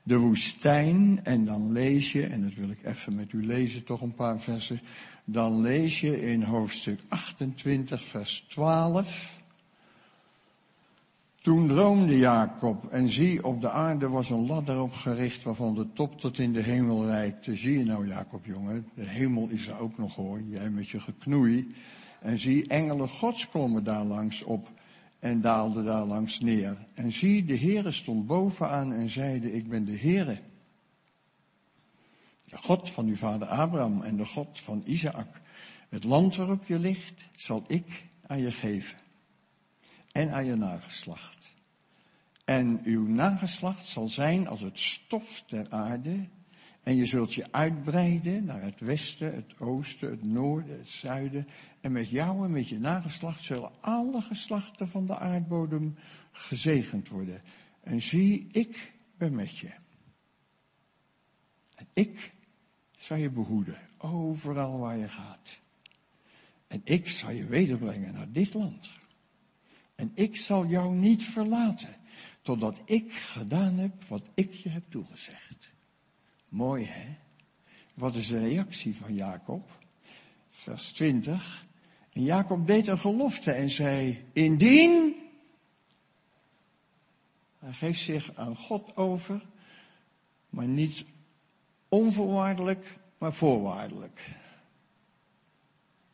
de 0.03 0.17
woestijn. 0.17 1.21
En 1.25 1.45
dan 1.45 1.73
lees 1.73 2.13
je, 2.13 2.27
en 2.27 2.43
dat 2.43 2.55
wil 2.55 2.71
ik 2.71 2.85
even 2.85 3.15
met 3.15 3.33
u 3.33 3.47
lezen, 3.47 3.85
toch 3.85 4.01
een 4.01 4.15
paar 4.15 4.41
versen. 4.41 4.81
Dan 5.25 5.61
lees 5.61 6.01
je 6.01 6.21
in 6.21 6.43
hoofdstuk 6.43 7.01
28, 7.09 8.03
vers 8.03 8.41
12. 8.49 9.39
Toen 11.41 11.69
droomde 11.69 12.19
Jacob 12.19 12.85
en 12.85 13.09
zie 13.09 13.45
op 13.45 13.61
de 13.61 13.71
aarde 13.71 14.09
was 14.09 14.31
een 14.31 14.47
ladder 14.47 14.81
opgericht 14.81 15.43
waarvan 15.43 15.75
de 15.75 15.93
top 15.93 16.21
tot 16.21 16.39
in 16.39 16.53
de 16.53 16.63
hemel 16.63 17.07
reikte. 17.07 17.57
Zie 17.57 17.79
je 17.79 17.85
nou 17.85 18.07
Jacob 18.07 18.45
jongen, 18.45 18.87
de 18.95 19.07
hemel 19.07 19.49
is 19.49 19.69
er 19.69 19.79
ook 19.79 19.99
nog 19.99 20.15
hoor, 20.15 20.43
jij 20.43 20.71
met 20.71 20.89
je 20.89 21.01
geknoei. 21.01 21.75
En 22.21 22.39
zie, 22.39 22.69
engelen 22.69 23.09
gods 23.09 23.49
klommen 23.49 23.85
daar 23.85 24.05
langs 24.05 24.43
op 24.43 24.71
en 25.19 25.41
daalden 25.41 25.85
daar 25.85 26.05
langs 26.05 26.41
neer. 26.41 26.77
En 26.95 27.13
zie, 27.13 27.45
de 27.45 27.59
Heere 27.59 27.91
stond 27.91 28.27
bovenaan 28.27 28.93
en 28.93 29.09
zeide, 29.09 29.53
ik 29.53 29.69
ben 29.69 29.85
de 29.85 29.97
Heere. 29.97 30.39
De 32.45 32.57
God 32.57 32.91
van 32.91 33.07
uw 33.07 33.17
vader 33.17 33.49
Abraham 33.49 34.03
en 34.03 34.17
de 34.17 34.27
God 34.27 34.61
van 34.61 34.83
Isaac. 34.87 35.41
Het 35.89 36.05
land 36.05 36.37
waarop 36.37 36.65
je 36.67 36.79
ligt, 36.79 37.29
zal 37.37 37.65
ik 37.67 38.05
aan 38.27 38.39
je 38.39 38.53
geven. 38.53 38.99
En 40.13 40.33
aan 40.33 40.45
je 40.45 40.55
nageslacht. 40.55 41.55
En 42.45 42.81
uw 42.85 43.07
nageslacht 43.07 43.87
zal 43.87 44.09
zijn 44.09 44.49
als 44.49 44.61
het 44.61 44.79
stof 44.79 45.45
der 45.47 45.71
aarde. 45.71 46.29
En 46.83 46.97
je 46.97 47.07
zult 47.07 47.35
je 47.35 47.53
uitbreiden 47.53 48.45
naar 48.45 48.63
het 48.63 48.81
westen, 48.81 49.35
het 49.35 49.61
oosten, 49.61 50.11
het 50.11 50.25
noorden, 50.25 50.79
het 50.79 50.91
zuiden. 50.91 51.47
En 51.81 51.93
met 51.93 52.11
jou 52.11 52.45
en 52.45 52.51
met 52.51 52.69
je 52.69 52.79
nageslacht 52.79 53.45
zullen 53.45 53.71
alle 53.81 54.23
geslachten 54.23 54.89
van 54.89 55.07
de 55.07 55.19
aardbodem 55.19 55.97
gezegend 56.33 57.09
worden. 57.09 57.43
En 57.81 58.03
zie, 58.03 58.49
ik 58.53 58.93
ben 59.17 59.35
met 59.35 59.59
je. 59.59 59.71
En 61.75 61.87
ik 61.93 62.33
zal 62.97 63.17
je 63.17 63.31
behoeden, 63.31 63.79
overal 63.99 64.79
waar 64.79 64.99
je 64.99 65.09
gaat. 65.09 65.61
En 66.67 66.81
ik 66.85 67.09
zal 67.09 67.31
je 67.31 67.45
wederbrengen 67.45 68.15
naar 68.15 68.31
dit 68.31 68.55
land. 68.55 68.93
En 69.95 70.11
ik 70.15 70.37
zal 70.37 70.67
jou 70.67 70.95
niet 70.95 71.25
verlaten, 71.25 71.97
totdat 72.43 72.83
ik 72.85 73.13
gedaan 73.13 73.79
heb 73.79 74.05
wat 74.05 74.23
ik 74.35 74.55
je 74.55 74.69
heb 74.69 74.85
toegezegd. 74.89 75.70
Mooi 76.51 76.85
hè? 76.85 77.17
Wat 77.95 78.15
is 78.15 78.27
de 78.27 78.39
reactie 78.39 78.97
van 78.97 79.15
Jacob? 79.15 79.79
Vers 80.49 80.93
20. 80.93 81.67
En 82.13 82.23
Jacob 82.23 82.67
deed 82.67 82.87
een 82.87 82.99
gelofte 82.99 83.53
en 83.53 83.71
zei, 83.71 84.25
indien, 84.33 85.15
hij 87.59 87.73
geeft 87.73 88.01
zich 88.01 88.37
aan 88.37 88.57
God 88.57 88.97
over, 88.97 89.47
maar 90.49 90.67
niet 90.67 91.05
onvoorwaardelijk, 91.89 92.99
maar 93.19 93.33
voorwaardelijk. 93.33 94.40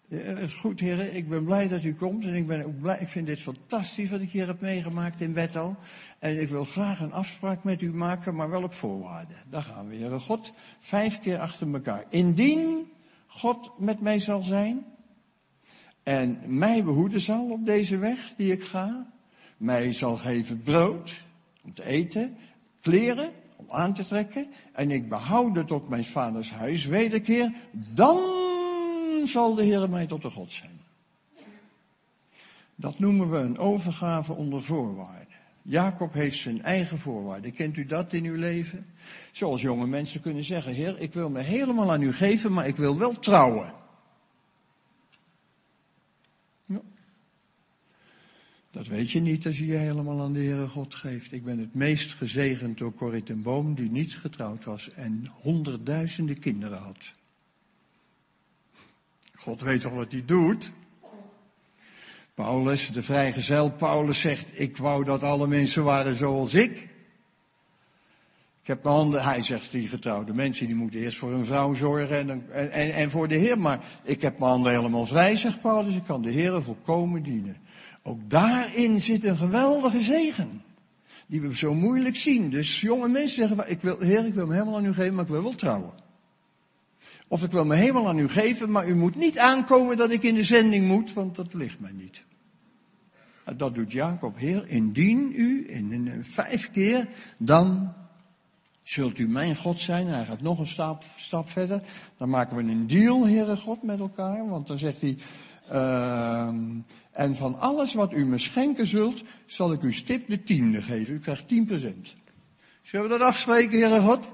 Het 0.08 0.38
is 0.38 0.52
goed, 0.52 0.80
heren. 0.80 1.16
Ik 1.16 1.28
ben 1.28 1.44
blij 1.44 1.68
dat 1.68 1.82
u 1.82 1.94
komt. 1.94 2.24
En 2.24 2.34
ik 2.34 2.46
ben 2.46 2.64
ook 2.66 2.80
blij. 2.80 2.98
Ik 3.00 3.08
vind 3.08 3.26
dit 3.26 3.40
fantastisch 3.40 4.10
wat 4.10 4.20
ik 4.20 4.30
hier 4.30 4.46
heb 4.46 4.60
meegemaakt 4.60 5.20
in 5.20 5.34
Wettal. 5.34 5.76
En 6.18 6.40
ik 6.40 6.48
wil 6.48 6.64
graag 6.64 7.00
een 7.00 7.12
afspraak 7.12 7.64
met 7.64 7.82
u 7.82 7.94
maken, 7.94 8.34
maar 8.34 8.50
wel 8.50 8.62
op 8.62 8.72
voorwaarden. 8.72 9.36
Daar 9.50 9.62
gaan 9.62 9.88
we, 9.88 9.94
heren. 9.94 10.20
God, 10.20 10.52
vijf 10.78 11.20
keer 11.20 11.38
achter 11.38 11.72
elkaar. 11.72 12.04
Indien 12.08 12.90
God 13.26 13.70
met 13.78 14.00
mij 14.00 14.18
zal 14.18 14.42
zijn. 14.42 14.84
En 16.02 16.38
mij 16.46 16.84
behoeden 16.84 17.20
zal 17.20 17.50
op 17.50 17.66
deze 17.66 17.98
weg 17.98 18.34
die 18.36 18.52
ik 18.52 18.64
ga. 18.64 19.12
Mij 19.56 19.92
zal 19.92 20.16
geven 20.16 20.62
brood 20.62 21.24
om 21.64 21.74
te 21.74 21.84
eten, 21.84 22.36
kleren 22.80 23.30
om 23.56 23.66
aan 23.68 23.94
te 23.94 24.04
trekken. 24.04 24.46
En 24.72 24.90
ik 24.90 25.08
behouden 25.08 25.66
tot 25.66 25.88
mijn 25.88 26.04
vaders 26.04 26.50
huis 26.50 26.86
wederkeer. 26.86 27.52
Dan 27.72 28.45
zal 29.24 29.54
de 29.54 29.62
Heer 29.62 29.90
mij 29.90 30.06
tot 30.06 30.22
de 30.22 30.30
God 30.30 30.52
zijn. 30.52 30.80
Dat 32.74 32.98
noemen 32.98 33.30
we 33.30 33.36
een 33.36 33.58
overgave 33.58 34.32
onder 34.32 34.62
voorwaarden. 34.62 35.34
Jacob 35.62 36.12
heeft 36.12 36.38
zijn 36.38 36.62
eigen 36.62 36.98
voorwaarden. 36.98 37.52
Kent 37.52 37.76
u 37.76 37.86
dat 37.86 38.12
in 38.12 38.24
uw 38.24 38.36
leven? 38.36 38.86
Zoals 39.32 39.62
jonge 39.62 39.86
mensen 39.86 40.20
kunnen 40.20 40.44
zeggen, 40.44 40.72
Heer, 40.72 41.00
ik 41.00 41.12
wil 41.12 41.30
me 41.30 41.40
helemaal 41.40 41.92
aan 41.92 42.02
u 42.02 42.12
geven, 42.12 42.52
maar 42.52 42.66
ik 42.66 42.76
wil 42.76 42.98
wel 42.98 43.18
trouwen. 43.18 43.72
Ja. 46.64 46.80
Dat 48.70 48.86
weet 48.86 49.10
je 49.10 49.20
niet 49.20 49.46
als 49.46 49.58
je 49.58 49.66
je 49.66 49.76
helemaal 49.76 50.20
aan 50.20 50.32
de 50.32 50.42
Heere 50.42 50.68
God 50.68 50.94
geeft. 50.94 51.32
Ik 51.32 51.44
ben 51.44 51.58
het 51.58 51.74
meest 51.74 52.14
gezegend 52.14 52.78
door 52.78 52.94
Corrie 52.94 53.22
ten 53.22 53.42
Boom, 53.42 53.74
die 53.74 53.90
niet 53.90 54.16
getrouwd 54.16 54.64
was 54.64 54.90
en 54.90 55.30
honderdduizenden 55.40 56.38
kinderen 56.38 56.78
had. 56.78 57.12
God 59.46 59.60
weet 59.60 59.80
toch 59.80 59.92
wat 59.92 60.12
hij 60.12 60.22
doet? 60.24 60.72
Paulus, 62.34 62.92
de 62.92 63.02
vrijgezel 63.02 63.70
Paulus 63.70 64.20
zegt, 64.20 64.60
ik 64.60 64.76
wou 64.76 65.04
dat 65.04 65.22
alle 65.22 65.46
mensen 65.46 65.84
waren 65.84 66.16
zoals 66.16 66.54
ik. 66.54 66.78
Ik 68.60 68.66
heb 68.66 68.82
mijn 68.82 68.94
handen, 68.94 69.22
hij 69.22 69.40
zegt 69.40 69.72
die 69.72 69.88
getrouwde 69.88 70.34
mensen, 70.34 70.66
die 70.66 70.74
moeten 70.74 71.00
eerst 71.00 71.18
voor 71.18 71.30
hun 71.30 71.44
vrouw 71.44 71.74
zorgen 71.74 72.30
en, 72.30 72.52
en, 72.72 72.94
en 72.94 73.10
voor 73.10 73.28
de 73.28 73.34
Heer. 73.34 73.58
Maar 73.58 74.00
ik 74.04 74.22
heb 74.22 74.38
mijn 74.38 74.50
handen 74.50 74.72
helemaal 74.72 75.06
vrij, 75.06 75.36
zegt 75.36 75.60
Paulus, 75.60 75.94
ik 75.94 76.04
kan 76.06 76.22
de 76.22 76.30
Heer 76.30 76.62
volkomen 76.62 77.22
dienen. 77.22 77.56
Ook 78.02 78.30
daarin 78.30 79.00
zit 79.00 79.24
een 79.24 79.36
geweldige 79.36 80.00
zegen. 80.00 80.62
Die 81.26 81.40
we 81.40 81.56
zo 81.56 81.74
moeilijk 81.74 82.16
zien. 82.16 82.50
Dus 82.50 82.80
jonge 82.80 83.08
mensen 83.08 83.48
zeggen, 83.48 83.70
ik 83.70 83.80
wil, 83.80 84.00
Heer, 84.00 84.26
ik 84.26 84.34
wil 84.34 84.46
me 84.46 84.52
helemaal 84.52 84.76
aan 84.76 84.84
u 84.84 84.94
geven, 84.94 85.14
maar 85.14 85.24
ik 85.24 85.30
wil 85.30 85.42
wel 85.42 85.54
trouwen. 85.54 86.04
Of 87.28 87.42
ik 87.42 87.50
wil 87.50 87.64
me 87.64 87.74
helemaal 87.74 88.08
aan 88.08 88.18
u 88.18 88.28
geven, 88.28 88.70
maar 88.70 88.88
u 88.88 88.94
moet 88.94 89.16
niet 89.16 89.38
aankomen 89.38 89.96
dat 89.96 90.10
ik 90.10 90.22
in 90.22 90.34
de 90.34 90.44
zending 90.44 90.86
moet, 90.86 91.12
want 91.12 91.36
dat 91.36 91.54
ligt 91.54 91.80
mij 91.80 91.92
niet. 91.92 92.24
Dat 93.56 93.74
doet 93.74 93.92
Jacob, 93.92 94.38
Heer, 94.38 94.68
indien 94.68 95.32
u 95.34 95.66
in, 95.68 96.24
vijf 96.24 96.70
keer, 96.70 97.08
dan 97.38 97.92
zult 98.82 99.18
u 99.18 99.28
mijn 99.28 99.56
God 99.56 99.80
zijn. 99.80 100.06
Hij 100.06 100.24
gaat 100.24 100.40
nog 100.40 100.58
een 100.58 100.66
stap, 100.66 101.02
stap 101.16 101.48
verder. 101.48 101.82
Dan 102.18 102.28
maken 102.28 102.56
we 102.56 102.62
een 102.62 102.86
deal, 102.86 103.26
Heere 103.26 103.56
God, 103.56 103.82
met 103.82 104.00
elkaar. 104.00 104.48
Want 104.48 104.66
dan 104.66 104.78
zegt 104.78 105.00
hij, 105.00 105.18
uh, 105.72 106.48
en 107.12 107.36
van 107.36 107.58
alles 107.58 107.94
wat 107.94 108.12
u 108.12 108.26
me 108.26 108.38
schenken 108.38 108.86
zult, 108.86 109.22
zal 109.46 109.72
ik 109.72 109.82
u 109.82 109.92
stip 109.92 110.28
de 110.28 110.42
tiende 110.42 110.82
geven. 110.82 111.14
U 111.14 111.18
krijgt 111.18 111.44
10%. 111.48 112.14
Zullen 112.82 113.08
we 113.08 113.18
dat 113.18 113.28
afspreken, 113.28 113.80
Heere 113.80 114.00
God? 114.00 114.30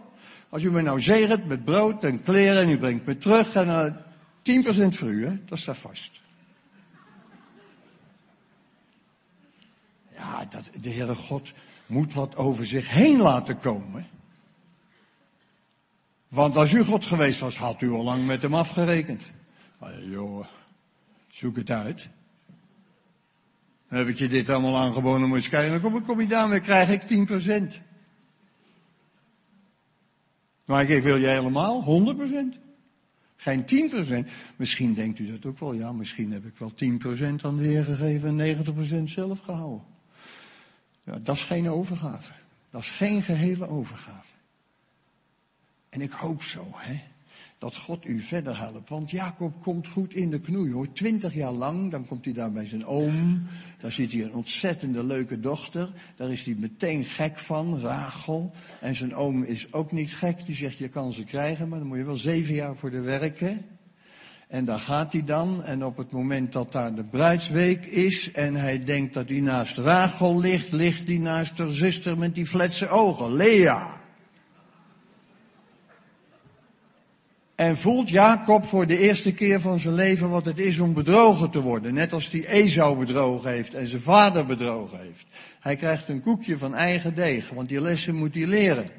Als 0.53 0.63
u 0.63 0.71
me 0.71 0.83
nou 0.83 1.01
zegent 1.01 1.47
met 1.47 1.65
brood 1.65 2.05
en 2.05 2.23
kleren 2.23 2.63
en 2.63 2.69
u 2.69 2.79
brengt 2.79 3.07
me 3.07 3.19
terug 3.19 3.55
en 3.55 3.69
eh, 3.69 4.87
10% 4.87 4.89
voor 4.89 5.09
u, 5.09 5.27
hè? 5.27 5.45
dat 5.45 5.59
staat 5.59 5.79
vast. 5.79 6.21
Ja, 10.15 10.45
dat, 10.45 10.71
de 10.81 10.91
Heere 10.91 11.15
God 11.15 11.53
moet 11.87 12.15
wat 12.15 12.37
over 12.37 12.67
zich 12.67 12.89
heen 12.89 13.21
laten 13.21 13.61
komen. 13.61 14.07
Want 16.29 16.57
als 16.57 16.73
u 16.73 16.85
God 16.85 17.05
geweest 17.05 17.41
was, 17.41 17.59
had 17.59 17.81
u 17.81 17.91
al 17.91 18.05
lang 18.05 18.27
met 18.27 18.43
hem 18.43 18.55
afgerekend. 18.55 19.31
Maar 19.79 20.03
joh, 20.05 20.47
zoek 21.29 21.57
het 21.57 21.71
uit. 21.71 22.09
Dan 23.89 23.99
heb 23.99 24.09
ik 24.09 24.19
je 24.19 24.29
dit 24.29 24.49
allemaal 24.49 24.77
aangeboden, 24.77 25.29
moet 25.29 25.45
je 25.45 25.51
kijken, 25.51 25.81
dan 25.81 25.93
kom, 25.93 26.05
kom 26.05 26.21
je 26.21 26.27
daarmee, 26.27 26.61
krijg 26.61 26.89
ik 26.89 27.29
10%. 27.77 27.92
Maar 30.65 30.91
ik 30.91 31.03
wil 31.03 31.17
je 31.17 31.27
helemaal 31.27 32.05
100%. 32.17 32.59
Geen 33.37 33.65
10%. 34.27 34.29
Misschien 34.57 34.95
denkt 34.95 35.19
u 35.19 35.31
dat 35.31 35.47
ook 35.47 35.59
wel. 35.59 35.73
Ja, 35.73 35.93
misschien 35.93 36.33
heb 36.33 36.45
ik 36.45 36.57
wel 36.57 36.73
10% 37.41 37.43
aan 37.43 37.57
de 37.57 37.65
Heer 37.65 37.85
gegeven 37.85 38.41
en 38.41 39.05
90% 39.05 39.05
zelf 39.05 39.41
gehouden. 39.41 39.85
Ja, 41.05 41.19
dat 41.19 41.37
is 41.37 41.43
geen 41.43 41.71
overgave. 41.71 42.33
Dat 42.71 42.81
is 42.81 42.91
geen 42.91 43.23
gehele 43.23 43.69
overgave. 43.69 44.33
En 45.89 46.01
ik 46.01 46.13
hoop 46.13 46.43
zo, 46.43 46.67
hè 46.73 47.01
dat 47.63 47.77
God 47.77 48.07
u 48.07 48.19
verder 48.21 48.59
helpt. 48.59 48.89
Want 48.89 49.11
Jacob 49.11 49.63
komt 49.63 49.89
goed 49.89 50.15
in 50.15 50.31
de 50.31 50.41
knoei 50.41 50.73
hoor. 50.73 50.93
Twintig 50.93 51.35
jaar 51.35 51.53
lang, 51.53 51.91
dan 51.91 52.07
komt 52.07 52.25
hij 52.25 52.35
daar 52.35 52.53
bij 52.53 52.67
zijn 52.67 52.87
oom. 52.87 53.43
Daar 53.81 53.93
ziet 53.93 54.13
hij 54.13 54.23
een 54.23 54.35
ontzettende 54.35 55.05
leuke 55.05 55.41
dochter. 55.41 55.93
Daar 56.17 56.33
is 56.33 56.45
hij 56.45 56.55
meteen 56.59 57.05
gek 57.05 57.39
van, 57.39 57.81
Rachel. 57.81 58.53
En 58.81 58.95
zijn 58.95 59.15
oom 59.15 59.43
is 59.43 59.73
ook 59.73 59.93
niet 59.93 60.15
gek. 60.15 60.47
Die 60.47 60.55
zegt, 60.55 60.79
je 60.79 60.89
kan 60.89 61.13
ze 61.13 61.25
krijgen, 61.25 61.69
maar 61.69 61.79
dan 61.79 61.89
moet 61.89 61.99
je 61.99 62.05
wel 62.05 62.17
zeven 62.17 62.55
jaar 62.55 62.77
voor 62.77 62.91
de 62.91 63.01
werken. 63.01 63.65
En 64.49 64.65
daar 64.65 64.79
gaat 64.79 65.13
hij 65.13 65.25
dan. 65.25 65.65
En 65.65 65.85
op 65.85 65.97
het 65.97 66.11
moment 66.11 66.53
dat 66.53 66.73
daar 66.73 66.95
de 66.95 67.05
bruidsweek 67.05 67.87
is 67.87 68.33
en 68.33 68.55
hij 68.55 68.85
denkt 68.85 69.15
dat 69.15 69.29
hij 69.29 69.41
naast 69.41 69.79
Rachel 69.79 70.41
ligt, 70.41 70.73
ligt 70.73 71.07
hij 71.07 71.19
naast 71.19 71.59
haar 71.59 71.71
zuster 71.71 72.19
met 72.19 72.35
die 72.35 72.47
fletse 72.47 72.89
ogen, 72.89 73.35
Lea. 73.35 74.02
En 77.63 77.77
voelt 77.77 78.09
Jacob 78.09 78.65
voor 78.65 78.87
de 78.87 78.99
eerste 78.99 79.35
keer 79.35 79.61
van 79.61 79.79
zijn 79.79 79.95
leven 79.95 80.29
wat 80.29 80.45
het 80.45 80.59
is 80.59 80.79
om 80.79 80.93
bedrogen 80.93 81.51
te 81.51 81.61
worden. 81.61 81.95
Net 81.95 82.13
als 82.13 82.31
die 82.31 82.49
Esau 82.49 82.99
bedrogen 82.99 83.51
heeft 83.51 83.75
en 83.75 83.89
zijn 83.89 84.03
vader 84.03 84.47
bedrogen 84.47 85.01
heeft. 85.01 85.27
Hij 85.61 85.77
krijgt 85.77 86.09
een 86.09 86.21
koekje 86.21 86.59
van 86.59 86.75
eigen 86.75 87.15
deeg, 87.15 87.51
want 87.51 87.69
die 87.69 87.81
lessen 87.81 88.15
moet 88.15 88.35
hij 88.35 88.47
leren. 88.47 88.91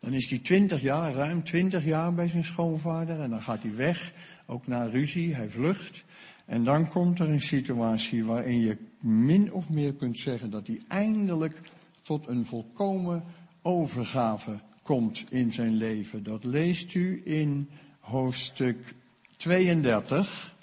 Dan 0.00 0.12
is 0.12 0.30
hij 0.30 0.38
twintig 0.38 0.80
jaar, 0.80 1.12
ruim 1.12 1.44
twintig 1.44 1.84
jaar 1.84 2.14
bij 2.14 2.28
zijn 2.28 2.44
schoonvader 2.44 3.20
en 3.20 3.30
dan 3.30 3.42
gaat 3.42 3.62
hij 3.62 3.74
weg, 3.74 4.12
ook 4.46 4.66
naar 4.66 4.90
ruzie, 4.90 5.34
hij 5.34 5.48
vlucht. 5.48 6.04
En 6.46 6.64
dan 6.64 6.88
komt 6.88 7.18
er 7.18 7.28
een 7.28 7.40
situatie 7.40 8.24
waarin 8.24 8.60
je 8.60 8.76
min 9.00 9.52
of 9.52 9.68
meer 9.68 9.94
kunt 9.94 10.18
zeggen 10.18 10.50
dat 10.50 10.66
hij 10.66 10.80
eindelijk 10.88 11.60
tot 12.02 12.26
een 12.26 12.44
volkomen 12.44 13.24
overgave 13.62 14.58
komt 14.88 15.24
in 15.30 15.52
zijn 15.52 15.74
leven. 15.74 16.22
Dat 16.22 16.44
leest 16.44 16.94
u 16.94 17.22
in 17.24 17.68
hoofdstuk 18.00 18.94
32. 19.36 20.54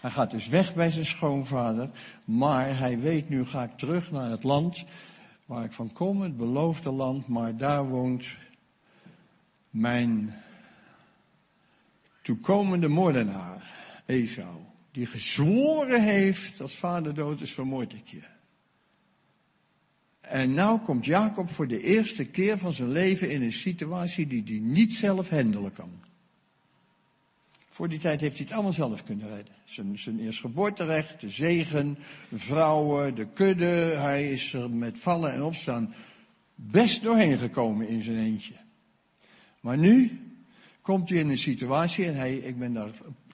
Hij 0.00 0.10
gaat 0.10 0.30
dus 0.30 0.46
weg 0.48 0.74
bij 0.74 0.90
zijn 0.90 1.04
schoonvader, 1.04 1.90
maar 2.24 2.78
hij 2.78 2.98
weet 2.98 3.28
nu 3.28 3.44
ga 3.44 3.62
ik 3.62 3.76
terug 3.76 4.10
naar 4.10 4.30
het 4.30 4.42
land 4.42 4.84
waar 5.44 5.64
ik 5.64 5.72
van 5.72 5.92
kom, 5.92 6.20
het 6.20 6.36
beloofde 6.36 6.90
land, 6.90 7.28
maar 7.28 7.56
daar 7.56 7.88
woont 7.88 8.28
mijn 9.70 10.34
toekomende 12.22 12.88
moordenaar, 12.88 13.74
Esau, 14.06 14.56
die 14.90 15.06
gezworen 15.06 16.02
heeft, 16.02 16.60
als 16.60 16.76
vader 16.76 17.14
dood 17.14 17.40
is, 17.40 17.52
vermoord 17.52 17.92
ik 17.92 18.08
je. 18.08 18.31
En 20.32 20.54
nou 20.54 20.80
komt 20.80 21.04
Jacob 21.04 21.50
voor 21.50 21.66
de 21.68 21.82
eerste 21.82 22.24
keer 22.24 22.58
van 22.58 22.72
zijn 22.72 22.90
leven 22.90 23.30
in 23.30 23.42
een 23.42 23.52
situatie 23.52 24.26
die 24.26 24.42
hij 24.44 24.58
niet 24.58 24.94
zelf 24.94 25.28
handelen 25.28 25.72
kan. 25.72 25.90
Voor 27.68 27.88
die 27.88 27.98
tijd 27.98 28.20
heeft 28.20 28.36
hij 28.36 28.44
het 28.44 28.54
allemaal 28.54 28.72
zelf 28.72 29.04
kunnen 29.04 29.28
redden. 29.28 29.54
Zijn, 29.64 29.98
zijn 29.98 30.20
eerstgeboorterecht, 30.20 31.20
de 31.20 31.30
zegen, 31.30 31.98
de 32.28 32.38
vrouwen, 32.38 33.14
de 33.14 33.26
kudde. 33.26 33.94
Hij 33.96 34.30
is 34.30 34.52
er 34.52 34.70
met 34.70 34.98
vallen 34.98 35.32
en 35.32 35.42
opstaan 35.42 35.94
best 36.54 37.02
doorheen 37.02 37.38
gekomen 37.38 37.88
in 37.88 38.02
zijn 38.02 38.18
eentje. 38.18 38.54
Maar 39.60 39.78
nu 39.78 40.20
komt 40.80 41.08
hij 41.08 41.18
in 41.18 41.30
een 41.30 41.38
situatie, 41.38 42.06
en 42.06 42.14
hij, 42.14 42.36
ik 42.36 42.58
ben 42.58 42.72
daar 42.72 42.90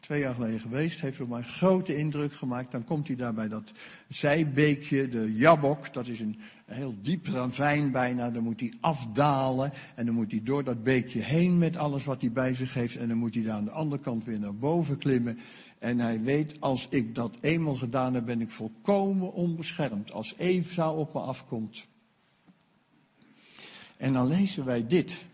twee 0.08 0.20
jaar 0.20 0.34
geleden 0.34 0.60
geweest, 0.60 1.00
heeft 1.00 1.20
op 1.20 1.28
mij 1.28 1.42
grote 1.42 1.96
indruk 1.96 2.32
gemaakt. 2.32 2.70
Dan 2.70 2.84
komt 2.84 3.06
hij 3.06 3.16
daar 3.16 3.34
bij 3.34 3.48
dat 3.48 3.72
zijbeekje, 4.08 5.08
de 5.08 5.34
Jabok, 5.34 5.92
dat 5.92 6.06
is 6.06 6.20
een 6.20 6.38
heel 6.64 6.94
diep 7.02 7.26
ravijn 7.26 7.90
bijna. 7.90 8.30
Dan 8.30 8.42
moet 8.42 8.60
hij 8.60 8.72
afdalen 8.80 9.72
en 9.94 10.06
dan 10.06 10.14
moet 10.14 10.30
hij 10.30 10.40
door 10.44 10.64
dat 10.64 10.82
beekje 10.82 11.20
heen 11.20 11.58
met 11.58 11.76
alles 11.76 12.04
wat 12.04 12.20
hij 12.20 12.32
bij 12.32 12.54
zich 12.54 12.74
heeft. 12.74 12.96
En 12.96 13.08
dan 13.08 13.16
moet 13.16 13.34
hij 13.34 13.42
daar 13.42 13.54
aan 13.54 13.64
de 13.64 13.70
andere 13.70 14.02
kant 14.02 14.24
weer 14.24 14.38
naar 14.38 14.54
boven 14.54 14.98
klimmen. 14.98 15.38
En 15.78 15.98
hij 15.98 16.20
weet, 16.20 16.60
als 16.60 16.86
ik 16.90 17.14
dat 17.14 17.36
eenmaal 17.40 17.76
gedaan 17.76 18.14
heb, 18.14 18.24
ben 18.24 18.40
ik 18.40 18.50
volkomen 18.50 19.32
onbeschermd. 19.32 20.12
Als 20.12 20.34
Eva 20.36 20.92
op 20.92 21.14
me 21.14 21.20
afkomt. 21.20 21.86
En 23.96 24.12
dan 24.12 24.26
lezen 24.26 24.64
wij 24.64 24.86
dit 24.86 25.24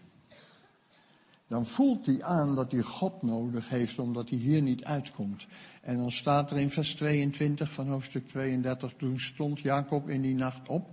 dan 1.49 1.67
voelt 1.67 2.07
hij 2.07 2.23
aan 2.23 2.55
dat 2.55 2.73
hij 2.73 2.83
God 2.83 3.23
nodig 3.23 3.69
heeft, 3.69 3.99
omdat 3.99 4.29
hij 4.29 4.39
hier 4.39 4.63
niet 4.63 4.85
uitkomt. 4.85 5.47
En 5.81 5.97
dan 5.97 6.11
staat 6.11 6.51
er 6.51 6.59
in 6.59 6.71
vers 6.71 6.95
22 6.95 7.73
van 7.73 7.89
hoofdstuk 7.89 8.29
32, 8.29 8.95
toen 8.95 9.21
stond 9.21 9.61
Jacob 9.61 10.09
in 10.09 10.23
die 10.23 10.35
nacht 10.35 10.69
op, 10.69 10.89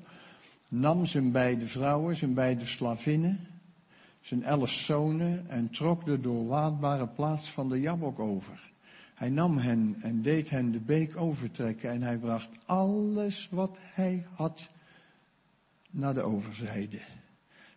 nam 0.70 1.06
zijn 1.06 1.32
beide 1.32 1.68
vrouwen, 1.68 2.16
zijn 2.16 2.34
beide 2.34 2.66
slavinnen, 2.66 3.48
zijn 4.22 4.44
elf 4.44 4.70
zonen 4.70 5.50
en 5.50 5.70
trok 5.70 6.06
de 6.06 6.20
doorwaadbare 6.20 7.08
plaats 7.08 7.52
van 7.52 7.70
de 7.70 7.80
Jabok 7.80 8.20
over. 8.20 8.72
Hij 9.16 9.30
nam 9.30 9.58
hen 9.58 9.96
en 10.02 10.22
deed 10.22 10.50
hen 10.50 10.72
de 10.72 10.80
beek 10.80 11.18
overtrekken 11.18 11.90
en 11.90 12.02
hij 12.02 12.18
bracht 12.18 12.50
alles 12.66 13.50
wat 13.50 13.78
hij 13.80 14.26
had 14.34 14.70
naar 15.90 16.14
de 16.14 16.22
overzijde. 16.22 17.00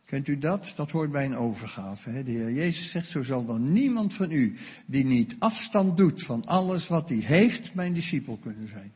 Kent 0.05 0.29
u 0.29 0.39
dat? 0.39 0.73
Dat 0.77 0.91
hoort 0.91 1.11
bij 1.11 1.25
een 1.25 1.37
overgave. 1.37 2.11
Hè? 2.11 2.25
De 2.25 2.31
Heer 2.31 2.53
Jezus 2.53 2.91
zegt, 2.91 3.09
zo 3.09 3.23
zal 3.23 3.45
dan 3.45 3.73
niemand 3.73 4.15
van 4.15 4.31
u 4.31 4.57
die 4.87 5.05
niet 5.05 5.37
afstand 5.39 5.97
doet 5.97 6.23
van 6.23 6.45
alles 6.45 6.89
wat 6.89 7.09
hij 7.09 7.19
heeft, 7.19 7.75
mijn 7.75 7.93
discipel 7.93 8.37
kunnen 8.37 8.69
zijn. 8.69 8.93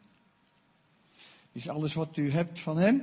Is 1.52 1.68
alles 1.68 1.94
wat 1.94 2.16
u 2.16 2.30
hebt 2.30 2.60
van 2.60 2.78
hem? 2.78 3.02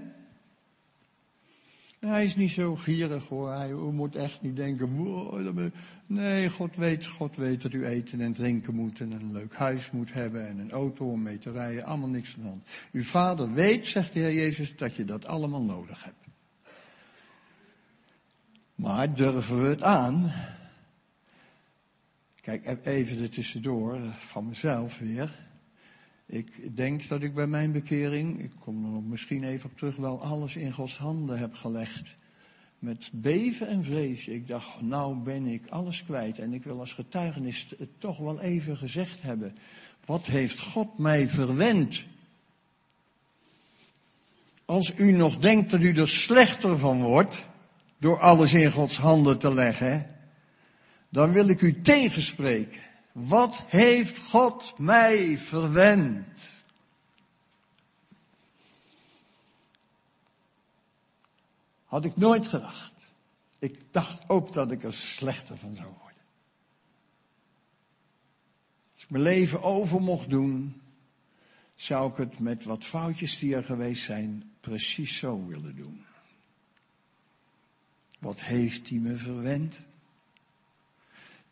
Hij 2.00 2.24
is 2.24 2.36
niet 2.36 2.52
zo 2.52 2.76
gierig 2.76 3.28
hoor. 3.28 3.52
Hij 3.52 3.72
moet 3.74 4.16
echt 4.16 4.42
niet 4.42 4.56
denken, 4.56 5.72
nee, 6.06 6.50
God 6.50 6.76
weet, 6.76 7.06
God 7.06 7.36
weet 7.36 7.62
dat 7.62 7.74
u 7.74 7.86
eten 7.86 8.22
en 8.22 8.34
drinken 8.34 8.76
moet 8.76 9.00
en 9.00 9.12
een 9.12 9.32
leuk 9.32 9.56
huis 9.56 9.92
moet 9.92 10.14
hebben 10.14 10.48
en 10.48 10.60
een 10.60 10.72
auto 10.72 11.12
om 11.12 11.22
mee 11.22 11.38
te 11.38 11.52
rijden. 11.52 11.84
Allemaal 11.84 12.10
niks 12.10 12.30
van 12.30 12.44
hand. 12.44 12.68
Uw 12.92 13.04
vader 13.04 13.54
weet, 13.54 13.88
zegt 13.88 14.14
de 14.14 14.20
Heer 14.20 14.34
Jezus, 14.34 14.76
dat 14.76 14.96
je 14.96 15.06
dat 15.06 15.26
allemaal 15.26 15.62
nodig 15.62 16.04
hebt. 16.04 16.25
Maar 18.76 19.14
durven 19.14 19.62
we 19.62 19.68
het 19.68 19.84
aan? 19.84 20.32
Kijk, 22.42 22.86
even 22.86 23.22
er 23.22 23.30
tussendoor, 23.30 24.00
van 24.18 24.48
mezelf 24.48 25.00
weer. 25.00 25.44
Ik 26.26 26.76
denk 26.78 27.08
dat 27.08 27.22
ik 27.22 27.34
bij 27.34 27.48
mijn 27.48 27.72
bekering, 27.72 28.42
ik 28.42 28.52
kom 28.60 28.86
er 28.86 28.92
nog 28.92 29.04
misschien 29.04 29.44
even 29.44 29.70
op 29.70 29.78
terug, 29.78 29.96
wel 29.96 30.22
alles 30.22 30.56
in 30.56 30.72
Gods 30.72 30.98
handen 30.98 31.38
heb 31.38 31.54
gelegd. 31.54 32.16
Met 32.80 33.10
beven 33.14 33.68
en 33.68 33.84
vrees. 33.84 34.28
Ik 34.28 34.48
dacht, 34.48 34.82
nou 34.82 35.16
ben 35.16 35.46
ik 35.46 35.68
alles 35.70 36.04
kwijt. 36.04 36.40
En 36.40 36.54
ik 36.54 36.64
wil 36.64 36.80
als 36.80 36.94
getuigenis 36.94 37.74
het 37.78 37.90
toch 37.98 38.18
wel 38.18 38.42
even 38.42 38.78
gezegd 38.78 39.22
hebben. 39.22 39.56
Wat 40.06 40.26
heeft 40.26 40.60
God 40.60 40.98
mij 40.98 41.30
verwend? 41.30 42.06
Als 44.66 44.94
u 44.98 45.12
nog 45.12 45.38
denkt 45.38 45.72
dat 45.72 45.82
u 45.82 45.94
er 45.94 46.10
slechter 46.10 46.80
van 46.80 47.02
wordt, 47.02 47.46
door 47.98 48.20
alles 48.20 48.54
in 48.54 48.72
Gods 48.72 48.98
handen 48.98 49.40
te 49.40 49.54
leggen, 49.54 50.16
dan 51.10 51.32
wil 51.32 51.48
ik 51.48 51.62
u 51.62 51.82
tegenspreken. 51.82 52.82
Wat 53.12 53.64
heeft 53.66 54.18
God 54.18 54.74
mij 54.78 55.38
verwend? 55.38 56.54
Had 61.86 62.06
ik 62.06 62.18
nooit 62.18 62.48
gedacht. 62.48 62.94
Ik 63.60 63.80
dacht 63.92 64.30
ook 64.30 64.54
dat 64.54 64.72
ik 64.72 64.84
er 64.84 64.94
slechter 64.94 65.58
van 65.58 65.76
zou 65.76 65.88
worden. 65.88 66.22
Als 68.94 69.04
ik 69.04 69.10
mijn 69.10 69.24
leven 69.24 69.62
over 69.62 70.02
mocht 70.02 70.30
doen, 70.30 70.82
zou 71.76 72.12
ik 72.12 72.18
het 72.18 72.40
met 72.40 72.64
wat 72.64 72.84
foutjes 72.84 73.40
die 73.40 73.56
er 73.56 73.64
geweest 73.64 74.04
zijn, 74.04 74.52
precies 74.60 75.18
zo 75.18 75.46
willen 75.46 75.76
doen. 75.76 76.05
Wat 78.26 78.42
heeft 78.42 78.90
hij 78.90 78.98
me 78.98 79.16
verwend? 79.16 79.82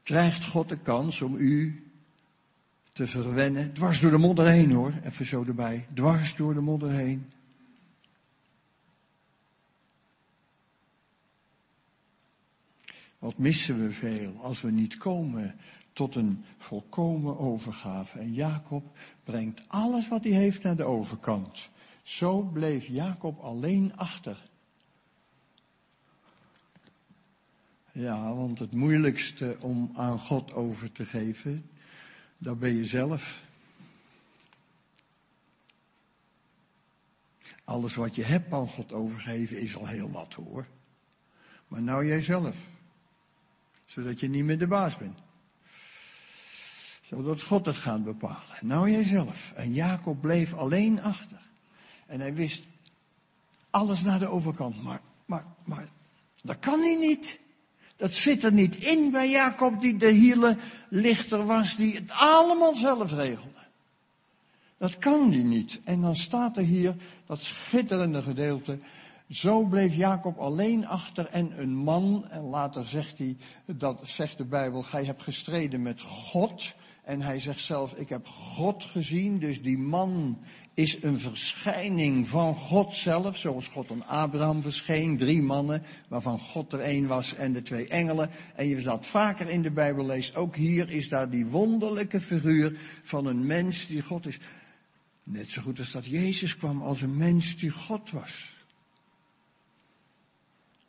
Krijgt 0.03 0.45
God 0.45 0.69
de 0.69 0.77
kans 0.77 1.21
om 1.21 1.35
u 1.35 1.83
te 2.93 3.07
verwennen? 3.07 3.73
Dwars 3.73 3.99
door 3.99 4.11
de 4.11 4.17
modder 4.17 4.45
heen 4.45 4.71
hoor, 4.71 4.93
even 5.03 5.25
zo 5.25 5.43
erbij. 5.43 5.87
Dwars 5.93 6.35
door 6.35 6.53
de 6.53 6.61
modder 6.61 6.91
heen. 6.91 7.31
Wat 13.19 13.37
missen 13.37 13.79
we 13.83 13.91
veel 13.91 14.39
als 14.41 14.61
we 14.61 14.71
niet 14.71 14.97
komen 14.97 15.55
tot 15.91 16.15
een 16.15 16.43
volkomen 16.57 17.39
overgave. 17.39 18.19
En 18.19 18.33
Jacob 18.33 18.97
brengt 19.23 19.63
alles 19.67 20.07
wat 20.07 20.23
hij 20.23 20.33
heeft 20.33 20.63
naar 20.63 20.75
de 20.75 20.83
overkant. 20.83 21.69
Zo 22.03 22.41
bleef 22.41 22.87
Jacob 22.87 23.39
alleen 23.39 23.95
achter. 23.95 24.51
Ja, 27.95 28.33
want 28.33 28.59
het 28.59 28.71
moeilijkste 28.71 29.57
om 29.59 29.91
aan 29.95 30.19
God 30.19 30.53
over 30.53 30.91
te 30.91 31.05
geven, 31.05 31.69
dat 32.37 32.59
ben 32.59 32.75
je 32.75 32.85
zelf. 32.85 33.43
Alles 37.63 37.95
wat 37.95 38.15
je 38.15 38.23
hebt 38.23 38.53
aan 38.53 38.67
God 38.67 38.93
overgeven 38.93 39.59
is 39.59 39.75
al 39.77 39.87
heel 39.87 40.11
wat 40.11 40.33
hoor. 40.33 40.67
Maar 41.67 41.81
nou 41.81 42.07
jijzelf. 42.07 42.57
Zodat 43.85 44.19
je 44.19 44.29
niet 44.29 44.43
meer 44.43 44.59
de 44.59 44.67
baas 44.67 44.97
bent. 44.97 45.19
Zodat 47.01 47.41
God 47.41 47.65
het 47.65 47.75
gaat 47.75 48.03
bepalen. 48.03 48.57
Nou 48.61 48.91
jijzelf. 48.91 49.51
En 49.51 49.73
Jacob 49.73 50.21
bleef 50.21 50.53
alleen 50.53 51.01
achter. 51.01 51.41
En 52.05 52.19
hij 52.19 52.33
wist 52.33 52.63
alles 53.69 54.01
naar 54.01 54.19
de 54.19 54.27
overkant. 54.27 54.83
Maar, 54.83 55.01
maar, 55.25 55.45
maar, 55.63 55.89
dat 56.41 56.59
kan 56.59 56.81
hij 56.81 56.95
niet. 56.95 57.41
Dat 57.95 58.13
zit 58.13 58.43
er 58.43 58.53
niet 58.53 58.75
in 58.75 59.11
bij 59.11 59.29
Jacob 59.29 59.81
die 59.81 59.97
de 59.97 60.11
hiele 60.11 60.57
lichter 60.89 61.45
was, 61.45 61.75
die 61.75 61.95
het 61.95 62.11
allemaal 62.11 62.75
zelf 62.75 63.11
regelde. 63.11 63.51
Dat 64.77 64.97
kan 64.97 65.29
die 65.29 65.43
niet. 65.43 65.81
En 65.83 66.01
dan 66.01 66.15
staat 66.15 66.57
er 66.57 66.63
hier 66.63 66.95
dat 67.25 67.39
schitterende 67.39 68.21
gedeelte. 68.21 68.79
Zo 69.29 69.63
bleef 69.63 69.95
Jacob 69.95 70.37
alleen 70.37 70.87
achter 70.87 71.27
en 71.27 71.59
een 71.59 71.75
man, 71.75 72.25
en 72.29 72.41
later 72.41 72.85
zegt 72.85 73.17
hij, 73.17 73.37
dat 73.65 73.99
zegt 74.03 74.37
de 74.37 74.45
Bijbel, 74.45 74.81
gij 74.81 75.05
hebt 75.05 75.23
gestreden 75.23 75.81
met 75.81 76.01
God. 76.01 76.73
En 77.03 77.21
hij 77.21 77.39
zegt 77.39 77.61
zelf, 77.61 77.93
ik 77.93 78.09
heb 78.09 78.27
God 78.27 78.83
gezien, 78.83 79.39
dus 79.39 79.61
die 79.61 79.77
man 79.77 80.37
is 80.73 81.03
een 81.03 81.19
verschijning 81.19 82.27
van 82.27 82.55
God 82.55 82.93
zelf, 82.93 83.37
zoals 83.37 83.67
God 83.67 83.91
aan 83.91 84.07
Abraham 84.07 84.61
verscheen, 84.61 85.17
drie 85.17 85.41
mannen, 85.41 85.83
waarvan 86.07 86.39
God 86.39 86.73
er 86.73 86.79
één 86.79 87.07
was 87.07 87.35
en 87.35 87.53
de 87.53 87.61
twee 87.61 87.87
engelen. 87.87 88.29
En 88.55 88.67
je 88.67 88.81
dat 88.81 89.05
vaker 89.05 89.49
in 89.49 89.61
de 89.61 89.71
Bijbel 89.71 90.05
leest, 90.05 90.35
ook 90.35 90.55
hier 90.55 90.89
is 90.89 91.09
daar 91.09 91.29
die 91.29 91.45
wonderlijke 91.45 92.21
figuur 92.21 92.79
van 93.01 93.25
een 93.25 93.45
mens 93.45 93.87
die 93.87 94.01
God 94.01 94.25
is. 94.25 94.39
Net 95.23 95.49
zo 95.49 95.61
goed 95.61 95.79
als 95.79 95.91
dat 95.91 96.05
Jezus 96.05 96.57
kwam 96.57 96.81
als 96.81 97.01
een 97.01 97.17
mens 97.17 97.57
die 97.57 97.71
God 97.71 98.11
was. 98.11 98.55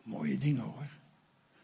Mooie 0.02 0.38
dingen 0.38 0.62
hoor. 0.62 0.88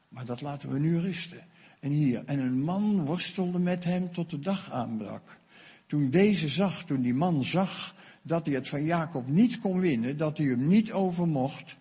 Maar 0.09 0.25
dat 0.25 0.41
laten 0.41 0.73
we 0.73 0.79
nu 0.79 0.99
rusten. 0.99 1.47
En 1.81 1.91
hier, 1.91 2.23
en 2.25 2.39
een 2.39 2.62
man 2.62 3.05
worstelde 3.05 3.59
met 3.59 3.85
hem 3.85 4.12
tot 4.12 4.31
de 4.31 4.39
dag 4.39 4.71
aanbrak. 4.71 5.39
Toen 5.87 6.11
deze 6.11 6.49
zag, 6.49 6.85
toen 6.85 7.01
die 7.01 7.14
man 7.14 7.45
zag 7.45 7.95
dat 8.23 8.47
hij 8.47 8.55
het 8.55 8.68
van 8.68 8.85
Jacob 8.85 9.29
niet 9.29 9.59
kon 9.59 9.81
winnen, 9.81 10.16
dat 10.16 10.39
hij 10.39 10.47
hem 10.47 10.66
niet 10.66 10.93
overmocht. 10.93 11.77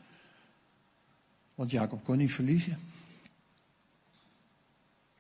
Want 1.56 1.72
Jacob 1.72 2.04
kon 2.04 2.18
niet 2.18 2.34
verliezen. 2.34 2.78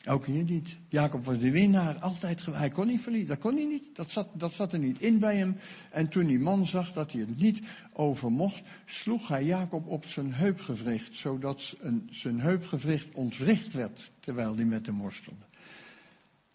Ook 0.08 0.26
hier 0.26 0.44
niet. 0.44 0.78
Jacob 0.88 1.26
was 1.26 1.40
de 1.40 1.52
winnaar, 1.52 1.96
altijd. 1.96 2.46
Hij 2.46 2.70
kon 2.70 2.88
niet 2.88 3.02
verliezen, 3.02 3.28
dat 3.28 3.40
kon 3.40 3.56
hij 3.56 3.66
niet. 3.66 3.96
Dat 3.96 4.12
zat, 4.12 4.28
dat 4.34 4.54
zat 4.54 4.74
er 4.74 4.80
niet 4.80 5.00
in 5.00 5.20
bij 5.20 5.38
hem. 5.38 5.58
En 5.92 6.10
toen 6.10 6.26
die 6.26 6.40
man 6.40 6.66
zag 6.66 6.94
dat 6.94 7.12
hij 7.12 7.22
het 7.22 7.38
niet 7.38 7.62
over 7.94 8.32
mocht, 8.32 8.62
sloeg 8.86 9.28
hij 9.28 9.44
Jacob 9.44 9.88
op 9.88 10.06
zijn 10.06 10.34
heupgewricht, 10.34 11.18
zodat 11.18 11.78
zijn 12.10 12.40
heupgewricht 12.40 13.14
ontwricht 13.14 13.74
werd, 13.74 14.12
terwijl 14.20 14.56
hij 14.56 14.66
met 14.66 14.86
hem 14.86 14.98
worstelde. 14.98 15.46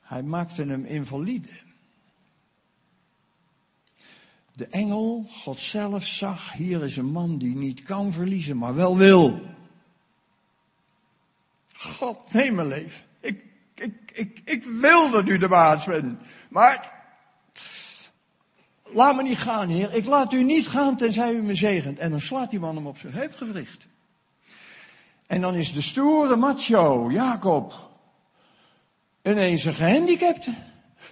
Hij 0.01 0.23
maakte 0.23 0.65
hem 0.65 0.85
invalide. 0.85 1.49
De 4.57 4.67
engel, 4.67 5.27
God 5.31 5.61
zelf, 5.61 6.07
zag, 6.07 6.53
hier 6.53 6.85
is 6.85 6.97
een 6.97 7.11
man 7.11 7.39
die 7.39 7.57
niet 7.57 7.83
kan 7.83 8.13
verliezen, 8.13 8.57
maar 8.57 8.75
wel 8.75 8.97
wil. 8.97 9.41
God, 11.73 12.33
neem 12.33 12.55
mijn 12.55 12.69
leven. 12.69 13.05
Ik, 13.21 13.45
ik, 13.75 13.95
ik, 14.13 14.41
ik 14.45 14.65
wil 14.65 15.11
dat 15.11 15.29
u 15.29 15.39
de 15.39 15.49
baas 15.49 15.85
bent. 15.85 16.21
Maar, 16.49 17.03
laat 18.83 19.17
me 19.17 19.23
niet 19.23 19.39
gaan, 19.39 19.69
heer. 19.69 19.95
Ik 19.95 20.07
laat 20.07 20.33
u 20.33 20.43
niet 20.43 20.69
gaan 20.69 20.97
tenzij 20.97 21.35
u 21.35 21.43
me 21.43 21.55
zegent. 21.55 21.99
En 21.99 22.11
dan 22.11 22.21
slaat 22.21 22.51
die 22.51 22.61
man 22.61 22.77
hem 22.77 22.87
op 22.87 22.99
zijn 22.99 23.13
heupgewricht. 23.13 23.87
En 25.27 25.41
dan 25.41 25.55
is 25.55 25.73
de 25.73 25.81
stoere 25.81 26.37
macho, 26.37 27.11
Jacob, 27.11 27.91
ineens 29.23 29.65
een 29.65 29.75
gehandicapte. 29.75 30.55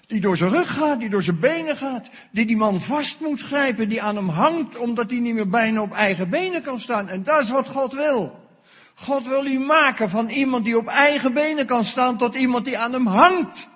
Die 0.07 0.21
door 0.21 0.37
zijn 0.37 0.51
rug 0.51 0.75
gaat, 0.75 1.01
die 1.01 1.11
door 1.11 1.23
zijn 1.23 1.41
benen 1.41 1.77
gaat, 1.77 2.09
die 2.31 2.47
die 2.47 2.57
man 2.57 2.81
vast 2.81 3.21
moet 3.21 3.43
grijpen, 3.43 3.89
die 3.89 4.03
aan 4.03 4.17
hem 4.17 4.29
hangt 4.29 4.79
omdat 4.79 5.11
hij 5.11 5.21
niet 5.21 5.35
meer 5.35 5.49
bijna 5.49 5.83
op 5.83 5.93
eigen 5.93 6.31
benen 6.31 6.63
kan 6.63 6.81
staan. 6.81 7.09
En 7.09 7.23
dat 7.23 7.43
is 7.43 7.51
wat 7.51 7.69
God 7.69 7.93
wil. 7.93 8.41
God 8.95 9.27
wil 9.27 9.47
u 9.47 9.59
maken 9.59 10.11
van 10.11 10.29
iemand 10.29 10.65
die 10.65 10.77
op 10.77 10.87
eigen 10.87 11.33
benen 11.33 11.67
kan 11.67 11.85
staan 11.85 12.19
tot 12.19 12.35
iemand 12.35 12.65
die 12.65 12.79
aan 12.79 12.93
hem 12.93 13.07
hangt. 13.07 13.69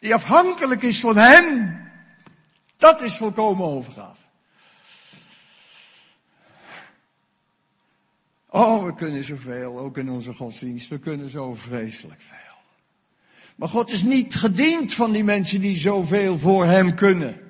Die 0.00 0.14
afhankelijk 0.14 0.82
is 0.82 1.00
van 1.00 1.16
hem. 1.16 1.80
Dat 2.76 3.02
is 3.02 3.16
volkomen 3.16 3.66
overgave. 3.66 4.20
Oh, 8.48 8.84
we 8.84 8.94
kunnen 8.94 9.24
zoveel, 9.24 9.78
ook 9.78 9.96
in 9.96 10.10
onze 10.10 10.34
godsdienst. 10.34 10.88
We 10.88 10.98
kunnen 10.98 11.28
zo 11.28 11.54
vreselijk 11.54 12.20
veel. 12.20 12.41
Maar 13.56 13.68
God 13.68 13.90
is 13.90 14.02
niet 14.02 14.34
gediend 14.34 14.94
van 14.94 15.12
die 15.12 15.24
mensen 15.24 15.60
die 15.60 15.76
zoveel 15.76 16.38
voor 16.38 16.64
hem 16.64 16.94
kunnen. 16.94 17.40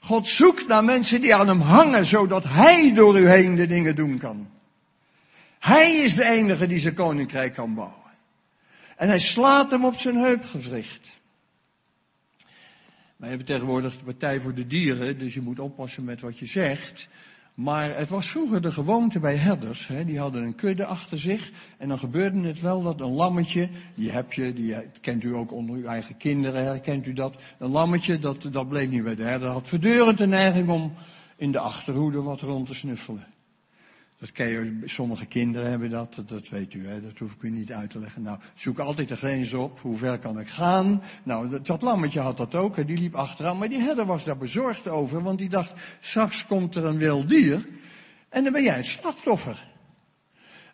God 0.00 0.28
zoekt 0.28 0.66
naar 0.66 0.84
mensen 0.84 1.20
die 1.20 1.34
aan 1.34 1.48
hem 1.48 1.60
hangen, 1.60 2.04
zodat 2.04 2.44
hij 2.44 2.94
door 2.94 3.18
u 3.18 3.28
heen 3.28 3.54
de 3.54 3.66
dingen 3.66 3.96
doen 3.96 4.18
kan. 4.18 4.50
Hij 5.58 5.94
is 5.94 6.14
de 6.14 6.24
enige 6.24 6.66
die 6.66 6.78
zijn 6.78 6.94
koninkrijk 6.94 7.54
kan 7.54 7.74
bouwen. 7.74 8.00
En 8.96 9.08
hij 9.08 9.18
slaat 9.18 9.70
hem 9.70 9.84
op 9.84 9.98
zijn 9.98 10.16
heupgewricht. 10.16 11.20
Wij 13.16 13.28
hebben 13.28 13.46
tegenwoordig 13.46 13.98
de 13.98 14.04
Partij 14.04 14.40
voor 14.40 14.54
de 14.54 14.66
Dieren, 14.66 15.18
dus 15.18 15.34
je 15.34 15.40
moet 15.40 15.58
oppassen 15.58 16.04
met 16.04 16.20
wat 16.20 16.38
je 16.38 16.46
zegt. 16.46 17.08
Maar 17.54 17.96
het 17.96 18.08
was 18.08 18.28
vroeger 18.28 18.62
de 18.62 18.72
gewoonte 18.72 19.20
bij 19.20 19.36
herders, 19.36 19.88
hè, 19.88 20.04
die 20.04 20.18
hadden 20.18 20.42
een 20.42 20.54
kudde 20.54 20.86
achter 20.86 21.18
zich. 21.18 21.52
En 21.78 21.88
dan 21.88 21.98
gebeurde 21.98 22.40
het 22.40 22.60
wel 22.60 22.82
dat 22.82 23.00
een 23.00 23.12
lammetje, 23.12 23.68
die 23.94 24.10
heb 24.10 24.32
je, 24.32 24.52
die 24.52 24.76
kent 25.00 25.24
u 25.24 25.34
ook 25.34 25.52
onder 25.52 25.76
uw 25.76 25.84
eigen 25.84 26.16
kinderen, 26.16 26.64
herkent 26.64 27.06
u 27.06 27.12
dat. 27.12 27.36
Een 27.58 27.70
lammetje, 27.70 28.18
dat, 28.18 28.48
dat 28.52 28.68
bleef 28.68 28.90
niet 28.90 29.04
bij 29.04 29.14
de 29.14 29.22
herder, 29.22 29.48
had 29.48 29.68
voortdurend 29.68 30.18
de 30.18 30.26
neiging 30.26 30.68
om 30.68 30.92
in 31.36 31.52
de 31.52 31.58
achterhoede 31.58 32.22
wat 32.22 32.40
rond 32.40 32.66
te 32.66 32.74
snuffelen. 32.74 33.31
Dat 34.22 34.32
ken 34.32 34.48
je, 34.48 34.80
sommige 34.84 35.26
kinderen 35.26 35.70
hebben 35.70 35.90
dat, 35.90 36.22
dat 36.26 36.48
weet 36.48 36.74
u, 36.74 36.88
hè, 36.88 37.00
dat 37.00 37.18
hoef 37.18 37.34
ik 37.34 37.42
u 37.42 37.50
niet 37.50 37.72
uit 37.72 37.90
te 37.90 37.98
leggen. 37.98 38.22
Nou, 38.22 38.38
zoek 38.54 38.78
altijd 38.78 39.08
de 39.08 39.16
grens 39.16 39.52
op, 39.52 39.80
hoe 39.80 39.96
ver 39.96 40.18
kan 40.18 40.40
ik 40.40 40.48
gaan? 40.48 41.02
Nou, 41.22 41.60
dat, 41.62 41.82
lammetje 41.82 42.20
had 42.20 42.36
dat 42.36 42.54
ook, 42.54 42.76
hè, 42.76 42.84
die 42.84 42.98
liep 42.98 43.14
achteraan, 43.14 43.58
maar 43.58 43.68
die 43.68 43.78
herder 43.78 44.06
was 44.06 44.24
daar 44.24 44.36
bezorgd 44.36 44.88
over, 44.88 45.22
want 45.22 45.38
die 45.38 45.48
dacht, 45.48 45.72
straks 46.00 46.46
komt 46.46 46.74
er 46.74 46.84
een 46.84 46.98
wild 46.98 47.28
dier, 47.28 47.68
en 48.28 48.44
dan 48.44 48.52
ben 48.52 48.62
jij 48.62 48.76
het 48.76 48.86
slachtoffer. 48.86 49.68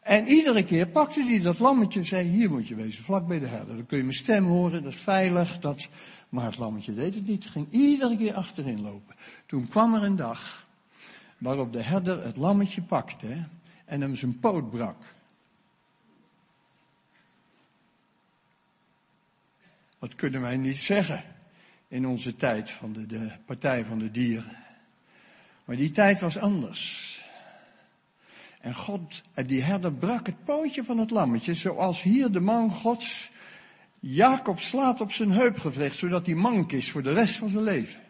En 0.02 0.28
iedere 0.28 0.64
keer 0.64 0.88
pakte 0.88 1.24
hij 1.24 1.40
dat 1.40 1.58
lammetje 1.58 2.00
en 2.00 2.06
zei, 2.06 2.28
hier 2.28 2.50
moet 2.50 2.68
je 2.68 2.74
wezen, 2.74 3.04
vlak 3.04 3.26
bij 3.26 3.38
de 3.38 3.46
herder. 3.46 3.76
Dan 3.76 3.86
kun 3.86 3.96
je 3.96 4.04
mijn 4.04 4.16
stem 4.16 4.44
horen, 4.44 4.82
dat 4.82 4.94
is 4.94 5.00
veilig, 5.00 5.58
dat... 5.58 5.88
Maar 6.28 6.44
het 6.44 6.58
lammetje 6.58 6.94
deed 6.94 7.14
het 7.14 7.26
niet, 7.26 7.46
ging 7.46 7.66
iedere 7.70 8.16
keer 8.16 8.34
achterin 8.34 8.80
lopen. 8.80 9.14
Toen 9.46 9.68
kwam 9.68 9.94
er 9.94 10.02
een 10.02 10.16
dag, 10.16 10.67
waarop 11.38 11.72
de 11.72 11.82
herder 11.82 12.24
het 12.24 12.36
lammetje 12.36 12.82
pakte 12.82 13.46
en 13.84 14.00
hem 14.00 14.16
zijn 14.16 14.38
poot 14.38 14.70
brak. 14.70 15.14
Wat 19.98 20.14
kunnen 20.14 20.40
wij 20.40 20.56
niet 20.56 20.78
zeggen 20.78 21.24
in 21.88 22.06
onze 22.06 22.36
tijd 22.36 22.70
van 22.70 22.92
de, 22.92 23.06
de 23.06 23.30
Partij 23.44 23.84
van 23.84 23.98
de 23.98 24.10
Dieren. 24.10 24.56
Maar 25.64 25.76
die 25.76 25.90
tijd 25.90 26.20
was 26.20 26.38
anders. 26.38 27.16
En 28.60 28.74
God, 28.74 29.22
die 29.46 29.62
herder 29.62 29.92
brak 29.92 30.26
het 30.26 30.44
pootje 30.44 30.84
van 30.84 30.98
het 30.98 31.10
lammetje, 31.10 31.54
zoals 31.54 32.02
hier 32.02 32.30
de 32.30 32.40
man 32.40 32.70
Gods 32.70 33.30
Jacob 34.00 34.60
slaat 34.60 35.00
op 35.00 35.12
zijn 35.12 35.30
heupgevlecht, 35.30 35.96
zodat 35.96 36.26
hij 36.26 36.34
mank 36.34 36.72
is 36.72 36.90
voor 36.90 37.02
de 37.02 37.12
rest 37.12 37.36
van 37.36 37.48
zijn 37.48 37.62
leven. 37.62 38.00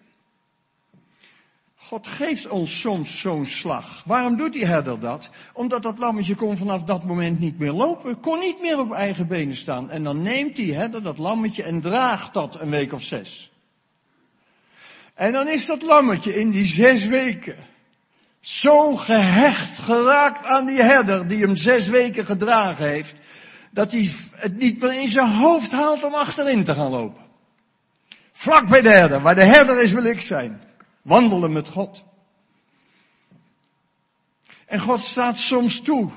God 1.81 2.07
geeft 2.07 2.49
ons 2.49 2.81
soms 2.81 3.21
zo'n 3.21 3.47
slag. 3.47 4.03
Waarom 4.05 4.37
doet 4.37 4.53
die 4.53 4.67
herder 4.67 5.01
dat? 5.01 5.29
Omdat 5.53 5.83
dat 5.83 5.99
lammetje 5.99 6.35
kon 6.35 6.57
vanaf 6.57 6.83
dat 6.83 7.05
moment 7.05 7.39
niet 7.39 7.59
meer 7.59 7.73
lopen, 7.73 8.21
kon 8.21 8.39
niet 8.39 8.61
meer 8.61 8.79
op 8.79 8.93
eigen 8.93 9.27
benen 9.27 9.57
staan. 9.57 9.91
En 9.91 10.05
dan 10.05 10.23
neemt 10.23 10.57
die 10.57 10.75
herder 10.75 11.03
dat 11.03 11.19
lammetje 11.19 11.63
en 11.63 11.81
draagt 11.81 12.35
dat 12.35 12.61
een 12.61 12.71
week 12.71 12.93
of 12.93 13.03
zes. 13.03 13.53
En 15.15 15.33
dan 15.33 15.49
is 15.49 15.67
dat 15.67 15.83
lammetje 15.83 16.41
in 16.41 16.51
die 16.51 16.65
zes 16.65 17.07
weken 17.07 17.57
zo 18.41 18.97
gehecht 18.97 19.79
geraakt 19.79 20.45
aan 20.45 20.67
die 20.67 20.83
herder 20.83 21.29
die 21.29 21.41
hem 21.41 21.57
zes 21.57 21.89
weken 21.89 22.27
gedragen 22.27 22.89
heeft, 22.89 23.15
dat 23.71 23.93
hij 23.93 24.11
het 24.35 24.57
niet 24.57 24.81
meer 24.81 25.01
in 25.01 25.09
zijn 25.09 25.31
hoofd 25.31 25.73
haalt 25.73 26.03
om 26.03 26.15
achterin 26.15 26.65
te 26.65 26.75
gaan 26.75 26.91
lopen. 26.91 27.23
Vlak 28.33 28.69
bij 28.69 28.81
de 28.81 28.93
herder, 28.93 29.21
waar 29.21 29.35
de 29.35 29.45
herder 29.45 29.83
is 29.83 29.93
wil 29.93 30.05
ik 30.05 30.21
zijn. 30.21 30.61
Wandelen 31.09 31.53
met 31.53 31.69
God. 31.69 32.05
En 34.67 34.81
God 34.81 35.01
staat 35.01 35.37
soms 35.37 35.81
toe 35.81 36.11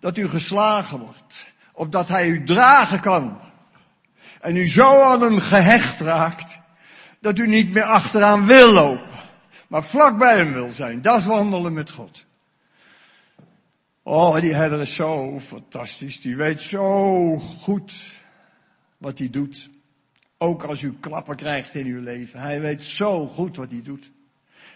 dat 0.00 0.18
u 0.18 0.28
geslagen 0.28 0.98
wordt, 0.98 1.46
opdat 1.72 2.08
hij 2.08 2.28
u 2.28 2.44
dragen 2.44 3.00
kan. 3.00 3.40
En 4.40 4.56
u 4.56 4.68
zo 4.68 5.02
aan 5.02 5.20
hem 5.20 5.38
gehecht 5.38 6.00
raakt, 6.00 6.60
dat 7.20 7.38
u 7.38 7.46
niet 7.46 7.70
meer 7.70 7.82
achteraan 7.82 8.46
wil 8.46 8.72
lopen, 8.72 9.20
maar 9.68 9.84
vlak 9.84 10.18
bij 10.18 10.36
hem 10.36 10.52
wil 10.52 10.70
zijn. 10.70 11.02
Dat 11.02 11.18
is 11.18 11.24
wandelen 11.24 11.72
met 11.72 11.90
God. 11.90 12.24
Oh, 14.02 14.40
die 14.40 14.54
herder 14.54 14.80
is 14.80 14.94
zo 14.94 15.40
fantastisch. 15.40 16.20
Die 16.20 16.36
weet 16.36 16.60
zo 16.60 17.36
goed 17.38 17.92
wat 18.98 19.18
hij 19.18 19.30
doet. 19.30 19.70
Ook 20.42 20.62
als 20.62 20.82
u 20.82 20.92
klappen 21.00 21.36
krijgt 21.36 21.74
in 21.74 21.86
uw 21.86 22.00
leven. 22.00 22.40
Hij 22.40 22.60
weet 22.60 22.84
zo 22.84 23.26
goed 23.26 23.56
wat 23.56 23.70
hij 23.70 23.82
doet. 23.82 24.12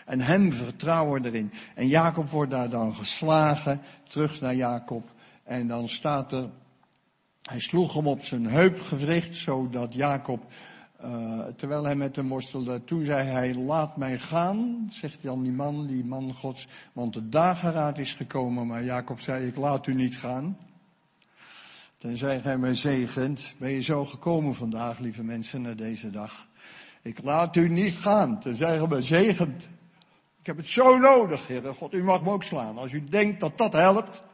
En 0.05 0.21
hem 0.21 0.53
vertrouwen 0.53 1.25
erin. 1.25 1.53
En 1.75 1.89
Jacob 1.89 2.31
wordt 2.31 2.51
daar 2.51 2.69
dan 2.71 2.95
geslagen. 2.95 3.81
Terug 4.09 4.41
naar 4.41 4.55
Jacob. 4.55 5.11
En 5.45 5.69
dan 5.69 5.89
staat 5.89 6.33
er, 6.33 6.51
hij 7.43 7.61
sloeg 7.61 7.95
hem 7.95 8.07
op 8.07 8.25
zijn 8.25 8.47
heup 8.47 8.81
gewricht, 8.81 9.37
zodat 9.37 9.95
Jacob, 9.95 10.53
uh, 11.05 11.41
terwijl 11.57 11.85
hij 11.85 11.97
met 11.97 12.17
hem 12.17 12.29
worstelde, 12.29 12.85
toen 12.85 13.05
zei 13.05 13.29
hij, 13.29 13.55
laat 13.55 13.97
mij 13.97 14.19
gaan, 14.19 14.89
zegt 14.91 15.23
dan 15.23 15.43
die 15.43 15.53
man, 15.53 15.87
die 15.87 16.05
man 16.05 16.33
gods, 16.35 16.69
want 16.93 17.15
de 17.15 17.29
dageraad 17.29 17.99
is 17.99 18.13
gekomen. 18.13 18.67
Maar 18.67 18.85
Jacob 18.85 19.21
zei, 19.21 19.47
ik 19.47 19.57
laat 19.57 19.87
u 19.87 19.95
niet 19.95 20.19
gaan. 20.19 20.57
Tenzij 21.97 22.41
gij 22.41 22.59
mij 22.59 22.75
zegent. 22.75 23.55
Ben 23.59 23.71
je 23.71 23.81
zo 23.81 24.05
gekomen 24.05 24.55
vandaag, 24.55 24.99
lieve 24.99 25.25
mensen, 25.25 25.63
naar 25.63 25.77
deze 25.77 26.11
dag? 26.11 26.49
Ik 27.03 27.23
laat 27.23 27.57
u 27.57 27.69
niet 27.69 27.95
gaan, 27.95 28.41
tenzij 28.41 28.79
gij 28.79 28.87
mij 28.87 29.01
zegent. 29.01 29.69
Ik 30.41 30.47
heb 30.47 30.57
het 30.57 30.69
zo 30.69 30.99
nodig, 30.99 31.47
Heer 31.47 31.75
God. 31.75 31.95
U 31.95 32.03
mag 32.05 32.23
me 32.23 32.31
ook 32.31 32.43
slaan. 32.43 32.79
Als 32.79 32.93
u 32.93 33.05
denkt 33.05 33.41
dat 33.41 33.59
dat 33.59 33.73
helpt. 33.73 34.27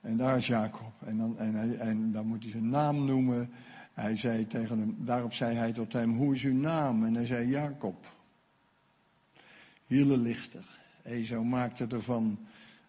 En 0.00 0.16
daar 0.16 0.36
is 0.36 0.46
Jacob. 0.46 0.92
En 1.04 1.18
dan, 1.18 1.38
en, 1.38 1.80
en 1.80 2.12
dan 2.12 2.26
moet 2.26 2.42
hij 2.42 2.50
zijn 2.50 2.68
naam 2.68 3.04
noemen. 3.04 3.52
Hij 3.92 4.16
zei 4.16 4.46
tegen 4.46 4.78
hem, 4.78 4.96
daarop 4.98 5.32
zei 5.32 5.56
hij 5.56 5.72
tot 5.72 5.92
hem, 5.92 6.16
hoe 6.16 6.34
is 6.34 6.42
uw 6.42 6.54
naam? 6.54 7.04
En 7.04 7.14
hij 7.14 7.26
zei 7.26 7.48
Jacob. 7.48 8.06
Hiele 9.86 10.16
lichter. 10.16 10.64
Ezo 11.06 11.44
maakte 11.44 11.86
ervan 11.86 12.38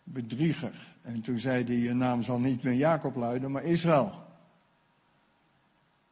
bedrieger. 0.04 0.96
En 1.02 1.22
toen 1.22 1.40
zei 1.40 1.64
hij, 1.64 1.76
je 1.76 1.94
naam 1.94 2.24
zal 2.24 2.40
niet 2.40 2.64
meer 2.64 2.74
Jacob 2.74 3.16
luiden, 3.16 3.52
maar 3.52 3.64
Israël. 3.64 4.26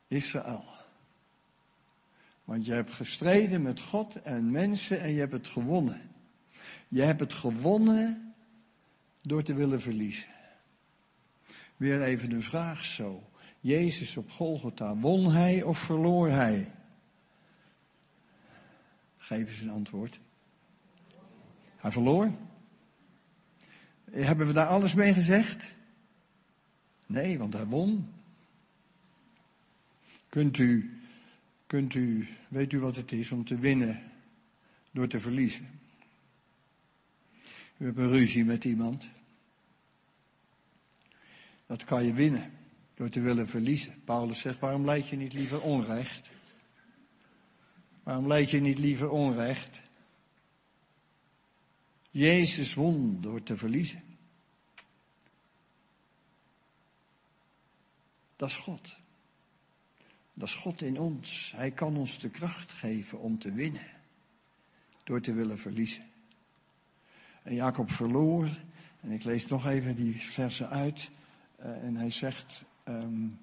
Israël. 0.08 0.66
Want 2.44 2.66
je 2.66 2.74
hebt 2.74 2.94
gestreden 2.94 3.62
met 3.62 3.82
God 3.82 4.22
en 4.22 4.52
mensen 4.52 5.02
en 5.02 5.12
je 5.12 5.20
hebt 5.20 5.34
het 5.34 5.48
gewonnen. 5.48 6.02
Je 6.88 7.02
hebt 7.02 7.20
het 7.20 7.34
gewonnen 7.34 8.34
door 9.22 9.44
te 9.44 9.54
willen 9.54 9.82
verliezen. 9.82 10.28
Weer 11.78 12.04
even 12.04 12.30
de 12.30 12.42
vraag 12.42 12.86
zo. 12.86 13.24
Jezus 13.60 14.18
op 14.18 14.32
Golgotha, 14.32 14.96
won 14.96 15.32
hij 15.32 15.64
of 15.64 15.78
verloor 15.78 16.30
hij? 16.30 16.72
Geef 19.18 19.50
eens 19.50 19.62
een 19.62 19.70
antwoord. 19.70 20.20
Hij 21.86 21.94
verloor. 21.94 22.32
Hebben 24.12 24.48
we 24.48 24.54
daar 24.54 24.68
alles 24.68 24.94
mee 24.94 25.14
gezegd? 25.14 25.74
Nee, 27.06 27.38
want 27.38 27.54
hij 27.54 27.66
won. 27.66 28.10
Kunt 30.30 30.58
u, 30.58 31.00
kunt 31.68 31.94
u, 31.94 32.28
weet 32.48 32.72
u 32.72 32.80
wat 32.80 32.96
het 32.96 33.12
is 33.12 33.32
om 33.32 33.46
te 33.46 33.58
winnen 33.58 34.04
door 34.92 35.08
te 35.08 35.20
verliezen? 35.20 35.80
U 37.78 37.86
hebt 37.86 37.98
een 37.98 38.10
ruzie 38.10 38.46
met 38.46 38.66
iemand. 38.66 39.10
Dat 41.66 41.84
kan 41.84 42.06
je 42.06 42.14
winnen 42.14 42.52
door 42.94 43.10
te 43.10 43.22
willen 43.22 43.48
verliezen. 43.48 44.04
Paulus 44.04 44.40
zegt, 44.40 44.60
waarom 44.60 44.86
leid 44.86 45.08
je 45.08 45.16
niet 45.16 45.34
liever 45.34 45.62
onrecht? 45.62 46.30
Waarom 48.04 48.28
leid 48.28 48.50
je 48.50 48.62
niet 48.62 48.80
liever 48.80 49.10
onrecht? 49.10 49.84
Jezus 52.16 52.74
won 52.74 53.18
door 53.22 53.44
te 53.44 53.58
verliezen. 53.58 54.04
Dat 58.36 58.50
is 58.50 58.56
God. 58.56 58.98
Dat 60.34 60.48
is 60.48 60.54
God 60.54 60.82
in 60.82 61.00
ons. 61.00 61.54
Hij 61.56 61.72
kan 61.72 61.98
ons 61.98 62.20
de 62.20 62.30
kracht 62.30 62.72
geven 62.72 63.20
om 63.20 63.40
te 63.40 63.52
winnen. 63.52 63.88
Door 65.04 65.22
te 65.22 65.34
willen 65.34 65.58
verliezen. 65.58 66.04
En 67.44 67.56
Jacob 67.56 67.92
verloor. 67.92 68.50
En 69.02 69.12
ik 69.12 69.24
lees 69.24 69.48
nog 69.48 69.66
even 69.66 69.96
die 69.96 70.22
versen 70.22 70.70
uit. 70.70 71.10
Uh, 71.60 71.84
en 71.84 71.96
hij 71.96 72.12
zegt, 72.12 72.66
um, 72.88 73.40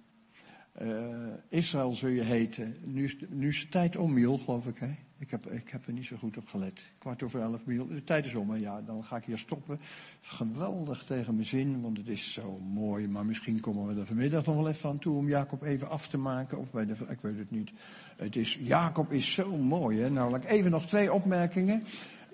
uh, 0.83 1.35
Israël 1.49 1.93
zul 1.93 2.09
je 2.11 2.23
heten. 2.23 2.77
Nu, 2.85 3.18
nu 3.29 3.49
is 3.49 3.61
de 3.61 3.68
tijd 3.68 3.97
om, 3.97 4.12
Miel, 4.12 4.39
geloof 4.39 4.66
ik. 4.66 4.79
Hè? 4.79 4.95
Ik, 5.23 5.31
heb, 5.31 5.51
ik 5.51 5.68
heb 5.68 5.87
er 5.87 5.93
niet 5.93 6.07
zo 6.07 6.16
goed 6.16 6.37
op 6.37 6.49
gelet. 6.49 6.85
Kwart 6.99 7.23
over 7.23 7.41
elf. 7.41 7.62
De 7.62 8.05
tijd 8.05 8.25
is 8.25 8.35
om, 8.35 8.57
ja, 8.57 8.81
dan 8.81 9.05
ga 9.05 9.16
ik 9.16 9.25
hier 9.25 9.39
stoppen. 9.39 9.81
Geweldig 10.20 11.05
tegen 11.05 11.35
mijn 11.35 11.47
zin, 11.47 11.81
want 11.81 11.97
het 11.97 12.09
is 12.09 12.33
zo 12.33 12.59
mooi. 12.59 13.09
Maar 13.09 13.27
misschien 13.27 13.61
komen 13.61 13.87
we 13.87 14.01
er 14.01 14.07
vanmiddag 14.07 14.47
nog 14.47 14.57
wel 14.57 14.68
even 14.68 14.89
aan 14.89 14.99
toe 14.99 15.16
om 15.16 15.29
Jacob 15.29 15.62
even 15.62 15.89
af 15.89 16.09
te 16.09 16.18
maken. 16.18 16.59
Of 16.59 16.70
bij 16.70 16.87
de, 16.87 16.97
ik 17.09 17.20
weet 17.20 17.39
het 17.39 17.51
niet. 17.51 17.70
Het 18.16 18.37
is, 18.37 18.59
Jacob 18.62 19.12
is 19.12 19.33
zo 19.33 19.57
mooi, 19.57 20.01
hè. 20.01 20.11
Nou, 20.11 20.37
ik 20.37 20.45
even 20.45 20.70
nog 20.70 20.87
twee 20.87 21.12
opmerkingen. 21.12 21.85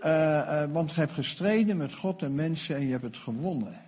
Uh, 0.05 0.64
want 0.72 0.91
je 0.91 1.01
hebt 1.01 1.12
gestreden 1.12 1.76
met 1.76 1.95
God 1.95 2.22
en 2.22 2.34
mensen 2.34 2.76
en 2.76 2.84
je 2.84 2.91
hebt 2.91 3.05
het 3.05 3.16
gewonnen. 3.16 3.80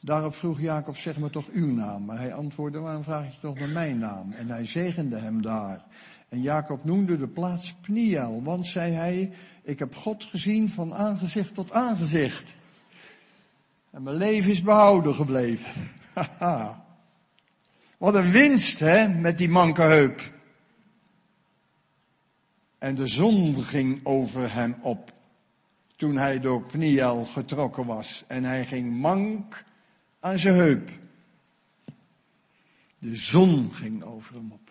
Daarop 0.00 0.34
vroeg 0.34 0.60
Jacob, 0.60 0.96
zeg 0.96 1.18
maar 1.18 1.30
toch 1.30 1.48
uw 1.52 1.74
naam. 1.74 2.04
Maar 2.04 2.18
hij 2.18 2.34
antwoordde, 2.34 2.78
waarom 2.78 3.02
vraag 3.02 3.34
je 3.34 3.40
toch 3.40 3.58
naar 3.58 3.68
mijn 3.68 3.98
naam? 3.98 4.32
En 4.32 4.48
hij 4.48 4.66
zegende 4.66 5.16
hem 5.16 5.42
daar. 5.42 5.84
En 6.32 6.40
Jacob 6.40 6.84
noemde 6.84 7.18
de 7.18 7.26
plaats 7.26 7.74
Pniel, 7.80 8.42
want 8.42 8.66
zei 8.66 8.92
hij, 8.92 9.32
ik 9.62 9.78
heb 9.78 9.94
God 9.94 10.24
gezien 10.24 10.68
van 10.68 10.94
aangezicht 10.94 11.54
tot 11.54 11.72
aangezicht. 11.72 12.54
En 13.90 14.02
mijn 14.02 14.16
leven 14.16 14.50
is 14.50 14.62
behouden 14.62 15.14
gebleven. 15.14 15.90
Wat 17.98 18.14
een 18.14 18.30
winst, 18.30 18.80
hè, 18.80 19.08
met 19.08 19.38
die 19.38 19.48
manke 19.48 19.82
heup. 19.82 20.32
En 22.78 22.94
de 22.94 23.06
zon 23.06 23.62
ging 23.62 24.00
over 24.04 24.52
hem 24.52 24.76
op. 24.82 25.12
Toen 25.96 26.16
hij 26.16 26.40
door 26.40 26.62
Pniel 26.62 27.24
getrokken 27.24 27.86
was. 27.86 28.24
En 28.26 28.44
hij 28.44 28.64
ging 28.64 28.96
mank 28.96 29.64
aan 30.20 30.38
zijn 30.38 30.54
heup. 30.54 30.90
De 32.98 33.14
zon 33.14 33.72
ging 33.72 34.02
over 34.02 34.34
hem 34.34 34.52
op. 34.52 34.61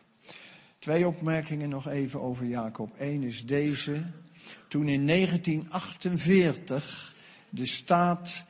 Twee 0.82 1.08
opmerkingen 1.08 1.70
nog 1.70 1.88
even 1.88 2.22
over 2.22 2.46
Jacob. 2.46 2.92
Eén 3.00 3.24
is 3.24 3.46
deze. 3.46 4.02
Toen 4.68 4.88
in 4.88 5.08
1948 5.08 7.16
de 7.50 7.66
staat, 7.66 8.46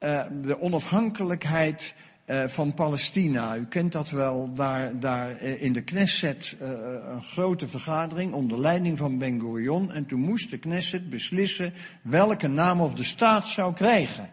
uh, 0.00 0.24
de 0.42 0.60
onafhankelijkheid 0.60 1.94
uh, 2.26 2.46
van 2.46 2.74
Palestina. 2.74 3.56
U 3.56 3.66
kent 3.66 3.92
dat 3.92 4.10
wel, 4.10 4.54
daar, 4.54 4.98
daar 4.98 5.40
in 5.40 5.72
de 5.72 5.82
Knesset 5.82 6.56
uh, 6.62 6.68
een 7.04 7.22
grote 7.22 7.68
vergadering 7.68 8.32
onder 8.32 8.58
leiding 8.58 8.98
van 8.98 9.18
Ben 9.18 9.40
Gurion. 9.40 9.92
En 9.92 10.06
toen 10.06 10.20
moest 10.20 10.50
de 10.50 10.58
Knesset 10.58 11.10
beslissen 11.10 11.72
welke 12.02 12.48
naam 12.48 12.80
of 12.80 12.94
de 12.94 13.04
staat 13.04 13.48
zou 13.48 13.74
krijgen. 13.74 14.30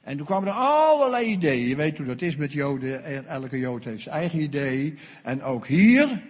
En 0.00 0.16
toen 0.16 0.26
kwamen 0.26 0.48
er 0.48 0.54
allerlei 0.54 1.26
ideeën. 1.26 1.68
Je 1.68 1.76
weet 1.76 1.96
hoe 1.96 2.06
dat 2.06 2.22
is 2.22 2.36
met 2.36 2.52
Joden. 2.52 3.26
Elke 3.26 3.58
Jood 3.58 3.84
heeft 3.84 4.02
zijn 4.02 4.14
eigen 4.14 4.40
idee. 4.40 4.98
En 5.22 5.42
ook 5.42 5.66
hier. 5.66 6.22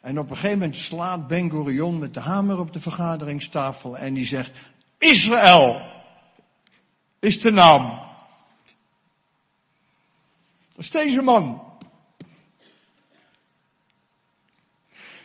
En 0.00 0.18
op 0.18 0.30
een 0.30 0.36
gegeven 0.36 0.58
moment 0.58 0.76
slaat 0.76 1.26
Ben 1.26 1.50
Gurion 1.50 1.98
met 1.98 2.14
de 2.14 2.20
hamer 2.20 2.58
op 2.58 2.72
de 2.72 2.80
vergaderingstafel. 2.80 3.98
En 3.98 4.14
die 4.14 4.24
zegt, 4.24 4.50
Israël 4.98 5.80
is 7.18 7.40
de 7.40 7.50
naam. 7.50 8.00
Dat 10.68 10.84
is 10.84 10.90
deze 10.90 11.22
man. 11.22 11.62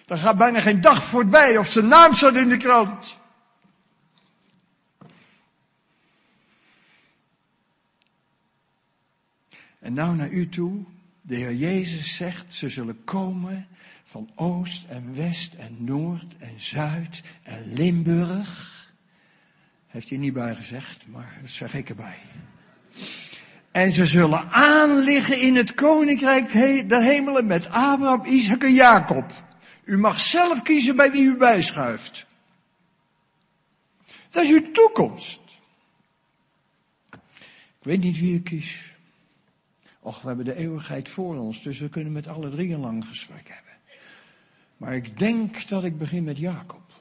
Er 0.07 0.17
gaat 0.17 0.37
bijna 0.37 0.59
geen 0.59 0.81
dag 0.81 1.03
voorbij 1.03 1.57
of 1.57 1.67
zijn 1.67 1.87
naam 1.87 2.13
staat 2.13 2.35
in 2.35 2.49
de 2.49 2.57
krant. 2.57 3.17
En 9.79 9.93
nou 9.93 10.15
naar 10.15 10.29
u 10.29 10.49
toe. 10.49 10.83
De 11.21 11.35
Heer 11.35 11.53
Jezus 11.53 12.15
zegt, 12.15 12.53
ze 12.53 12.69
zullen 12.69 13.03
komen 13.03 13.67
van 14.03 14.31
oost 14.35 14.85
en 14.87 15.13
west 15.13 15.53
en 15.53 15.75
noord 15.79 16.37
en 16.37 16.59
zuid 16.59 17.23
en 17.43 17.73
Limburg. 17.73 18.75
Heeft 19.87 20.09
hij 20.09 20.17
niet 20.17 20.33
bij 20.33 20.55
gezegd, 20.55 21.07
maar 21.07 21.37
dat 21.41 21.51
zeg 21.51 21.73
ik 21.73 21.89
erbij. 21.89 22.17
En 23.71 23.91
ze 23.91 24.05
zullen 24.05 24.51
aanliggen 24.51 25.39
in 25.39 25.55
het 25.55 25.73
koninkrijk 25.73 26.53
der 26.89 27.01
hemelen 27.01 27.45
met 27.45 27.69
Abraham, 27.69 28.25
Isaac 28.25 28.63
en 28.63 28.73
Jacob. 28.73 29.31
U 29.83 29.97
mag 29.97 30.19
zelf 30.19 30.61
kiezen 30.61 30.95
bij 30.95 31.11
wie 31.11 31.23
u 31.23 31.37
bijschuift. 31.37 32.25
Dat 34.29 34.43
is 34.43 34.51
uw 34.51 34.71
toekomst. 34.71 35.41
Ik 37.11 37.83
weet 37.83 37.99
niet 37.99 38.19
wie 38.19 38.35
ik 38.35 38.43
kies. 38.43 38.96
Och, 40.07 40.21
we 40.21 40.27
hebben 40.27 40.45
de 40.45 40.55
eeuwigheid 40.55 41.09
voor 41.09 41.37
ons, 41.37 41.61
dus 41.61 41.79
we 41.79 41.89
kunnen 41.89 42.13
met 42.13 42.27
alle 42.27 42.49
drie 42.49 42.73
een 42.73 42.79
lang 42.79 43.05
gesprek 43.05 43.47
hebben. 43.47 43.73
Maar 44.77 44.95
ik 44.95 45.19
denk 45.19 45.67
dat 45.67 45.83
ik 45.83 45.97
begin 45.97 46.23
met 46.23 46.37
Jacob. 46.37 46.91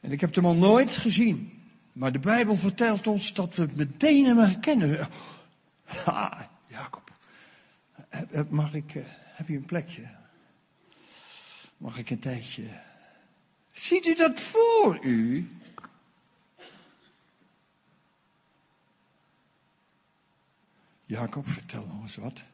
En 0.00 0.12
ik 0.12 0.20
heb 0.20 0.34
hem 0.34 0.46
al 0.46 0.56
nooit 0.56 0.96
gezien. 0.96 1.62
Maar 1.92 2.12
de 2.12 2.18
Bijbel 2.18 2.56
vertelt 2.56 3.06
ons 3.06 3.34
dat 3.34 3.54
we 3.54 3.68
meteen 3.74 4.24
hem 4.24 4.38
herkennen. 4.38 5.08
Ha, 5.84 6.50
Jacob. 6.66 7.12
Mag 8.48 8.74
ik, 8.74 8.94
eh, 8.94 9.04
heb 9.08 9.48
je 9.48 9.56
een 9.56 9.64
plekje? 9.64 10.10
Mag 11.76 11.98
ik 11.98 12.10
een 12.10 12.18
tijdje? 12.18 12.64
Ziet 13.72 14.06
u 14.06 14.14
dat 14.14 14.40
voor 14.40 15.04
u? 15.04 15.50
Jacob, 21.06 21.46
vertel 21.46 21.86
nog 21.86 22.02
eens 22.02 22.16
wat. 22.16 22.44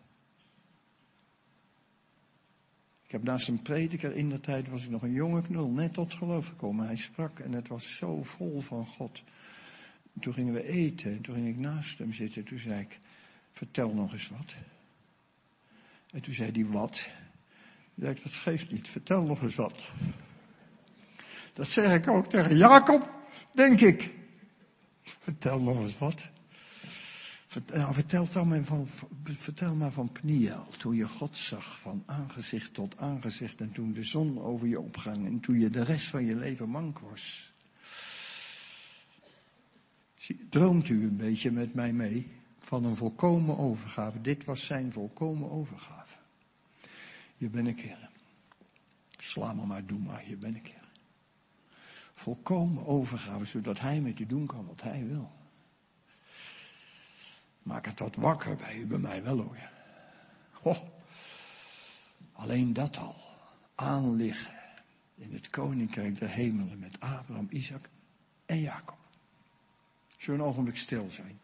Ik 3.04 3.10
heb 3.10 3.22
naast 3.22 3.48
een 3.48 3.62
prediker 3.62 4.16
in 4.16 4.28
de 4.28 4.40
tijd 4.40 4.68
was 4.68 4.84
ik 4.84 4.90
nog 4.90 5.02
een 5.02 5.12
jonge 5.12 5.42
knul, 5.42 5.68
net 5.68 5.92
tot 5.92 6.14
geloof 6.14 6.46
gekomen. 6.46 6.86
Hij 6.86 6.96
sprak 6.96 7.38
en 7.38 7.52
het 7.52 7.68
was 7.68 7.96
zo 7.96 8.22
vol 8.22 8.60
van 8.60 8.86
God. 8.86 9.22
Toen 10.20 10.32
gingen 10.32 10.54
we 10.54 10.68
eten 10.68 11.12
en 11.12 11.20
toen 11.20 11.34
ging 11.34 11.48
ik 11.48 11.58
naast 11.58 11.98
hem 11.98 12.12
zitten. 12.12 12.44
Toen 12.44 12.58
zei 12.58 12.80
ik, 12.80 12.98
vertel 13.50 13.94
nog 13.94 14.12
eens 14.12 14.28
wat. 14.28 14.54
En 16.10 16.20
toen 16.20 16.34
zei 16.34 16.50
hij, 16.50 16.66
wat? 16.66 17.08
Zei 17.94 18.14
dat 18.22 18.34
geeft 18.34 18.70
niet, 18.70 18.88
vertel 18.88 19.22
nog 19.22 19.42
eens 19.42 19.54
wat. 19.54 19.90
Dat 21.52 21.68
zeg 21.68 21.94
ik 21.94 22.08
ook 22.08 22.26
tegen 22.26 22.56
Jacob, 22.56 23.10
denk 23.52 23.80
ik. 23.80 24.14
Vertel 25.02 25.60
nog 25.60 25.82
eens 25.82 25.98
wat. 25.98 26.31
Nou, 27.52 27.94
vertel, 27.94 28.28
dan 28.32 28.48
maar 28.48 28.64
van, 28.64 28.86
vertel 29.24 29.74
maar 29.74 29.92
van 29.92 30.12
Pniel, 30.12 30.68
toen 30.78 30.94
je 30.94 31.08
God 31.08 31.36
zag 31.36 31.80
van 31.80 32.02
aangezicht 32.06 32.74
tot 32.74 32.98
aangezicht 32.98 33.60
en 33.60 33.72
toen 33.72 33.92
de 33.92 34.04
zon 34.04 34.40
over 34.40 34.68
je 34.68 34.80
opging 34.80 35.26
en 35.26 35.40
toen 35.40 35.58
je 35.58 35.70
de 35.70 35.84
rest 35.84 36.06
van 36.06 36.24
je 36.24 36.36
leven 36.36 36.68
mank 36.68 36.98
was. 36.98 37.52
Droomt 40.48 40.88
u 40.88 41.02
een 41.02 41.16
beetje 41.16 41.50
met 41.50 41.74
mij 41.74 41.92
mee 41.92 42.32
van 42.58 42.84
een 42.84 42.96
volkomen 42.96 43.58
overgave? 43.58 44.20
Dit 44.20 44.44
was 44.44 44.64
zijn 44.64 44.92
volkomen 44.92 45.50
overgave. 45.50 46.18
Hier 47.36 47.50
ben 47.50 47.66
ik, 47.66 47.80
Heer. 47.80 48.10
Sla 49.18 49.52
me 49.52 49.66
maar, 49.66 49.86
doe 49.86 49.98
maar, 49.98 50.20
hier 50.20 50.38
ben 50.38 50.56
ik, 50.56 50.66
Heer. 50.66 50.88
volkomen 52.14 52.86
overgave, 52.86 53.44
zodat 53.44 53.80
Hij 53.80 54.00
met 54.00 54.18
u 54.18 54.26
doen 54.26 54.46
kan 54.46 54.66
wat 54.66 54.82
Hij 54.82 55.06
wil. 55.06 55.41
Maak 57.62 57.86
het 57.86 57.98
wat 57.98 58.16
wakker 58.16 58.56
bij 58.56 58.76
u, 58.76 58.86
bij 58.86 58.98
mij 58.98 59.22
wel 59.22 59.38
hoor. 59.38 59.56
Oh, 60.62 60.78
alleen 62.32 62.72
dat 62.72 62.96
al. 62.96 63.16
Aanliggen 63.74 64.54
in 65.16 65.32
het 65.32 65.50
koninkrijk 65.50 66.18
der 66.18 66.28
hemelen 66.28 66.78
met 66.78 67.00
Abraham, 67.00 67.46
Isaac 67.50 67.88
en 68.46 68.60
Jacob. 68.60 68.98
Zullen 70.16 70.40
we 70.40 70.44
een 70.44 70.50
ogenblik 70.50 70.76
stil 70.76 71.10
zijn? 71.10 71.40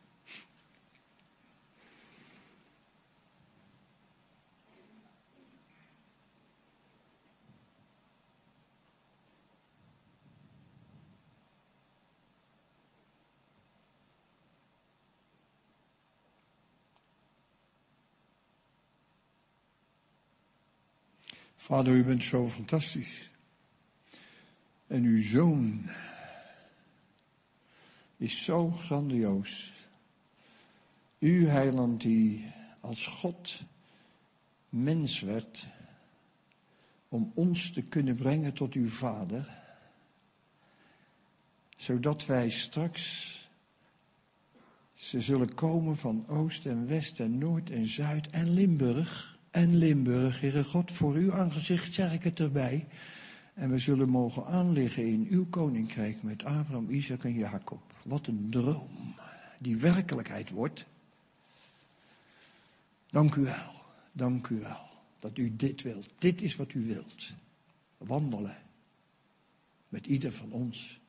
Vader, 21.60 21.94
u 21.94 22.04
bent 22.04 22.24
zo 22.24 22.48
fantastisch. 22.48 23.30
En 24.86 25.02
uw 25.02 25.22
zoon 25.22 25.90
is 28.16 28.44
zo 28.44 28.70
grandioos. 28.70 29.74
U, 31.18 31.48
heiland, 31.48 32.00
die 32.00 32.52
als 32.80 33.06
God 33.06 33.62
mens 34.68 35.20
werd, 35.20 35.66
om 37.08 37.32
ons 37.34 37.72
te 37.72 37.82
kunnen 37.82 38.16
brengen 38.16 38.52
tot 38.52 38.74
uw 38.74 38.88
Vader, 38.88 39.56
zodat 41.76 42.26
wij 42.26 42.50
straks 42.50 43.36
ze 44.94 45.20
zullen 45.20 45.54
komen 45.54 45.96
van 45.96 46.26
oost 46.28 46.66
en 46.66 46.86
west 46.86 47.20
en 47.20 47.38
noord 47.38 47.70
en 47.70 47.86
zuid 47.86 48.30
en 48.30 48.50
Limburg 48.50 49.37
en 49.50 49.76
Limburg, 49.76 50.40
Heere 50.40 50.64
God, 50.64 50.92
voor 50.92 51.14
uw 51.14 51.32
aangezicht 51.32 51.94
zeg 51.94 52.12
ik 52.12 52.22
het 52.22 52.40
erbij. 52.40 52.86
En 53.54 53.70
we 53.70 53.78
zullen 53.78 54.08
mogen 54.08 54.46
aanliggen 54.46 55.06
in 55.06 55.26
uw 55.30 55.46
koninkrijk 55.46 56.22
met 56.22 56.44
Abraham, 56.44 56.90
Isaac 56.90 57.24
en 57.24 57.34
Jacob. 57.34 57.80
Wat 58.02 58.26
een 58.26 58.46
droom 58.50 59.14
die 59.58 59.76
werkelijkheid 59.76 60.50
wordt. 60.50 60.86
Dank 63.10 63.34
u 63.34 63.42
wel, 63.42 63.72
dank 64.12 64.48
u 64.48 64.60
wel 64.60 64.88
dat 65.20 65.38
u 65.38 65.56
dit 65.56 65.82
wilt. 65.82 66.08
Dit 66.18 66.42
is 66.42 66.56
wat 66.56 66.72
u 66.72 66.86
wilt. 66.86 67.28
Wandelen 67.96 68.56
met 69.88 70.06
ieder 70.06 70.32
van 70.32 70.52
ons. 70.52 71.00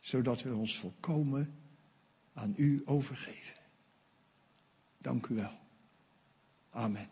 Zodat 0.00 0.42
we 0.42 0.54
ons 0.54 0.78
volkomen 0.78 1.54
aan 2.32 2.54
u 2.56 2.82
overgeven. 2.84 3.56
Dank 4.98 5.26
u 5.26 5.34
wel. 5.34 5.61
Amen. 6.74 7.08